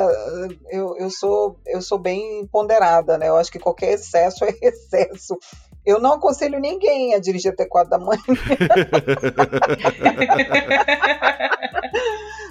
eu, 0.72 0.95
eu, 0.97 1.09
sou, 1.09 1.59
eu 1.67 1.82
sou 1.82 1.99
bem 1.99 2.47
ponderada, 2.47 3.17
né? 3.17 3.28
Eu 3.28 3.36
acho 3.36 3.51
que 3.51 3.59
qualquer 3.59 3.91
excesso 3.91 4.45
é 4.47 4.55
excesso. 4.61 5.38
Eu 5.86 5.99
não 5.99 6.13
aconselho 6.13 6.59
ninguém 6.61 7.13
a 7.13 7.20
dirigir 7.20 7.51
até 7.51 7.65
quatro 7.65 7.89
da 7.89 7.97
manhã. 7.97 8.22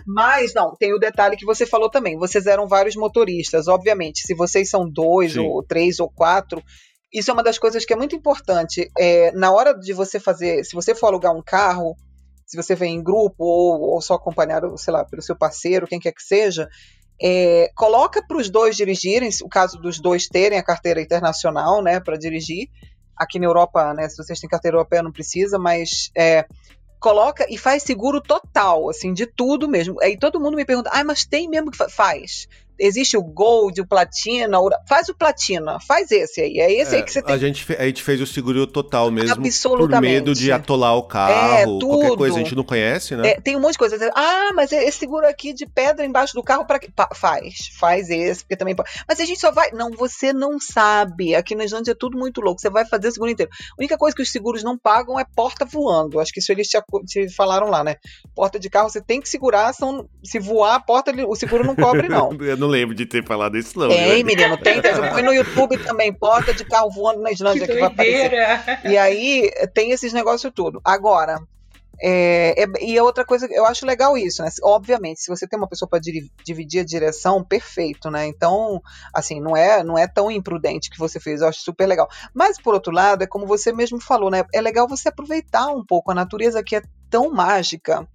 Mas 0.06 0.52
não, 0.54 0.74
tem 0.74 0.92
o 0.92 0.98
detalhe 0.98 1.36
que 1.36 1.46
você 1.46 1.64
falou 1.64 1.90
também. 1.90 2.18
Vocês 2.18 2.46
eram 2.46 2.66
vários 2.66 2.96
motoristas, 2.96 3.68
obviamente. 3.68 4.20
Se 4.26 4.34
vocês 4.34 4.68
são 4.68 4.88
dois 4.88 5.32
Sim. 5.34 5.40
ou 5.40 5.62
três 5.62 6.00
ou 6.00 6.10
quatro, 6.10 6.62
isso 7.12 7.30
é 7.30 7.34
uma 7.34 7.42
das 7.42 7.58
coisas 7.58 7.84
que 7.84 7.92
é 7.92 7.96
muito 7.96 8.16
importante. 8.16 8.90
É, 8.98 9.32
na 9.32 9.50
hora 9.52 9.72
de 9.72 9.92
você 9.92 10.18
fazer, 10.20 10.64
se 10.64 10.74
você 10.74 10.94
for 10.94 11.06
alugar 11.08 11.34
um 11.34 11.42
carro, 11.42 11.94
se 12.48 12.56
você 12.56 12.74
vem 12.74 12.96
em 12.96 13.02
grupo 13.02 13.44
ou, 13.44 13.80
ou 13.92 14.00
só 14.00 14.14
acompanhado, 14.14 14.76
sei 14.78 14.92
lá, 14.92 15.04
pelo 15.04 15.20
seu 15.20 15.36
parceiro, 15.36 15.86
quem 15.86 16.00
quer 16.00 16.12
que 16.12 16.22
seja, 16.22 16.66
é, 17.20 17.70
coloca 17.76 18.26
para 18.26 18.38
os 18.38 18.48
dois 18.48 18.74
dirigirem, 18.74 19.28
o 19.42 19.48
caso 19.48 19.78
dos 19.78 20.00
dois 20.00 20.26
terem 20.26 20.58
a 20.58 20.62
carteira 20.62 21.00
internacional, 21.00 21.82
né, 21.82 22.00
para 22.00 22.16
dirigir. 22.16 22.70
Aqui 23.14 23.38
na 23.38 23.44
Europa, 23.44 23.92
né, 23.92 24.08
se 24.08 24.16
vocês 24.16 24.40
têm 24.40 24.48
carteira 24.48 24.78
europeia 24.78 25.02
não 25.02 25.12
precisa, 25.12 25.58
mas 25.58 26.10
é, 26.16 26.46
coloca 26.98 27.44
e 27.50 27.58
faz 27.58 27.82
seguro 27.82 28.18
total, 28.18 28.88
assim, 28.88 29.12
de 29.12 29.26
tudo 29.26 29.68
mesmo. 29.68 30.00
Aí 30.00 30.16
todo 30.16 30.40
mundo 30.40 30.56
me 30.56 30.64
pergunta, 30.64 30.88
ah, 30.90 31.04
mas 31.04 31.26
tem 31.26 31.50
mesmo 31.50 31.70
que 31.70 31.90
faz? 31.90 32.48
Existe 32.78 33.16
o 33.16 33.22
Gold, 33.22 33.80
o 33.80 33.86
Platina, 33.86 34.60
o... 34.60 34.70
faz 34.86 35.08
o 35.08 35.14
Platina, 35.14 35.78
faz 35.80 36.10
esse 36.10 36.40
aí, 36.40 36.58
é 36.58 36.72
esse 36.72 36.94
é, 36.94 36.98
aí 36.98 37.02
que 37.02 37.12
você 37.12 37.22
tem. 37.22 37.34
A 37.34 37.38
gente, 37.38 37.66
a 37.76 37.84
gente 37.84 38.02
fez 38.02 38.20
o 38.20 38.26
seguro 38.26 38.66
total 38.66 39.10
mesmo, 39.10 39.42
por 39.62 40.00
medo 40.00 40.34
de 40.34 40.52
atolar 40.52 40.96
o 40.96 41.02
carro, 41.02 41.54
é, 41.54 41.64
tudo. 41.64 41.88
qualquer 41.88 42.16
coisa, 42.16 42.36
a 42.36 42.38
gente 42.38 42.54
não 42.54 42.64
conhece, 42.64 43.16
né? 43.16 43.30
É, 43.30 43.40
tem 43.40 43.56
um 43.56 43.60
monte 43.60 43.72
de 43.72 43.78
coisa, 43.78 44.10
ah, 44.14 44.52
mas 44.54 44.72
esse 44.72 44.98
seguro 44.98 45.26
aqui 45.26 45.52
de 45.52 45.66
pedra 45.66 46.04
embaixo 46.04 46.34
do 46.34 46.42
carro, 46.42 46.64
para 46.64 46.78
faz, 47.14 47.70
faz 47.78 48.10
esse, 48.10 48.42
porque 48.42 48.56
também 48.56 48.74
pode. 48.74 48.90
Mas 49.06 49.20
a 49.20 49.24
gente 49.24 49.40
só 49.40 49.50
vai, 49.50 49.70
não, 49.72 49.90
você 49.90 50.32
não 50.32 50.58
sabe, 50.60 51.34
aqui 51.34 51.54
na 51.54 51.64
Islândia 51.64 51.92
é 51.92 51.96
tudo 51.96 52.16
muito 52.16 52.40
louco, 52.40 52.60
você 52.60 52.70
vai 52.70 52.84
fazer 52.84 53.08
o 53.08 53.12
seguro 53.12 53.30
inteiro. 53.30 53.50
A 53.52 53.80
única 53.80 53.96
coisa 53.96 54.14
que 54.14 54.22
os 54.22 54.30
seguros 54.30 54.62
não 54.62 54.78
pagam 54.78 55.18
é 55.18 55.24
porta 55.24 55.64
voando, 55.64 56.20
acho 56.20 56.32
que 56.32 56.40
isso 56.40 56.52
eles 56.52 56.68
te, 56.68 56.78
te 57.06 57.28
falaram 57.28 57.68
lá, 57.68 57.82
né? 57.82 57.96
Porta 58.34 58.58
de 58.58 58.70
carro 58.70 58.88
você 58.88 59.00
tem 59.00 59.20
que 59.20 59.28
segurar, 59.28 59.72
são, 59.72 60.08
se 60.22 60.38
voar 60.38 60.76
a 60.76 60.80
porta, 60.80 61.12
o 61.26 61.34
seguro 61.34 61.64
não 61.64 61.74
cobre 61.74 62.08
não. 62.08 62.30
Eu 62.40 62.56
não 62.68 62.72
lembro 62.72 62.94
de 62.94 63.06
ter 63.06 63.24
falado 63.24 63.56
isso, 63.56 63.78
não. 63.78 63.88
Tem, 63.88 64.22
menino, 64.22 64.56
tem. 64.58 64.80
Põe 64.82 65.22
no 65.22 65.32
YouTube 65.32 65.78
também, 65.78 66.12
porta 66.12 66.52
de 66.52 66.64
carro 66.64 66.90
voando 66.90 67.22
na 67.22 67.32
Islândia 67.32 67.66
que, 67.66 67.72
que 67.72 67.80
vai 67.80 67.88
aparecer. 67.88 68.32
E 68.84 68.96
aí 68.96 69.50
tem 69.74 69.90
esses 69.90 70.12
negócios 70.12 70.52
tudo. 70.54 70.80
Agora, 70.84 71.38
é, 72.00 72.62
é, 72.62 72.66
e 72.84 72.96
a 72.96 73.02
outra 73.02 73.24
coisa, 73.24 73.48
eu 73.50 73.66
acho 73.66 73.84
legal 73.84 74.16
isso, 74.16 74.42
né? 74.42 74.50
Obviamente, 74.62 75.20
se 75.20 75.28
você 75.28 75.48
tem 75.48 75.58
uma 75.58 75.68
pessoa 75.68 75.88
para 75.88 75.98
dividir 76.44 76.80
a 76.80 76.84
direção, 76.84 77.42
perfeito, 77.42 78.10
né? 78.10 78.26
Então, 78.26 78.80
assim, 79.12 79.40
não 79.40 79.56
é, 79.56 79.82
não 79.82 79.98
é 79.98 80.06
tão 80.06 80.30
imprudente 80.30 80.90
que 80.90 80.98
você 80.98 81.18
fez, 81.18 81.40
eu 81.40 81.48
acho 81.48 81.60
super 81.60 81.86
legal. 81.86 82.08
Mas, 82.32 82.60
por 82.60 82.74
outro 82.74 82.92
lado, 82.92 83.22
é 83.22 83.26
como 83.26 83.46
você 83.46 83.72
mesmo 83.72 84.00
falou, 84.00 84.30
né? 84.30 84.44
É 84.54 84.60
legal 84.60 84.86
você 84.86 85.08
aproveitar 85.08 85.68
um 85.68 85.84
pouco 85.84 86.12
a 86.12 86.14
natureza 86.14 86.62
que 86.62 86.76
é 86.76 86.82
tão 87.10 87.30
mágica 87.30 88.06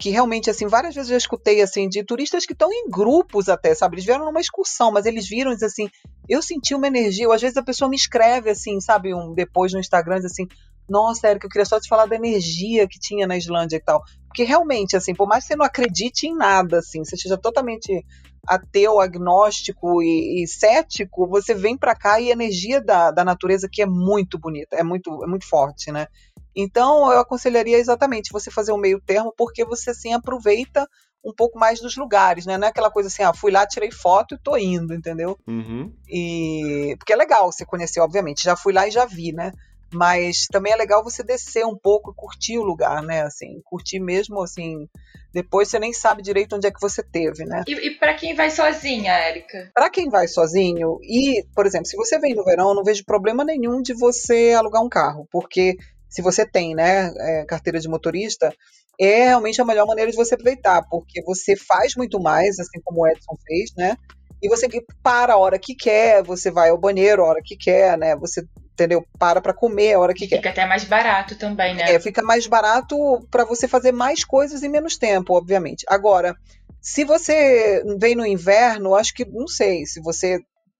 que 0.00 0.08
realmente, 0.08 0.48
assim, 0.48 0.66
várias 0.66 0.94
vezes 0.94 1.10
eu 1.10 1.18
escutei, 1.18 1.60
assim, 1.60 1.86
de 1.86 2.02
turistas 2.02 2.46
que 2.46 2.54
estão 2.54 2.72
em 2.72 2.88
grupos 2.88 3.50
até, 3.50 3.74
sabe? 3.74 3.96
Eles 3.96 4.06
vieram 4.06 4.24
numa 4.24 4.40
excursão, 4.40 4.90
mas 4.90 5.04
eles 5.04 5.28
viram, 5.28 5.52
diz 5.52 5.62
assim, 5.62 5.90
eu 6.26 6.40
senti 6.40 6.74
uma 6.74 6.86
energia, 6.86 7.28
ou 7.28 7.34
às 7.34 7.42
vezes 7.42 7.58
a 7.58 7.62
pessoa 7.62 7.86
me 7.86 7.96
escreve, 7.96 8.48
assim, 8.48 8.80
sabe, 8.80 9.14
um, 9.14 9.34
depois 9.34 9.74
no 9.74 9.78
Instagram, 9.78 10.16
diz 10.16 10.32
assim, 10.32 10.46
nossa, 10.88 11.28
Érica, 11.28 11.46
eu 11.46 11.50
queria 11.50 11.66
só 11.66 11.78
te 11.78 11.86
falar 11.86 12.06
da 12.06 12.16
energia 12.16 12.88
que 12.88 12.98
tinha 12.98 13.26
na 13.26 13.36
Islândia 13.36 13.76
e 13.76 13.80
tal. 13.80 14.02
Porque 14.26 14.42
realmente, 14.42 14.96
assim, 14.96 15.14
por 15.14 15.28
mais 15.28 15.44
que 15.44 15.48
você 15.48 15.56
não 15.56 15.66
acredite 15.66 16.26
em 16.26 16.34
nada, 16.34 16.78
assim, 16.78 17.04
você 17.04 17.16
seja 17.16 17.36
totalmente 17.36 18.04
ateu, 18.48 18.98
agnóstico 19.00 20.02
e, 20.02 20.42
e 20.42 20.48
cético, 20.48 21.28
você 21.28 21.54
vem 21.54 21.76
para 21.76 21.94
cá 21.94 22.18
e 22.18 22.30
a 22.30 22.32
energia 22.32 22.80
da, 22.80 23.10
da 23.10 23.22
natureza 23.22 23.68
que 23.70 23.82
é 23.82 23.86
muito 23.86 24.38
bonita, 24.38 24.76
é 24.76 24.82
muito, 24.82 25.22
é 25.22 25.26
muito 25.26 25.46
forte, 25.46 25.92
né? 25.92 26.06
Então, 26.54 27.10
eu 27.12 27.20
aconselharia 27.20 27.78
exatamente 27.78 28.32
você 28.32 28.50
fazer 28.50 28.72
um 28.72 28.78
meio 28.78 29.00
termo, 29.00 29.32
porque 29.36 29.64
você 29.64 29.90
assim 29.90 30.12
aproveita 30.12 30.86
um 31.24 31.32
pouco 31.34 31.58
mais 31.58 31.80
dos 31.80 31.96
lugares, 31.96 32.46
né? 32.46 32.56
Não 32.56 32.66
é 32.66 32.70
aquela 32.70 32.90
coisa 32.90 33.08
assim, 33.08 33.22
ah, 33.22 33.34
fui 33.34 33.50
lá, 33.50 33.66
tirei 33.66 33.90
foto 33.90 34.34
e 34.34 34.38
tô 34.38 34.56
indo, 34.56 34.94
entendeu? 34.94 35.38
Uhum. 35.46 35.92
E 36.08 36.94
porque 36.98 37.12
é 37.12 37.16
legal 37.16 37.52
você 37.52 37.64
conhecer, 37.64 38.00
obviamente. 38.00 38.42
Já 38.42 38.56
fui 38.56 38.72
lá 38.72 38.88
e 38.88 38.90
já 38.90 39.04
vi, 39.04 39.32
né? 39.32 39.52
Mas 39.92 40.46
também 40.46 40.72
é 40.72 40.76
legal 40.76 41.02
você 41.02 41.22
descer 41.22 41.66
um 41.66 41.76
pouco 41.76 42.12
e 42.12 42.14
curtir 42.14 42.58
o 42.58 42.62
lugar, 42.62 43.02
né? 43.02 43.22
Assim, 43.22 43.60
curtir 43.64 43.98
mesmo, 43.98 44.40
assim. 44.40 44.88
Depois 45.32 45.68
você 45.68 45.78
nem 45.78 45.92
sabe 45.92 46.22
direito 46.22 46.54
onde 46.56 46.66
é 46.66 46.70
que 46.70 46.80
você 46.80 47.02
teve, 47.02 47.44
né? 47.44 47.64
E, 47.66 47.72
e 47.72 47.90
para 47.98 48.14
quem 48.14 48.34
vai 48.34 48.50
sozinha, 48.50 49.12
Érica? 49.12 49.70
Para 49.74 49.90
quem 49.90 50.08
vai 50.08 50.28
sozinho, 50.28 50.98
e, 51.02 51.44
por 51.54 51.66
exemplo, 51.66 51.86
se 51.86 51.96
você 51.96 52.18
vem 52.20 52.34
no 52.34 52.44
verão, 52.44 52.68
eu 52.68 52.74
não 52.74 52.84
vejo 52.84 53.04
problema 53.04 53.44
nenhum 53.44 53.82
de 53.82 53.92
você 53.92 54.52
alugar 54.56 54.82
um 54.82 54.88
carro, 54.88 55.26
porque 55.30 55.76
se 56.10 56.20
você 56.20 56.44
tem 56.44 56.74
né, 56.74 57.12
é, 57.16 57.44
carteira 57.46 57.78
de 57.78 57.88
motorista, 57.88 58.52
é 59.00 59.26
realmente 59.26 59.60
a 59.62 59.64
melhor 59.64 59.86
maneira 59.86 60.10
de 60.10 60.16
você 60.16 60.34
aproveitar, 60.34 60.82
porque 60.90 61.22
você 61.22 61.56
faz 61.56 61.94
muito 61.96 62.20
mais, 62.20 62.58
assim 62.58 62.80
como 62.84 63.02
o 63.02 63.06
Edson 63.06 63.36
fez, 63.46 63.70
né? 63.76 63.96
E 64.42 64.48
você 64.48 64.68
para 65.02 65.34
a 65.34 65.36
hora 65.36 65.58
que 65.58 65.74
quer, 65.74 66.22
você 66.22 66.50
vai 66.50 66.70
ao 66.70 66.78
banheiro 66.78 67.22
a 67.22 67.28
hora 67.28 67.40
que 67.42 67.56
quer, 67.56 67.96
né? 67.96 68.16
Você 68.16 68.42
entendeu? 68.72 69.04
Para 69.18 69.40
para 69.40 69.54
comer 69.54 69.94
a 69.94 69.98
hora 69.98 70.14
que 70.14 70.24
fica 70.24 70.36
quer. 70.36 70.48
Fica 70.48 70.50
até 70.50 70.66
mais 70.66 70.84
barato 70.84 71.36
também, 71.36 71.74
né? 71.74 71.94
É, 71.94 72.00
fica 72.00 72.22
mais 72.22 72.46
barato 72.46 72.96
para 73.30 73.44
você 73.44 73.68
fazer 73.68 73.92
mais 73.92 74.24
coisas 74.24 74.62
em 74.62 74.68
menos 74.68 74.96
tempo, 74.96 75.34
obviamente. 75.34 75.84
Agora, 75.88 76.34
se 76.80 77.04
você 77.04 77.82
vem 77.98 78.14
no 78.14 78.26
inverno, 78.26 78.94
acho 78.94 79.14
que 79.14 79.26
não 79.26 79.46
sei, 79.46 79.84
se 79.84 80.00
você 80.00 80.38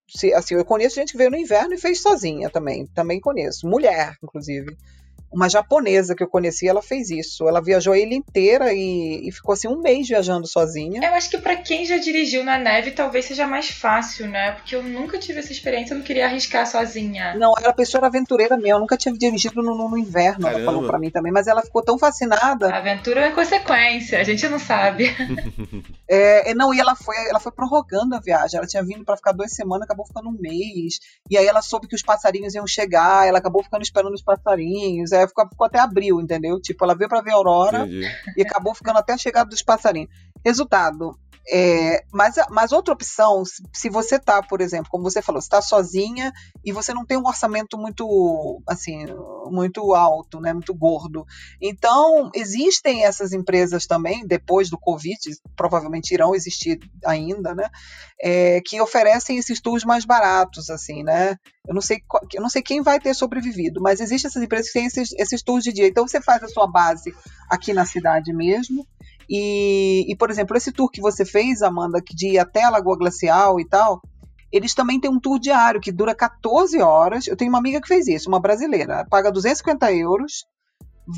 se, 0.08 0.34
assim, 0.34 0.54
eu 0.56 0.64
conheço 0.64 0.96
gente 0.96 1.12
que 1.12 1.18
veio 1.18 1.30
no 1.30 1.36
inverno 1.36 1.74
e 1.74 1.78
fez 1.78 2.02
sozinha 2.02 2.50
também, 2.50 2.86
também 2.88 3.20
conheço, 3.20 3.68
mulher, 3.68 4.14
inclusive. 4.22 4.76
Uma 5.32 5.48
japonesa 5.48 6.14
que 6.14 6.22
eu 6.22 6.28
conheci, 6.28 6.68
ela 6.68 6.82
fez 6.82 7.10
isso. 7.10 7.48
Ela 7.48 7.60
viajou 7.60 7.92
a 7.92 7.98
ilha 7.98 8.14
inteira 8.14 8.72
e, 8.72 9.28
e 9.28 9.32
ficou 9.32 9.52
assim 9.52 9.68
um 9.68 9.80
mês 9.80 10.08
viajando 10.08 10.46
sozinha. 10.46 11.00
Eu 11.02 11.14
acho 11.14 11.30
que 11.30 11.38
para 11.38 11.56
quem 11.56 11.84
já 11.84 11.98
dirigiu 11.98 12.44
na 12.44 12.58
neve, 12.58 12.90
talvez 12.90 13.24
seja 13.26 13.46
mais 13.46 13.70
fácil, 13.70 14.28
né? 14.28 14.52
Porque 14.52 14.74
eu 14.74 14.82
nunca 14.82 15.18
tive 15.18 15.38
essa 15.38 15.52
experiência, 15.52 15.94
eu 15.94 15.98
não 15.98 16.04
queria 16.04 16.26
arriscar 16.26 16.66
sozinha. 16.66 17.34
Não, 17.34 17.54
ela 17.60 17.72
pessoa 17.72 18.00
era 18.00 18.06
aventureira 18.08 18.56
mesmo, 18.56 18.76
eu 18.76 18.80
nunca 18.80 18.96
tinha 18.96 19.14
dirigido 19.14 19.62
no, 19.62 19.88
no 19.88 19.96
inverno, 19.96 20.42
Caramba. 20.42 20.62
ela 20.62 20.64
falou 20.64 20.86
para 20.86 20.98
mim 20.98 21.10
também, 21.10 21.32
mas 21.32 21.46
ela 21.46 21.62
ficou 21.62 21.82
tão 21.82 21.98
fascinada. 21.98 22.68
A 22.72 22.78
aventura 22.78 23.20
é 23.20 23.30
consequência, 23.30 24.20
a 24.20 24.24
gente 24.24 24.48
não 24.48 24.58
sabe. 24.58 25.10
é, 26.08 26.52
não, 26.54 26.74
e 26.74 26.80
ela 26.80 26.94
foi, 26.94 27.16
ela 27.28 27.40
foi 27.40 27.52
prorrogando 27.52 28.14
a 28.14 28.20
viagem. 28.20 28.58
Ela 28.58 28.66
tinha 28.66 28.82
vindo 28.82 29.04
para 29.04 29.16
ficar 29.16 29.32
duas 29.32 29.52
semanas, 29.52 29.84
acabou 29.84 30.06
ficando 30.06 30.28
um 30.28 30.38
mês. 30.38 30.98
E 31.30 31.36
aí 31.36 31.46
ela 31.46 31.62
soube 31.62 31.86
que 31.86 31.94
os 31.94 32.02
passarinhos 32.02 32.54
iam 32.54 32.66
chegar, 32.66 33.26
ela 33.26 33.38
acabou 33.38 33.62
ficando 33.62 33.82
esperando 33.82 34.14
os 34.14 34.22
passarinhos. 34.22 35.12
Aí 35.20 35.28
ficou, 35.28 35.48
ficou 35.48 35.66
até 35.66 35.78
abril, 35.78 36.20
entendeu? 36.20 36.60
Tipo, 36.60 36.84
ela 36.84 36.94
veio 36.94 37.08
para 37.08 37.20
ver 37.20 37.32
a 37.32 37.34
aurora 37.34 37.78
Entendi. 37.80 38.06
e 38.36 38.42
acabou 38.42 38.74
ficando 38.74 38.98
até 38.98 39.12
a 39.12 39.18
chegada 39.18 39.48
dos 39.48 39.62
passarinhos. 39.62 40.10
Resultado, 40.44 41.18
é, 41.52 42.04
mas, 42.12 42.36
mas 42.48 42.70
outra 42.70 42.94
opção, 42.94 43.42
se 43.72 43.90
você 43.90 44.20
tá, 44.20 44.40
por 44.40 44.60
exemplo, 44.60 44.88
como 44.88 45.02
você 45.02 45.20
falou, 45.20 45.40
está 45.40 45.60
sozinha 45.60 46.32
e 46.64 46.70
você 46.70 46.94
não 46.94 47.04
tem 47.04 47.18
um 47.18 47.26
orçamento 47.26 47.76
muito 47.76 48.62
assim, 48.68 49.04
muito 49.50 49.92
alto, 49.92 50.40
né, 50.40 50.52
muito 50.52 50.72
gordo. 50.72 51.26
Então, 51.60 52.30
existem 52.36 53.04
essas 53.04 53.32
empresas 53.32 53.84
também, 53.84 54.24
depois 54.24 54.70
do 54.70 54.78
Covid, 54.78 55.18
provavelmente 55.56 56.14
irão 56.14 56.36
existir 56.36 56.78
ainda, 57.04 57.52
né, 57.52 57.68
é, 58.22 58.60
que 58.64 58.80
oferecem 58.80 59.36
esses 59.36 59.60
tours 59.60 59.84
mais 59.84 60.04
baratos, 60.04 60.70
assim, 60.70 61.02
né. 61.02 61.36
Eu 61.66 61.74
não 61.74 61.82
sei, 61.82 62.00
eu 62.32 62.42
não 62.42 62.48
sei 62.48 62.62
quem 62.62 62.80
vai 62.80 63.00
ter 63.00 63.12
sobrevivido, 63.12 63.80
mas 63.80 64.00
existem 64.00 64.28
essas 64.28 64.42
empresas 64.42 64.68
que 64.68 64.78
têm 64.78 64.86
esses, 64.86 65.12
esses 65.12 65.42
tours 65.42 65.64
de 65.64 65.72
dia. 65.72 65.86
Então, 65.86 66.06
você 66.06 66.20
faz 66.20 66.42
a 66.42 66.48
sua 66.48 66.66
base 66.66 67.12
aqui 67.48 67.72
na 67.72 67.84
cidade 67.84 68.32
mesmo 68.32 68.86
e, 69.30 70.10
e, 70.10 70.16
por 70.16 70.28
exemplo, 70.28 70.56
esse 70.56 70.72
tour 70.72 70.90
que 70.90 71.00
você 71.00 71.24
fez, 71.24 71.62
Amanda, 71.62 72.02
de 72.02 72.32
ir 72.32 72.38
até 72.38 72.64
a 72.64 72.70
Lagoa 72.70 72.98
Glacial 72.98 73.60
e 73.60 73.68
tal, 73.68 74.02
eles 74.52 74.74
também 74.74 74.98
têm 74.98 75.08
um 75.08 75.20
tour 75.20 75.38
diário 75.38 75.80
que 75.80 75.92
dura 75.92 76.14
14 76.14 76.82
horas. 76.82 77.28
Eu 77.28 77.36
tenho 77.36 77.50
uma 77.50 77.58
amiga 77.58 77.80
que 77.80 77.86
fez 77.86 78.08
isso, 78.08 78.28
uma 78.28 78.40
brasileira. 78.40 79.06
Paga 79.08 79.30
250 79.30 79.92
euros, 79.92 80.44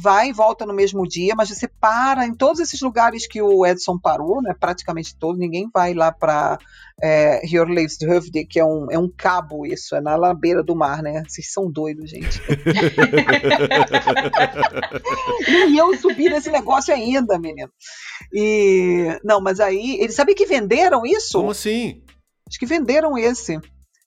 vai 0.00 0.28
e 0.28 0.32
volta 0.32 0.64
no 0.64 0.72
mesmo 0.72 1.06
dia, 1.06 1.34
mas 1.36 1.48
você 1.48 1.68
para 1.68 2.26
em 2.26 2.34
todos 2.34 2.60
esses 2.60 2.80
lugares 2.80 3.26
que 3.26 3.42
o 3.42 3.66
Edson 3.66 3.98
parou, 3.98 4.40
né? 4.40 4.54
Praticamente 4.58 5.16
todo. 5.16 5.38
Ninguém 5.38 5.68
vai 5.72 5.94
lá 5.94 6.12
para 6.12 6.58
é, 7.02 7.44
Hjorleifshövde, 7.46 8.46
que 8.46 8.58
é 8.58 8.64
um, 8.64 8.90
é 8.90 8.98
um 8.98 9.08
cabo 9.08 9.66
isso, 9.66 9.94
é 9.94 10.00
na 10.00 10.34
beira 10.34 10.62
do 10.62 10.74
mar, 10.74 11.02
né? 11.02 11.22
Vocês 11.26 11.52
são 11.52 11.70
doidos, 11.70 12.10
gente. 12.10 12.40
e 15.68 15.76
eu 15.76 15.96
subi 15.98 16.28
nesse 16.28 16.50
negócio 16.50 16.94
ainda, 16.94 17.38
menino. 17.38 17.70
E 18.32 19.18
não, 19.24 19.40
mas 19.40 19.60
aí, 19.60 19.98
eles 20.00 20.14
sabem 20.14 20.34
que 20.34 20.46
venderam 20.46 21.04
isso? 21.04 21.38
Como 21.38 21.50
assim? 21.50 22.02
Acho 22.48 22.58
que 22.58 22.66
venderam 22.66 23.18
esse. 23.18 23.58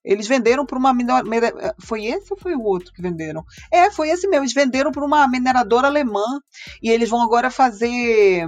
Eles 0.05 0.27
venderam 0.27 0.65
para 0.65 0.77
uma 0.77 0.93
mineradora. 0.93 1.75
Foi 1.79 2.05
esse 2.05 2.31
ou 2.31 2.39
foi 2.39 2.55
o 2.55 2.61
outro 2.61 2.93
que 2.93 3.01
venderam? 3.01 3.43
É, 3.71 3.89
foi 3.89 4.09
esse 4.09 4.27
mesmo. 4.27 4.43
Eles 4.43 4.53
venderam 4.53 4.91
para 4.91 5.03
uma 5.03 5.27
mineradora 5.27 5.87
alemã. 5.87 6.39
E 6.81 6.89
eles 6.89 7.09
vão 7.09 7.21
agora 7.21 7.49
fazer. 7.49 8.47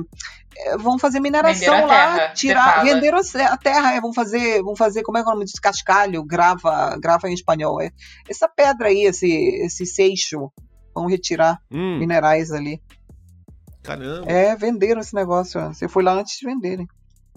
É, 0.56 0.78
vão 0.78 1.00
fazer 1.00 1.20
mineração 1.20 1.86
lá, 1.86 2.16
terra, 2.16 2.34
tirar. 2.34 2.84
Venderam 2.84 3.20
a 3.20 3.58
terra, 3.58 3.94
é, 3.94 4.00
vão 4.00 4.14
fazer. 4.14 4.62
Vão 4.62 4.76
fazer, 4.76 5.02
como 5.02 5.18
é, 5.18 5.22
é 5.22 5.24
o 5.24 5.28
nome 5.28 5.46
disso? 5.46 5.62
Cascalho, 5.62 6.24
grava, 6.24 6.96
grava 7.00 7.28
em 7.28 7.34
espanhol. 7.34 7.82
É. 7.82 7.92
Essa 8.30 8.48
pedra 8.48 8.90
aí, 8.90 9.06
esse, 9.06 9.28
esse 9.66 9.86
seixo. 9.86 10.52
Vão 10.94 11.08
retirar 11.08 11.60
hum. 11.72 12.00
minerais 12.00 12.52
ali. 12.52 12.82
Caramba. 13.84 14.30
É, 14.30 14.56
venderam 14.56 15.00
esse 15.00 15.14
negócio. 15.14 15.62
Você 15.68 15.88
foi 15.88 16.04
lá 16.04 16.14
antes 16.14 16.38
de 16.38 16.46
venderem. 16.46 16.88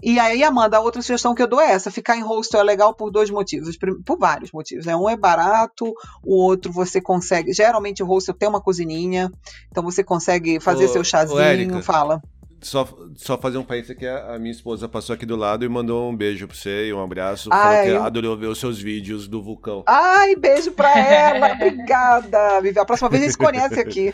E 0.01 0.19
aí, 0.19 0.43
Amanda, 0.43 0.77
a 0.77 0.81
outra 0.81 1.01
sugestão 1.01 1.35
que 1.35 1.41
eu 1.41 1.47
dou 1.47 1.61
é 1.61 1.71
essa: 1.71 1.91
ficar 1.91 2.17
em 2.17 2.21
hostel 2.21 2.61
é 2.61 2.63
legal 2.63 2.93
por 2.93 3.11
dois 3.11 3.29
motivos, 3.29 3.77
por 3.77 4.17
vários 4.17 4.51
motivos. 4.51 4.85
Né? 4.85 4.95
Um 4.95 5.09
é 5.09 5.15
barato, 5.15 5.93
o 6.23 6.35
outro 6.35 6.71
você 6.71 6.99
consegue. 6.99 7.53
Geralmente 7.53 8.01
o 8.01 8.05
hostel 8.05 8.33
tem 8.33 8.49
uma 8.49 8.61
cozininha, 8.61 9.31
então 9.69 9.83
você 9.83 10.03
consegue 10.03 10.59
fazer 10.59 10.85
ô, 10.85 10.87
seu 10.89 11.03
chazinho. 11.03 11.39
Ô, 11.39 11.41
Érica, 11.41 11.81
fala. 11.81 12.21
Só, 12.61 12.87
só 13.15 13.39
fazer 13.39 13.57
um 13.57 13.63
parênteses 13.63 13.97
que 13.97 14.05
a, 14.05 14.37
minha 14.37 14.51
esposa 14.51 14.87
passou 14.87 15.15
aqui 15.15 15.25
do 15.25 15.35
lado 15.35 15.65
e 15.65 15.69
mandou 15.69 16.11
um 16.11 16.15
beijo 16.15 16.47
pra 16.47 16.55
você 16.55 16.89
e 16.89 16.93
um 16.93 17.03
abraço. 17.03 17.49
Ai, 17.51 17.59
falou 17.59 17.83
que 17.83 17.89
eu... 17.89 18.03
adorou 18.03 18.37
ver 18.37 18.47
os 18.47 18.59
seus 18.59 18.79
vídeos 18.79 19.27
do 19.27 19.41
vulcão. 19.41 19.83
Ai, 19.87 20.35
beijo 20.35 20.71
pra 20.71 20.95
ela. 20.95 21.53
Obrigada, 21.53 22.61
Vivi. 22.61 22.77
A 22.77 22.85
próxima 22.85 23.09
vez 23.09 23.23
a 23.23 23.25
gente 23.25 23.31
se 23.31 23.37
conhece 23.37 23.79
aqui. 23.79 24.13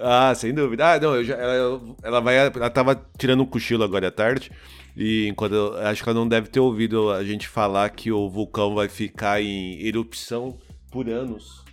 Ah, 0.00 0.34
sem 0.34 0.52
dúvida. 0.52 0.94
Ah, 0.94 1.00
não, 1.00 1.22
já, 1.22 1.34
ela, 1.36 1.80
ela 2.02 2.20
vai. 2.20 2.36
Ela 2.36 2.70
tava 2.70 3.00
tirando 3.18 3.42
um 3.42 3.46
cochilo 3.46 3.84
agora 3.84 4.08
à 4.08 4.10
tarde. 4.10 4.50
E 4.96 5.26
enquanto 5.28 5.74
acho 5.82 6.02
que 6.02 6.08
ela 6.08 6.18
não 6.18 6.26
deve 6.26 6.48
ter 6.48 6.60
ouvido 6.60 7.10
a 7.10 7.22
gente 7.22 7.46
falar 7.48 7.90
que 7.90 8.10
o 8.10 8.30
vulcão 8.30 8.74
vai 8.74 8.88
ficar 8.88 9.42
em 9.42 9.80
erupção 9.86 10.56
por 10.90 11.08
anos. 11.08 11.65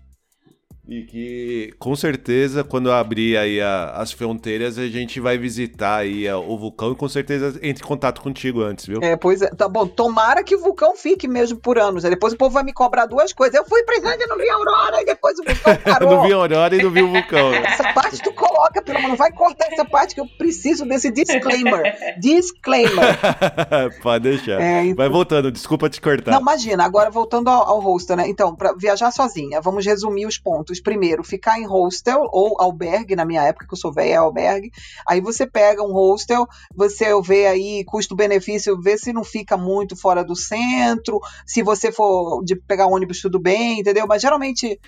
E 0.94 1.02
que 1.06 1.74
com 1.80 1.96
certeza 1.96 2.64
quando 2.64 2.92
abrir 2.92 3.36
aí 3.36 3.60
a, 3.60 3.94
as 3.96 4.12
fronteiras 4.12 4.78
a 4.78 4.86
gente 4.86 5.20
vai 5.20 5.40
visitar 5.40 5.98
aí 5.98 6.28
a, 6.28 6.38
o 6.38 6.56
vulcão 6.56 6.92
e 6.92 6.96
com 6.96 7.10
certeza 7.10 7.60
entre 7.64 7.84
em 7.84 7.88
contato 7.88 8.22
contigo 8.22 8.62
antes, 8.62 8.86
viu? 8.86 9.00
É, 9.02 9.16
pois 9.16 9.42
é. 9.42 9.48
Tá 9.48 9.68
bom, 9.68 9.88
tomara 9.88 10.44
que 10.44 10.56
o 10.56 10.60
vulcão 10.60 10.96
fique 10.96 11.28
mesmo 11.28 11.58
por 11.58 11.80
anos. 11.80 12.04
Depois 12.04 12.34
o 12.34 12.38
povo 12.38 12.54
vai 12.54 12.64
me 12.64 12.72
cobrar 12.72 13.08
duas 13.08 13.34
coisas. 13.34 13.56
Eu 13.56 13.66
fui 13.66 13.82
pra 13.82 13.96
Islândia 13.96 14.26
e 14.26 14.28
não 14.28 14.38
vi 14.38 14.48
a 14.48 14.54
aurora 14.54 15.02
e 15.02 15.06
depois 15.06 15.40
o 15.40 15.44
vulcão 15.44 15.76
parou. 15.84 16.12
não 16.12 16.22
vi 16.22 16.32
a 16.32 16.36
aurora 16.36 16.76
e 16.76 16.84
não 16.84 16.92
vi 16.92 17.02
o 17.02 17.12
vulcão. 17.12 17.52
essa 17.66 17.92
parte 17.94 18.22
tu 18.22 18.32
coloca, 18.32 18.80
pelo 18.84 19.00
menos, 19.00 19.10
não 19.10 19.18
vai 19.18 19.32
cortar 19.32 19.72
essa 19.72 19.86
parte 19.86 20.14
que 20.14 20.22
eu 20.22 20.28
preciso 20.38 20.86
desse 20.86 21.10
disclaimer. 21.10 22.20
disclaimer. 22.20 23.18
Pode 24.04 24.30
deixar. 24.30 24.62
É, 24.62 24.84
então... 24.84 24.96
Vai 24.98 25.10
voltando, 25.10 25.52
desculpa 25.52 25.90
te 25.90 26.00
cortar. 26.00 26.32
Não, 26.32 26.42
imagina, 26.42 26.86
agora 26.86 27.10
voltando 27.10 27.50
ao, 27.50 27.68
ao 27.68 27.80
hostel, 27.80 28.18
né? 28.18 28.28
Então, 28.28 28.56
pra 28.56 28.74
viajar 28.74 29.10
sozinha, 29.10 29.60
vamos 29.60 29.84
resumir 29.84 30.28
os 30.28 30.38
pontos 30.38 30.83
primeiro, 30.84 31.24
ficar 31.24 31.60
em 31.60 31.66
hostel 31.66 32.28
ou 32.32 32.62
albergue, 32.62 33.16
na 33.16 33.26
minha 33.26 33.42
época 33.42 33.66
que 33.66 33.74
eu 33.74 33.78
sou 33.78 33.92
velha, 33.92 34.14
é 34.14 34.16
albergue. 34.18 34.72
Aí 35.08 35.22
você 35.22 35.48
pega 35.48 35.82
um 35.82 35.94
hostel, 35.94 36.46
você 36.76 37.06
vê 37.22 37.48
aí 37.48 37.84
custo-benefício, 37.86 38.80
vê 38.80 38.98
se 38.98 39.14
não 39.14 39.24
fica 39.24 39.58
muito 39.58 39.96
fora 39.96 40.24
do 40.24 40.36
centro, 40.36 41.20
se 41.46 41.64
você 41.64 41.92
for 41.92 42.44
de 42.44 42.56
pegar 42.56 42.88
ônibus, 42.88 43.22
tudo 43.22 43.40
bem, 43.40 43.80
entendeu? 43.80 44.06
Mas 44.06 44.22
geralmente 44.22 44.80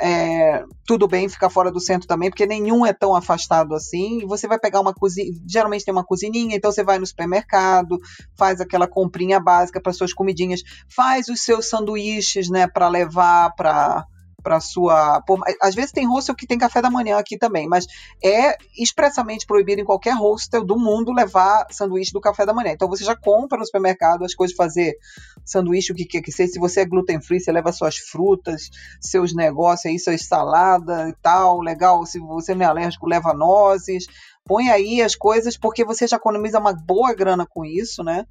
é, 0.00 0.64
tudo 0.86 1.06
bem 1.06 1.28
ficar 1.28 1.50
fora 1.50 1.70
do 1.70 1.80
centro 1.80 2.08
também, 2.08 2.30
porque 2.30 2.46
nenhum 2.46 2.84
é 2.84 2.92
tão 2.92 3.14
afastado 3.14 3.74
assim. 3.74 4.26
Você 4.26 4.48
vai 4.48 4.58
pegar 4.58 4.80
uma 4.80 4.92
cozinha, 4.92 5.30
geralmente 5.46 5.84
tem 5.84 5.92
uma 5.92 6.04
cozininha, 6.04 6.56
então 6.56 6.72
você 6.72 6.82
vai 6.82 6.98
no 6.98 7.06
supermercado, 7.06 7.98
faz 8.36 8.60
aquela 8.60 8.86
comprinha 8.86 9.38
básica 9.38 9.80
para 9.80 9.92
suas 9.92 10.12
comidinhas, 10.12 10.62
faz 10.88 11.28
os 11.28 11.40
seus 11.42 11.68
sanduíches, 11.68 12.48
né, 12.48 12.66
para 12.66 12.88
levar 12.88 13.54
para 13.54 14.04
para 14.44 14.60
sua. 14.60 15.22
Por, 15.22 15.40
às 15.60 15.74
vezes 15.74 15.90
tem 15.90 16.06
hostel 16.06 16.34
que 16.36 16.46
tem 16.46 16.58
café 16.58 16.82
da 16.82 16.90
manhã 16.90 17.18
aqui 17.18 17.38
também, 17.38 17.66
mas 17.66 17.86
é 18.22 18.56
expressamente 18.78 19.46
proibido 19.46 19.80
em 19.80 19.84
qualquer 19.84 20.14
hostel 20.14 20.62
do 20.62 20.78
mundo 20.78 21.10
levar 21.10 21.66
sanduíche 21.70 22.12
do 22.12 22.20
café 22.20 22.44
da 22.44 22.52
manhã. 22.52 22.72
Então 22.72 22.88
você 22.88 23.02
já 23.02 23.16
compra 23.16 23.58
no 23.58 23.64
supermercado 23.64 24.24
as 24.24 24.34
coisas 24.34 24.54
fazer 24.54 24.96
sanduíche, 25.44 25.92
o 25.92 25.96
que 25.96 26.04
quer 26.04 26.20
que 26.20 26.30
seja. 26.30 26.52
Se 26.52 26.58
você 26.60 26.80
é 26.80 26.84
gluten 26.84 27.20
free, 27.20 27.40
você 27.40 27.50
leva 27.50 27.72
suas 27.72 27.96
frutas, 27.96 28.68
seus 29.00 29.34
negócios 29.34 29.86
aí, 29.86 29.98
suas 29.98 30.26
saladas 30.26 31.08
e 31.08 31.14
tal. 31.22 31.60
Legal. 31.60 32.04
Se 32.04 32.18
você 32.18 32.54
não 32.54 32.66
é 32.66 32.68
alérgico, 32.68 33.08
leva 33.08 33.32
nozes 33.32 34.06
põe 34.44 34.68
aí 34.68 35.00
as 35.00 35.16
coisas, 35.16 35.56
porque 35.56 35.84
você 35.84 36.06
já 36.06 36.16
economiza 36.16 36.58
uma 36.58 36.72
boa 36.72 37.14
grana 37.14 37.46
com 37.46 37.64
isso, 37.64 38.04
né? 38.04 38.26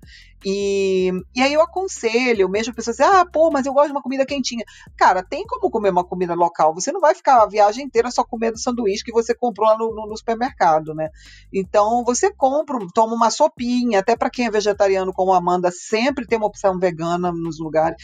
E, 0.46 1.12
e 1.36 1.42
aí 1.42 1.54
eu 1.54 1.62
aconselho, 1.62 2.50
mesmo 2.50 2.74
pessoas 2.74 3.00
assim, 3.00 3.12
ah, 3.12 3.26
pô, 3.26 3.50
mas 3.50 3.66
eu 3.66 3.74
gosto 3.74 3.88
de 3.88 3.94
uma 3.94 4.02
comida 4.02 4.26
quentinha. 4.26 4.64
Cara, 4.96 5.24
tem 5.24 5.46
como 5.46 5.72
comer 5.72 5.90
uma 5.90 6.04
comida 6.04 6.36
local. 6.36 6.74
Você 6.76 6.92
não 6.92 7.00
vai 7.00 7.16
ficar 7.16 7.42
a 7.42 7.48
viagem 7.48 7.86
inteira 7.86 8.12
só 8.12 8.24
comendo 8.24 8.60
sanduíche 8.60 9.04
que 9.04 9.12
você 9.12 9.34
comprou 9.34 9.68
lá 9.68 9.78
no, 9.78 9.94
no, 9.94 10.08
no 10.08 10.18
supermercado, 10.18 10.94
né? 10.94 11.10
Então 11.52 12.04
você 12.04 12.32
compra, 12.32 12.78
toma 12.94 13.16
uma 13.16 13.30
sopinha, 13.30 14.00
até 14.00 14.16
para 14.16 14.30
quem 14.30 14.46
é 14.46 14.52
vegetariano 14.52 15.14
como 15.14 15.34
a 15.34 15.38
Amanda, 15.38 15.72
sempre 15.72 16.28
tem 16.28 16.38
uma 16.38 16.48
opção 16.48 16.78
vegana 16.78 17.32
nos 17.32 17.60
lugares. 17.60 17.98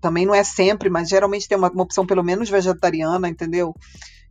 Também 0.00 0.24
não 0.24 0.34
é 0.34 0.42
sempre, 0.42 0.88
mas 0.88 1.08
geralmente 1.08 1.46
tem 1.46 1.58
uma, 1.58 1.70
uma 1.70 1.82
opção 1.82 2.06
pelo 2.06 2.24
menos 2.24 2.48
vegetariana, 2.48 3.28
entendeu? 3.28 3.74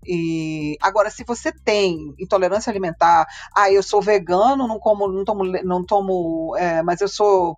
E 0.05 0.77
agora, 0.81 1.09
se 1.09 1.23
você 1.25 1.51
tem 1.51 2.13
intolerância 2.19 2.69
alimentar, 2.69 3.27
ah, 3.55 3.71
eu 3.71 3.83
sou 3.83 4.01
vegano, 4.01 4.67
não 4.67 4.79
como, 4.79 5.07
não 5.07 5.23
tomo, 5.23 5.43
não 5.63 5.85
tomo, 5.85 6.55
é, 6.57 6.81
mas 6.83 7.01
eu 7.01 7.07
sou, 7.07 7.55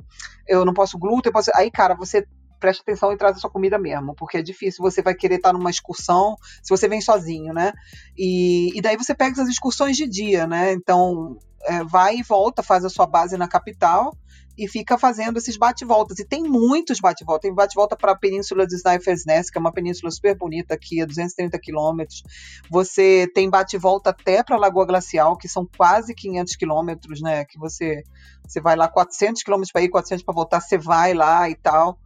eu 0.47 0.65
não 0.65 0.73
posso 0.73 0.97
glúten, 0.97 1.31
posso, 1.31 1.51
aí, 1.55 1.69
cara, 1.69 1.95
você 1.95 2.25
presta 2.59 2.83
atenção 2.83 3.11
e 3.11 3.17
traz 3.17 3.35
a 3.35 3.39
sua 3.39 3.49
comida 3.49 3.77
mesmo, 3.79 4.15
porque 4.15 4.37
é 4.37 4.41
difícil, 4.41 4.83
você 4.83 5.01
vai 5.01 5.15
querer 5.15 5.35
estar 5.35 5.51
numa 5.51 5.71
excursão 5.71 6.35
se 6.61 6.69
você 6.69 6.87
vem 6.87 7.01
sozinho, 7.01 7.53
né? 7.53 7.73
E, 8.15 8.77
e 8.77 8.81
daí 8.81 8.95
você 8.95 9.15
pega 9.15 9.31
essas 9.31 9.49
excursões 9.49 9.97
de 9.97 10.07
dia, 10.07 10.45
né? 10.45 10.71
Então, 10.71 11.37
é, 11.65 11.83
vai 11.83 12.17
e 12.17 12.23
volta, 12.23 12.63
faz 12.63 12.85
a 12.85 12.89
sua 12.89 13.05
base 13.05 13.37
na 13.37 13.47
capital 13.47 14.15
e 14.57 14.67
fica 14.67 14.97
fazendo 14.97 15.37
esses 15.37 15.57
bate-voltas. 15.57 16.19
E 16.19 16.25
tem 16.25 16.43
muitos 16.43 16.99
bate-voltas. 16.99 17.41
Tem 17.41 17.53
bate-volta 17.53 17.95
para 17.95 18.11
a 18.11 18.15
Península 18.15 18.67
de 18.67 18.75
Sniper's 18.75 19.25
Nest, 19.25 19.51
que 19.51 19.57
é 19.57 19.61
uma 19.61 19.71
península 19.71 20.11
super 20.11 20.37
bonita 20.37 20.73
aqui, 20.73 21.01
a 21.01 21.05
230 21.05 21.57
quilômetros. 21.59 22.23
Você 22.69 23.29
tem 23.33 23.49
bate-volta 23.49 24.09
até 24.09 24.43
para 24.43 24.55
a 24.55 24.59
Lagoa 24.59 24.85
Glacial, 24.85 25.37
que 25.37 25.47
são 25.47 25.67
quase 25.77 26.13
500 26.13 26.55
quilômetros, 26.55 27.21
né? 27.21 27.45
Que 27.45 27.57
você, 27.57 28.03
você 28.45 28.61
vai 28.61 28.75
lá 28.75 28.87
400 28.87 29.41
quilômetros 29.41 29.71
para 29.71 29.81
ir, 29.81 29.89
400 29.89 30.23
para 30.23 30.35
voltar, 30.35 30.59
você 30.59 30.77
vai 30.77 31.13
lá 31.13 31.49
e 31.49 31.55
tal. 31.55 31.97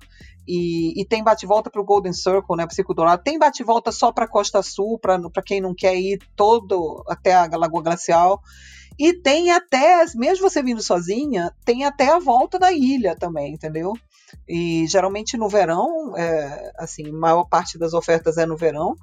E, 0.47 1.01
e, 1.01 1.03
tem 1.03 1.23
bate-volta 1.23 1.71
para 1.71 1.81
o 1.81 1.85
Golden 1.85 2.13
Circle, 2.13 2.55
né, 2.55 2.65
para 2.65 2.71
o 2.71 2.75
Circo 2.75 2.93
Dourado. 2.93 3.23
Tem 3.23 3.39
bate-volta 3.39 3.91
só 3.91 4.11
para 4.11 4.27
Costa 4.27 4.61
Sul, 4.61 4.99
para 4.99 5.19
quem 5.43 5.59
não 5.59 5.73
quer 5.73 5.95
ir 5.95 6.19
todo 6.35 7.03
até 7.07 7.33
a 7.33 7.49
Lagoa 7.57 7.81
Glacial. 7.81 8.39
E 8.97 9.13
tem 9.13 9.51
até, 9.51 10.05
mesmo 10.15 10.49
você 10.49 10.63
vindo 10.63 10.81
sozinha, 10.81 11.51
tem 11.65 11.83
até 11.83 12.09
a 12.09 12.19
volta 12.19 12.57
da 12.57 12.71
ilha 12.71 13.15
também, 13.15 13.53
entendeu? 13.53 13.93
E 14.47 14.85
geralmente 14.87 15.37
no 15.37 15.49
verão, 15.49 16.15
é, 16.17 16.71
assim, 16.77 17.11
maior 17.11 17.45
parte 17.45 17.77
das 17.77 17.93
ofertas 17.93 18.37
é 18.37 18.45
no 18.45 18.57
verão. 18.57 18.95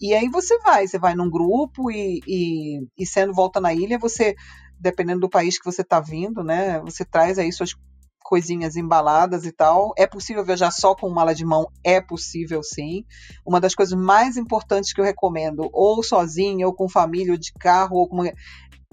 E 0.00 0.14
aí 0.14 0.28
você 0.28 0.58
vai, 0.58 0.86
você 0.86 0.98
vai 0.98 1.14
num 1.14 1.30
grupo 1.30 1.90
e, 1.90 2.20
e, 2.26 2.86
e 2.98 3.06
sendo 3.06 3.32
volta 3.32 3.60
na 3.60 3.72
ilha, 3.72 3.98
você, 3.98 4.34
dependendo 4.78 5.20
do 5.20 5.30
país 5.30 5.58
que 5.58 5.64
você 5.64 5.82
está 5.82 6.00
vindo, 6.00 6.42
né, 6.42 6.80
você 6.80 7.04
traz 7.04 7.38
aí 7.38 7.52
suas 7.52 7.74
coisinhas 8.28 8.76
embaladas 8.76 9.46
e 9.46 9.52
tal. 9.52 9.94
É 9.96 10.06
possível 10.06 10.44
viajar 10.44 10.70
só 10.70 10.94
com 10.94 11.08
mala 11.08 11.34
de 11.34 11.46
mão? 11.46 11.66
É 11.82 11.98
possível 11.98 12.62
sim. 12.62 13.04
Uma 13.44 13.58
das 13.58 13.74
coisas 13.74 13.98
mais 13.98 14.36
importantes 14.36 14.92
que 14.92 15.00
eu 15.00 15.04
recomendo, 15.04 15.70
ou 15.72 16.02
sozinho, 16.02 16.66
ou 16.66 16.74
com 16.74 16.90
família, 16.90 17.32
ou 17.32 17.38
de 17.38 17.52
carro, 17.54 17.96
ou 17.96 18.06
com 18.06 18.22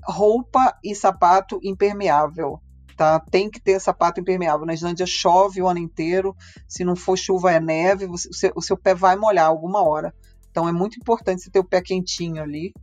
roupa 0.07 0.77
e 0.83 0.95
sapato 0.95 1.59
impermeável. 1.63 2.59
Tá? 2.95 3.19
Tem 3.19 3.49
que 3.49 3.59
ter 3.59 3.79
sapato 3.79 4.21
impermeável. 4.21 4.65
Na 4.65 4.73
Islândia 4.73 5.05
chove 5.05 5.61
o 5.61 5.67
ano 5.67 5.79
inteiro. 5.79 6.35
Se 6.67 6.83
não 6.85 6.95
for 6.95 7.17
chuva, 7.17 7.51
é 7.51 7.59
neve. 7.59 8.07
Você, 8.07 8.29
o, 8.29 8.33
seu, 8.33 8.51
o 8.55 8.61
seu 8.61 8.77
pé 8.77 8.95
vai 8.95 9.15
molhar 9.15 9.47
alguma 9.47 9.83
hora. 9.83 10.13
Então 10.49 10.69
é 10.69 10.71
muito 10.71 10.97
importante 10.97 11.41
você 11.41 11.49
ter 11.49 11.59
o 11.59 11.63
pé 11.65 11.81
quentinho 11.81 12.41
ali. 12.41 12.73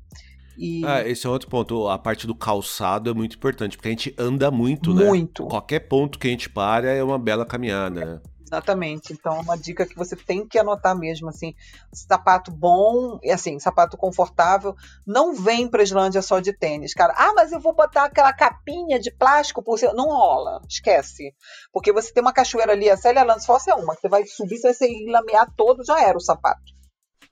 E... 0.59 0.85
Ah, 0.85 1.07
esse 1.09 1.27
é 1.27 1.31
outro 1.31 1.49
ponto. 1.49 1.89
A 1.89 1.99
parte 1.99 2.27
do 2.27 2.35
calçado 2.35 3.09
é 3.09 3.14
muito 3.14 3.37
importante, 3.37 3.77
porque 3.77 3.89
a 3.89 3.93
gente 3.93 4.14
anda 4.18 4.51
muito, 4.51 4.91
muito. 4.91 5.03
né? 5.03 5.09
Muito. 5.09 5.47
Qualquer 5.47 5.81
ponto 5.81 6.18
que 6.18 6.27
a 6.27 6.31
gente 6.31 6.51
para 6.51 6.91
é 6.91 7.03
uma 7.03 7.18
bela 7.18 7.47
caminhada? 7.47 8.23
Exatamente. 8.53 9.14
Então, 9.14 9.40
uma 9.40 9.57
dica 9.57 9.86
que 9.86 9.96
você 9.96 10.14
tem 10.14 10.46
que 10.46 10.59
anotar 10.59 10.94
mesmo, 10.94 11.30
assim, 11.30 11.55
sapato 11.90 12.50
bom, 12.50 13.18
e 13.22 13.30
assim, 13.30 13.59
sapato 13.59 13.96
confortável, 13.96 14.76
não 15.07 15.34
vem 15.34 15.66
pra 15.66 15.82
Islândia 15.82 16.20
só 16.20 16.38
de 16.38 16.53
tênis, 16.53 16.92
cara. 16.92 17.14
Ah, 17.16 17.32
mas 17.34 17.50
eu 17.50 17.59
vou 17.59 17.74
botar 17.74 18.05
aquela 18.05 18.32
capinha 18.34 19.00
de 19.00 19.11
plástico 19.11 19.62
por 19.62 19.78
cima. 19.78 19.94
Não 19.94 20.09
rola, 20.09 20.61
esquece. 20.68 21.34
Porque 21.72 21.92
você 21.92 22.12
tem 22.12 22.22
uma 22.22 22.32
cachoeira 22.32 22.72
ali, 22.72 22.90
a 22.90 22.96
Célia 22.96 23.24
Landsfoss 23.24 23.66
é 23.68 23.74
uma, 23.74 23.94
que 23.94 24.03
você 24.03 24.09
vai 24.09 24.26
subir, 24.26 24.59
você 24.59 24.74
vai 24.78 25.12
lamear 25.12 25.50
todo, 25.57 25.82
já 25.82 26.03
era 26.03 26.18
o 26.18 26.20
sapato. 26.20 26.61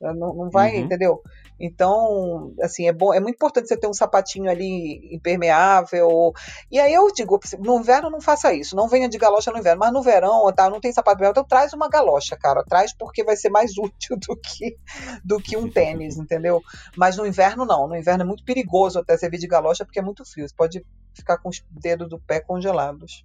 Não, 0.00 0.34
não 0.34 0.50
vai, 0.50 0.76
uhum. 0.76 0.84
entendeu? 0.84 1.20
Então, 1.60 2.54
assim, 2.62 2.88
é 2.88 2.92
bom, 2.92 3.12
é 3.12 3.20
muito 3.20 3.34
importante 3.34 3.68
você 3.68 3.76
ter 3.76 3.86
um 3.86 3.92
sapatinho 3.92 4.50
ali 4.50 5.14
impermeável. 5.14 6.32
E 6.70 6.80
aí 6.80 6.92
eu 6.94 7.12
digo, 7.12 7.38
no 7.58 7.78
inverno 7.78 8.08
não 8.08 8.20
faça 8.20 8.52
isso, 8.54 8.74
não 8.74 8.88
venha 8.88 9.08
de 9.08 9.18
galocha 9.18 9.52
no 9.52 9.58
inverno, 9.58 9.80
mas 9.80 9.92
no 9.92 10.02
verão, 10.02 10.50
tá, 10.54 10.70
não 10.70 10.80
tem 10.80 10.92
sapato 10.92 11.16
impermeável, 11.16 11.42
então 11.42 11.48
traz 11.48 11.74
uma 11.74 11.88
galocha, 11.88 12.36
cara, 12.36 12.64
traz 12.64 12.94
porque 12.96 13.22
vai 13.22 13.36
ser 13.36 13.50
mais 13.50 13.72
útil 13.78 14.16
do 14.16 14.36
que 14.36 14.78
do 15.24 15.38
que 15.38 15.56
um 15.56 15.70
tênis, 15.70 16.16
entendeu? 16.16 16.62
Mas 16.96 17.16
no 17.16 17.26
inverno 17.26 17.66
não, 17.66 17.86
no 17.86 17.96
inverno 17.96 18.22
é 18.22 18.26
muito 18.26 18.44
perigoso 18.44 18.98
até 18.98 19.16
você 19.16 19.28
vir 19.28 19.38
de 19.38 19.46
galocha 19.46 19.84
porque 19.84 19.98
é 19.98 20.02
muito 20.02 20.24
frio, 20.24 20.48
você 20.48 20.54
pode 20.56 20.84
ficar 21.14 21.36
com 21.38 21.50
os 21.50 21.62
dedos 21.70 22.08
do 22.08 22.18
pé 22.18 22.40
congelados. 22.40 23.24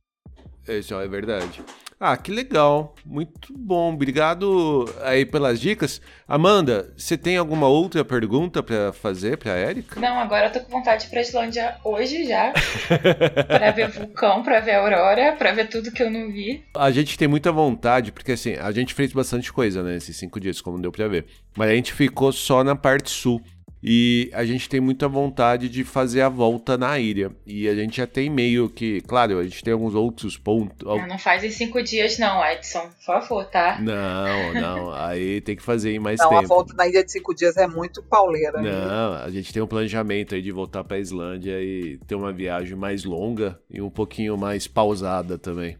Isso 0.68 0.96
é 0.96 1.08
verdade. 1.08 1.64
Ah, 2.00 2.18
que 2.18 2.32
legal. 2.32 2.94
Muito 3.06 3.54
bom. 3.58 3.94
Obrigado 3.94 4.86
aí 5.02 5.26
pelas 5.26 5.60
dicas. 5.60 6.02
Amanda, 6.28 6.94
você 6.98 7.18
tem 7.18 7.38
alguma 7.38 7.68
outra 7.68 8.04
pergunta 8.04 8.62
para 8.62 8.92
fazer 8.92 9.38
para 9.38 9.54
Érica? 9.54 10.00
Não, 10.00 10.20
agora 10.20 10.48
eu 10.48 10.52
tô 10.52 10.60
com 10.60 10.72
vontade 10.72 11.04
de 11.04 11.08
ir 11.08 11.10
pra 11.12 11.22
Islândia 11.22 11.78
hoje 11.84 12.26
já. 12.26 12.52
para 13.48 13.72
ver 13.72 13.90
vulcão, 13.90 14.44
para 14.44 14.60
ver 14.60 14.72
a 14.72 14.80
aurora, 14.80 15.36
para 15.38 15.54
ver 15.54 15.70
tudo 15.70 15.92
que 15.92 16.04
eu 16.04 16.12
não 16.12 16.32
vi. 16.32 16.66
A 16.76 16.92
gente 16.92 17.18
tem 17.18 17.28
muita 17.28 17.52
vontade, 17.52 18.12
porque 18.12 18.34
assim, 18.34 18.56
a 18.56 18.72
gente 18.72 18.94
fez 18.94 19.14
bastante 19.14 19.52
coisa, 19.54 19.82
né, 19.82 19.96
esses 19.96 20.18
cinco 20.18 20.40
dias, 20.40 20.60
como 20.60 20.82
deu 20.82 20.92
para 20.92 21.08
ver. 21.08 21.26
Mas 21.56 21.70
a 21.70 21.76
gente 21.76 21.94
ficou 21.94 22.32
só 22.34 22.64
na 22.64 22.76
parte 22.76 23.10
sul 23.10 23.42
e 23.88 24.32
a 24.34 24.44
gente 24.44 24.68
tem 24.68 24.80
muita 24.80 25.08
vontade 25.08 25.70
de 25.70 25.84
fazer 25.84 26.22
a 26.22 26.30
volta 26.30 26.76
na 26.76 26.98
ilha. 26.98 27.32
E 27.46 27.70
a 27.70 27.76
gente 27.76 27.98
já 27.98 28.08
tem 28.08 28.32
meio 28.32 28.68
que, 28.68 29.00
claro, 29.02 29.38
a 29.38 29.44
gente 29.44 29.64
tem 29.64 29.74
alguns 29.74 29.94
outros 29.94 30.36
pontos. 30.38 30.88
Não, 30.88 31.08
não 31.08 31.20
faz 31.20 31.44
em 31.44 31.52
cinco 31.52 31.84
dias, 31.84 32.18
não, 32.18 32.44
Edson, 32.44 32.82
por 32.82 33.06
favor, 33.06 33.46
tá? 33.46 33.78
Não, 33.80 34.54
não, 34.56 34.92
aí 34.92 35.40
tem 35.40 35.56
que 35.56 35.62
fazer 35.62 35.94
em 35.94 36.00
mais 36.00 36.20
não, 36.20 36.30
tempo. 36.30 36.42
Não, 36.42 36.46
a 36.46 36.48
volta 36.48 36.74
na 36.74 36.88
ilha 36.88 37.04
de 37.04 37.12
cinco 37.12 37.36
dias 37.36 37.58
é 37.58 37.68
muito 37.68 38.02
pauleira. 38.02 38.60
Né? 38.60 38.72
Não, 38.72 39.14
a 39.14 39.30
gente 39.30 39.54
tem 39.54 39.62
um 39.62 39.68
planejamento 39.68 40.34
aí 40.34 40.42
de 40.42 40.52
voltar 40.52 40.84
para 40.84 40.98
a 40.98 41.00
Islândia 41.00 41.62
e 41.62 42.00
ter 42.08 42.16
uma 42.16 42.34
viagem 42.34 42.76
mais 42.76 43.04
longa 43.04 43.60
e 43.70 43.84
um 43.84 43.92
pouquinho 43.92 44.36
mais 44.36 44.68
pausada 44.68 45.38
também. 45.38 45.78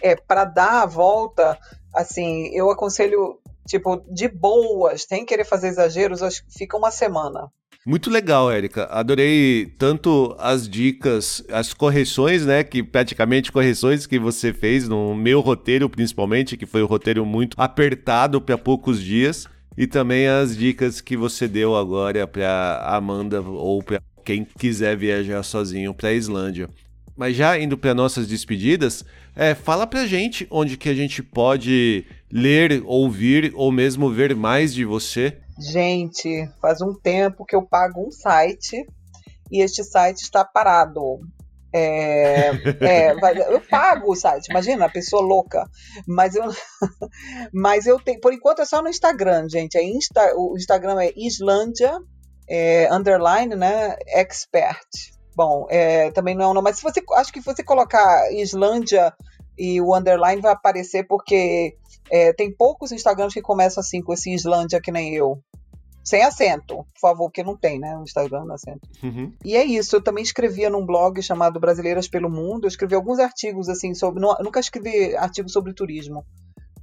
É, 0.00 0.16
para 0.16 0.46
dar 0.46 0.84
a 0.84 0.86
volta, 0.86 1.58
assim, 1.94 2.48
eu 2.54 2.70
aconselho 2.70 3.38
tipo, 3.66 4.02
de 4.08 4.28
boas, 4.28 5.02
sem 5.02 5.24
querer 5.24 5.44
fazer 5.44 5.68
exageros, 5.68 6.22
acho 6.22 6.44
que 6.44 6.52
fica 6.58 6.76
uma 6.76 6.90
semana. 6.90 7.50
Muito 7.86 8.10
legal, 8.10 8.50
Érica. 8.50 8.86
Adorei 8.86 9.66
tanto 9.78 10.34
as 10.40 10.68
dicas, 10.68 11.44
as 11.48 11.72
correções, 11.72 12.44
né? 12.44 12.64
Que 12.64 12.82
praticamente 12.82 13.52
correções 13.52 14.06
que 14.06 14.18
você 14.18 14.52
fez 14.52 14.88
no 14.88 15.14
meu 15.14 15.40
roteiro, 15.40 15.88
principalmente, 15.88 16.56
que 16.56 16.66
foi 16.66 16.82
um 16.82 16.86
roteiro 16.86 17.24
muito 17.24 17.54
apertado 17.56 18.40
para 18.40 18.58
poucos 18.58 19.00
dias. 19.00 19.46
E 19.78 19.86
também 19.86 20.26
as 20.26 20.56
dicas 20.56 21.00
que 21.00 21.16
você 21.16 21.46
deu 21.46 21.76
agora 21.76 22.26
para 22.26 22.82
Amanda 22.84 23.40
ou 23.40 23.80
para 23.82 24.00
quem 24.24 24.44
quiser 24.44 24.96
viajar 24.96 25.44
sozinho 25.44 25.94
para 25.94 26.08
a 26.08 26.12
Islândia. 26.12 26.68
Mas 27.16 27.36
já 27.36 27.56
indo 27.58 27.78
para 27.78 27.94
nossas 27.94 28.26
despedidas, 28.26 29.04
é, 29.36 29.54
fala 29.54 29.86
pra 29.86 30.06
gente 30.06 30.46
onde 30.50 30.76
que 30.76 30.88
a 30.88 30.94
gente 30.94 31.22
pode 31.22 32.04
ler, 32.30 32.82
ouvir 32.84 33.52
ou 33.54 33.70
mesmo 33.70 34.10
ver 34.10 34.34
mais 34.34 34.74
de 34.74 34.84
você? 34.84 35.38
Gente, 35.58 36.48
faz 36.60 36.80
um 36.80 36.92
tempo 36.94 37.44
que 37.44 37.56
eu 37.56 37.62
pago 37.62 38.06
um 38.06 38.10
site 38.10 38.86
e 39.50 39.62
este 39.62 39.82
site 39.84 40.22
está 40.22 40.44
parado. 40.44 41.20
É, 41.72 42.50
é, 42.80 43.12
eu 43.52 43.60
pago 43.60 44.12
o 44.12 44.16
site, 44.16 44.48
imagina, 44.48 44.86
a 44.86 44.90
pessoa 44.90 45.22
louca. 45.22 45.68
Mas 46.06 46.34
eu, 46.34 46.44
mas 47.52 47.86
eu 47.86 47.98
tenho, 48.00 48.20
por 48.20 48.32
enquanto 48.32 48.62
é 48.62 48.64
só 48.64 48.82
no 48.82 48.88
Instagram, 48.88 49.48
gente. 49.48 49.76
É 49.76 49.82
Insta, 49.82 50.34
o 50.36 50.56
Instagram 50.56 51.00
é 51.00 51.12
Islândia, 51.16 51.98
é, 52.48 52.88
underline, 52.92 53.54
né, 53.54 53.96
expert. 54.08 54.86
Bom, 55.34 55.66
é, 55.68 56.10
também 56.12 56.34
não 56.34 56.44
é 56.44 56.48
um 56.48 56.54
nome, 56.54 56.64
mas 56.64 56.78
se 56.78 56.82
você, 56.82 57.02
acho 57.14 57.32
que 57.32 57.40
se 57.40 57.46
você 57.46 57.62
colocar 57.62 58.32
Islândia 58.32 59.12
e 59.58 59.80
o 59.80 59.94
underline 59.94 60.40
vai 60.40 60.52
aparecer 60.52 61.06
porque 61.06 61.76
é, 62.10 62.32
tem 62.32 62.54
poucos 62.54 62.92
Instagrams 62.92 63.34
que 63.34 63.42
começam 63.42 63.80
assim 63.80 64.00
com 64.02 64.12
esse 64.12 64.32
Islândia 64.32 64.80
que 64.80 64.92
nem 64.92 65.14
eu. 65.14 65.42
Sem 66.04 66.22
acento, 66.22 66.76
por 66.76 67.00
favor, 67.00 67.24
porque 67.24 67.42
não 67.42 67.56
tem, 67.56 67.80
né? 67.80 67.96
Um 67.96 68.04
Instagram 68.04 68.44
no 68.44 68.52
acento. 68.52 68.88
Uhum. 69.02 69.32
E 69.44 69.56
é 69.56 69.64
isso, 69.64 69.96
eu 69.96 70.00
também 70.00 70.22
escrevia 70.22 70.70
num 70.70 70.86
blog 70.86 71.20
chamado 71.20 71.58
Brasileiras 71.58 72.06
pelo 72.06 72.30
Mundo. 72.30 72.64
Eu 72.64 72.68
escrevi 72.68 72.94
alguns 72.94 73.18
artigos, 73.18 73.68
assim, 73.68 73.92
sobre. 73.92 74.20
Não, 74.20 74.36
nunca 74.40 74.60
escrevi 74.60 75.16
artigos 75.16 75.52
sobre 75.52 75.74
turismo, 75.74 76.24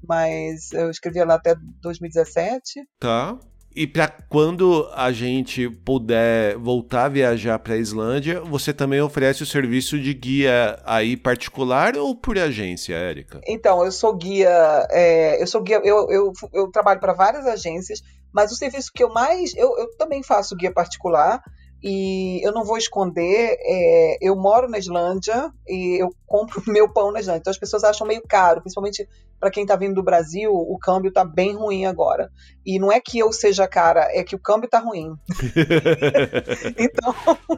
mas 0.05 0.73
eu 0.73 0.89
escrevia 0.89 1.25
lá 1.25 1.35
até 1.35 1.55
2017. 1.81 2.85
Tá. 2.99 3.39
E 3.75 3.87
para 3.87 4.07
quando 4.07 4.87
a 4.93 5.11
gente 5.11 5.67
puder 5.67 6.57
voltar 6.57 7.05
a 7.05 7.09
viajar 7.09 7.57
para 7.57 7.73
a 7.73 7.77
Islândia, 7.77 8.39
você 8.41 8.71
também 8.71 9.01
oferece 9.01 9.41
o 9.41 9.45
serviço 9.45 9.99
de 9.99 10.13
guia 10.13 10.79
aí 10.85 11.17
particular 11.17 11.97
ou 11.97 12.15
por 12.15 12.37
agência, 12.37 12.93
Érica? 12.93 13.41
Então, 13.47 13.83
eu 13.83 13.91
sou 13.91 14.15
guia, 14.15 14.87
é, 14.91 15.41
eu 15.41 15.47
sou 15.47 15.61
guia, 15.61 15.81
eu, 15.83 16.07
eu, 16.09 16.31
eu 16.53 16.71
trabalho 16.71 16.99
para 16.99 17.13
várias 17.13 17.47
agências, 17.47 18.01
mas 18.31 18.51
o 18.51 18.55
serviço 18.55 18.91
que 18.93 19.03
eu 19.03 19.09
mais, 19.09 19.55
eu, 19.55 19.75
eu 19.77 19.95
também 19.97 20.21
faço 20.21 20.55
guia 20.55 20.71
particular 20.71 21.41
e 21.83 22.39
eu 22.47 22.53
não 22.53 22.63
vou 22.63 22.77
esconder, 22.77 23.57
é, 23.59 24.17
eu 24.21 24.35
moro 24.37 24.69
na 24.69 24.77
Islândia 24.77 25.51
e 25.67 26.01
eu 26.01 26.09
compro 26.25 26.63
meu 26.71 26.87
pão 26.87 27.11
na 27.11 27.19
Islândia. 27.19 27.41
Então 27.41 27.51
as 27.51 27.57
pessoas 27.57 27.83
acham 27.83 28.07
meio 28.07 28.21
caro, 28.21 28.61
principalmente 28.61 29.07
para 29.43 29.51
quem 29.51 29.63
está 29.63 29.75
vindo 29.75 29.95
do 29.95 30.03
Brasil, 30.03 30.53
o 30.53 30.79
câmbio 30.79 31.09
está 31.09 31.25
bem 31.25 31.53
ruim 31.53 31.85
agora. 31.85 32.31
E 32.65 32.79
não 32.79 32.89
é 32.89 33.01
que 33.01 33.19
eu 33.19 33.33
seja 33.33 33.67
cara, 33.67 34.07
é 34.13 34.23
que 34.23 34.37
o 34.37 34.39
câmbio 34.39 34.67
está 34.67 34.79
ruim. 34.79 35.13
então, 36.79 37.13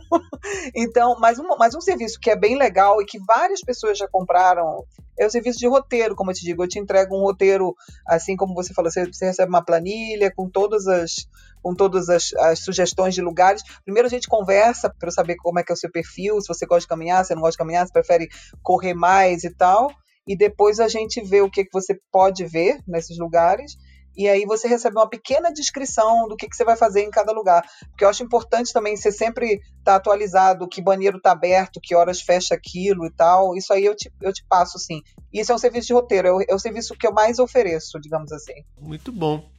então 0.76 1.20
mas, 1.20 1.38
um, 1.38 1.48
mas 1.60 1.76
um 1.76 1.82
serviço 1.82 2.20
que 2.20 2.32
é 2.32 2.36
bem 2.36 2.58
legal 2.58 3.00
e 3.00 3.06
que 3.06 3.20
várias 3.20 3.62
pessoas 3.62 4.00
já 4.00 4.08
compraram 4.08 4.84
é 5.20 5.28
o 5.28 5.30
serviço 5.30 5.60
de 5.60 5.68
roteiro, 5.68 6.16
como 6.16 6.32
eu 6.32 6.36
te 6.36 6.44
digo. 6.44 6.64
Eu 6.64 6.68
te 6.68 6.80
entrego 6.80 7.16
um 7.16 7.22
roteiro, 7.22 7.76
assim 8.08 8.36
como 8.36 8.56
você 8.56 8.74
falou, 8.74 8.90
você, 8.90 9.06
você 9.06 9.26
recebe 9.26 9.50
uma 9.50 9.64
planilha 9.64 10.34
com 10.36 10.50
todas 10.50 10.88
as 10.88 11.28
com 11.62 11.76
todas 11.76 12.10
as, 12.10 12.34
as 12.34 12.60
sugestões 12.62 13.14
de 13.14 13.22
lugares. 13.22 13.62
Primeiro 13.84 14.08
a 14.08 14.10
gente 14.10 14.28
conversa 14.28 14.92
para 15.00 15.12
saber 15.12 15.36
como 15.36 15.60
é 15.60 15.64
que 15.64 15.72
é 15.72 15.76
o 15.76 15.78
seu 15.78 15.92
perfil, 15.92 16.42
se 16.42 16.48
você 16.48 16.66
gosta 16.66 16.82
de 16.82 16.88
caminhar, 16.88 17.24
se 17.24 17.36
não 17.36 17.42
gosta 17.42 17.52
de 17.54 17.58
caminhar, 17.60 17.86
se 17.86 17.94
prefere 17.94 18.28
correr 18.64 18.96
mais 18.96 19.44
e 19.44 19.52
tal. 19.52 19.92
E 20.28 20.36
depois 20.36 20.80
a 20.80 20.88
gente 20.88 21.22
vê 21.22 21.42
o 21.42 21.50
que, 21.50 21.64
que 21.64 21.74
você 21.74 22.00
pode 22.12 22.46
ver 22.46 22.80
nesses 22.88 23.18
lugares 23.18 23.78
e 24.18 24.30
aí 24.30 24.46
você 24.46 24.68
recebe 24.68 24.96
uma 24.98 25.10
pequena 25.10 25.52
descrição 25.52 26.28
do 26.28 26.38
que, 26.38 26.48
que 26.48 26.56
você 26.56 26.64
vai 26.64 26.78
fazer 26.78 27.04
em 27.04 27.10
cada 27.10 27.34
lugar. 27.34 27.64
Porque 27.90 28.06
eu 28.06 28.10
acho 28.10 28.24
importante 28.24 28.72
também 28.72 28.96
você 28.96 29.12
sempre 29.12 29.56
estar 29.56 29.84
tá 29.84 29.96
atualizado, 29.96 30.68
que 30.70 30.82
banheiro 30.82 31.18
está 31.18 31.32
aberto, 31.32 31.82
que 31.84 31.94
horas 31.94 32.22
fecha 32.22 32.56
aquilo 32.56 33.06
e 33.06 33.12
tal. 33.12 33.56
Isso 33.58 33.74
aí 33.74 33.84
eu 33.84 33.96
te, 33.96 34.12
eu 34.22 34.32
te 34.32 34.44
passo, 34.48 34.80
sim. 34.80 35.02
Isso 35.34 35.52
é 35.52 35.56
um 35.56 35.60
serviço 35.60 35.88
de 35.88 35.94
roteiro, 35.94 36.28
é 36.28 36.34
o, 36.34 36.42
é 36.50 36.56
o 36.56 36.60
serviço 36.60 36.96
que 36.98 37.06
eu 37.06 37.12
mais 37.12 37.40
ofereço, 37.40 38.00
digamos 38.00 38.32
assim. 38.32 38.54
Muito 38.80 39.12
bom. 39.12 39.50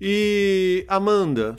E 0.00 0.84
Amanda, 0.88 1.56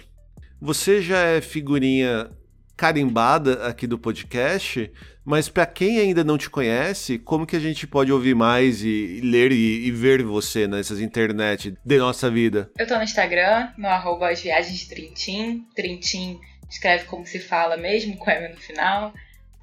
você 0.59 0.99
já 1.01 1.19
é 1.19 1.41
figurinha 1.41 2.31
carimbada 2.77 3.67
aqui 3.67 3.87
do 3.87 3.97
podcast, 3.97 4.91
mas 5.25 5.49
para 5.49 5.65
quem 5.65 5.99
ainda 5.99 6.23
não 6.23 6.37
te 6.37 6.47
conhece, 6.47 7.17
como 7.17 7.45
que 7.45 7.55
a 7.55 7.59
gente 7.59 7.87
pode 7.87 8.11
ouvir 8.13 8.35
mais 8.35 8.83
e, 8.83 9.17
e 9.17 9.21
ler 9.21 9.51
e, 9.51 9.87
e, 9.87 9.91
ver 9.91 10.23
você 10.23 10.67
nessas 10.67 11.01
internet 11.01 11.75
de 11.83 11.97
nossa 11.97 12.29
vida? 12.29 12.71
Eu 12.77 12.87
tô 12.87 12.95
no 12.95 13.03
Instagram, 13.03 13.71
no 13.77 13.87
arroba 13.87 14.29
as 14.29 14.41
viagens 14.41 14.87
Trintim. 14.87 15.65
Trintim 15.75 16.39
escreve 16.69 17.05
como 17.05 17.25
se 17.25 17.39
fala 17.39 17.75
mesmo, 17.75 18.15
com 18.15 18.29
M 18.29 18.49
no 18.49 18.57
final. 18.57 19.11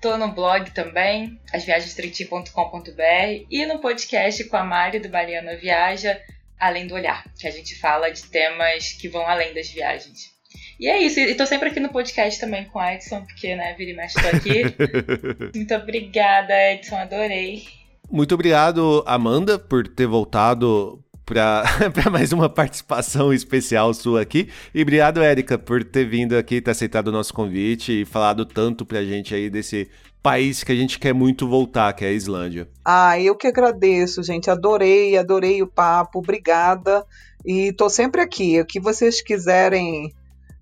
Tô 0.03 0.19
no 0.19 0.33
blog 0.33 0.71
também, 0.73 1.41
asviagenstrintim.com.br 1.53 3.47
e 3.49 3.65
no 3.65 3.79
podcast 3.79 4.45
com 4.45 4.57
a 4.57 4.65
Mari 4.65 4.99
do 4.99 5.09
Mariana 5.09 5.57
Viaja, 5.57 6.21
Além 6.59 6.87
do 6.87 6.95
Olhar, 6.95 7.25
que 7.39 7.47
a 7.47 7.51
gente 7.51 7.79
fala 7.79 8.11
de 8.11 8.25
temas 8.25 8.93
que 8.93 9.09
vão 9.09 9.27
além 9.27 9.55
das 9.55 9.69
viagens. 9.69 10.34
E 10.79 10.89
é 10.89 11.01
isso, 11.01 11.20
e 11.20 11.35
tô 11.35 11.47
sempre 11.47 11.68
aqui 11.68 11.81
no 11.81 11.89
podcast 11.89 12.41
também 12.41 12.64
com 12.64 12.79
o 12.79 12.85
Edson, 12.85 13.22
porque, 13.22 13.55
né, 13.55 13.75
vira 13.79 13.91
e 13.93 13.95
mexe, 13.95 14.14
tô 14.14 14.37
aqui. 14.37 14.62
Muito 15.55 15.75
obrigada, 15.75 16.53
Edson, 16.72 16.97
adorei. 16.97 17.64
Muito 18.11 18.35
obrigado, 18.35 19.03
Amanda, 19.07 19.59
por 19.59 19.87
ter 19.87 20.07
voltado 20.07 21.03
para 21.25 21.64
mais 22.12 22.33
uma 22.33 22.49
participação 22.49 23.33
especial 23.33 23.95
sua 23.95 24.22
aqui. 24.22 24.49
E 24.75 24.83
obrigado, 24.83 25.22
Érica, 25.22 25.59
por 25.59 25.83
ter 25.83 26.05
vindo 26.05 26.37
aqui, 26.37 26.61
ter 26.61 26.70
aceitado 26.70 27.09
o 27.09 27.12
nosso 27.12 27.33
convite 27.33 28.03
e 28.03 28.05
falado 28.05 28.45
tanto 28.45 28.85
pra 28.85 29.03
gente 29.05 29.35
aí 29.35 29.49
desse 29.49 29.89
país 30.22 30.64
que 30.64 30.72
a 30.72 30.75
gente 30.75 30.99
quer 30.99 31.12
muito 31.12 31.47
voltar, 31.47 31.93
que 31.93 32.05
é 32.05 32.09
a 32.09 32.12
Islândia. 32.12 32.68
Ah, 32.85 33.18
eu 33.20 33.37
que 33.37 33.47
agradeço, 33.47 34.22
gente. 34.22 34.51
Adorei, 34.51 35.16
adorei 35.18 35.62
o 35.62 35.66
papo. 35.66 36.18
Obrigada. 36.18 37.05
E 37.45 37.72
tô 37.72 37.89
sempre 37.91 38.22
aqui. 38.22 38.61
O 38.61 38.64
que 38.64 38.81
vocês 38.81 39.20
quiserem 39.20 40.14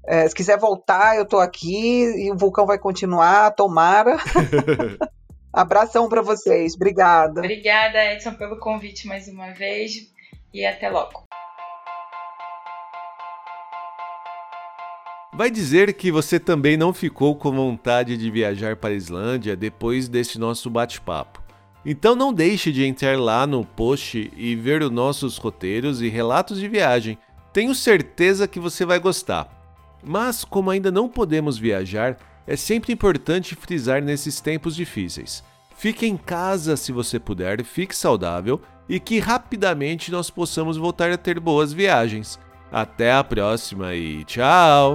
é, 0.07 0.29
se 0.29 0.35
quiser 0.35 0.59
voltar, 0.59 1.17
eu 1.17 1.25
tô 1.25 1.39
aqui 1.39 2.05
e 2.05 2.33
o 2.33 2.37
vulcão 2.37 2.67
vai 2.67 2.79
continuar, 2.79 3.53
tomara. 3.53 4.17
Abração 5.53 6.09
para 6.09 6.23
vocês, 6.23 6.75
obrigada. 6.75 7.41
Obrigada, 7.41 8.13
Edson, 8.13 8.35
pelo 8.35 8.59
convite 8.59 9.07
mais 9.07 9.29
uma 9.29 9.53
vez 9.53 10.11
e 10.53 10.65
até 10.65 10.89
logo. 10.89 11.25
Vai 15.35 15.51
dizer 15.51 15.95
que 15.95 16.11
você 16.11 16.39
também 16.39 16.77
não 16.77 16.93
ficou 16.93 17.35
com 17.37 17.53
vontade 17.53 18.17
de 18.17 18.31
viajar 18.31 18.77
para 18.77 18.91
a 18.91 18.95
Islândia 18.95 19.57
depois 19.57 20.09
desse 20.09 20.39
nosso 20.39 20.69
bate-papo. 20.69 21.43
Então 21.85 22.15
não 22.15 22.33
deixe 22.33 22.71
de 22.71 22.85
entrar 22.85 23.19
lá 23.19 23.47
no 23.47 23.65
post 23.65 24.31
e 24.37 24.55
ver 24.55 24.83
os 24.83 24.91
nossos 24.91 25.39
roteiros 25.39 26.03
e 26.03 26.09
relatos 26.09 26.61
de 26.61 26.69
viagem. 26.69 27.19
Tenho 27.53 27.75
certeza 27.75 28.47
que 28.47 28.61
você 28.61 28.85
vai 28.85 28.99
gostar. 28.99 29.62
Mas, 30.03 30.45
como 30.45 30.71
ainda 30.71 30.91
não 30.91 31.09
podemos 31.09 31.59
viajar, 31.59 32.17
é 32.47 32.57
sempre 32.57 32.93
importante 32.93 33.55
frisar 33.55 34.03
nesses 34.03 34.41
tempos 34.41 34.75
difíceis. 34.75 35.45
Fique 35.77 36.07
em 36.07 36.17
casa 36.17 36.77
se 36.77 36.93
você 36.93 37.19
puder, 37.19 37.63
fique 37.65 37.95
saudável 37.95 38.61
e 38.89 38.99
que 38.99 39.19
rapidamente 39.19 40.11
nós 40.11 40.31
possamos 40.31 40.77
voltar 40.77 41.11
a 41.11 41.17
ter 41.17 41.39
boas 41.39 41.73
viagens. 41.73 42.39
Até 42.71 43.13
a 43.13 43.23
próxima 43.23 43.95
e 43.95 44.25
tchau! 44.25 44.95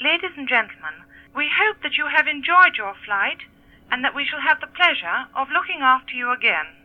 Ladies 0.00 0.32
and 0.38 0.48
gentlemen, 0.48 0.94
we 1.34 1.46
hope 1.46 1.80
that 1.82 1.96
you 1.98 2.06
have 2.06 2.28
enjoyed 2.28 2.76
your 2.78 2.94
flight 3.04 3.38
and 3.90 4.02
that 4.02 4.14
we 4.14 4.24
shall 4.24 4.40
have 4.40 4.60
the 4.60 4.72
pleasure 4.74 5.28
of 5.34 5.50
looking 5.52 5.82
after 5.82 6.14
you 6.14 6.30
again. 6.32 6.79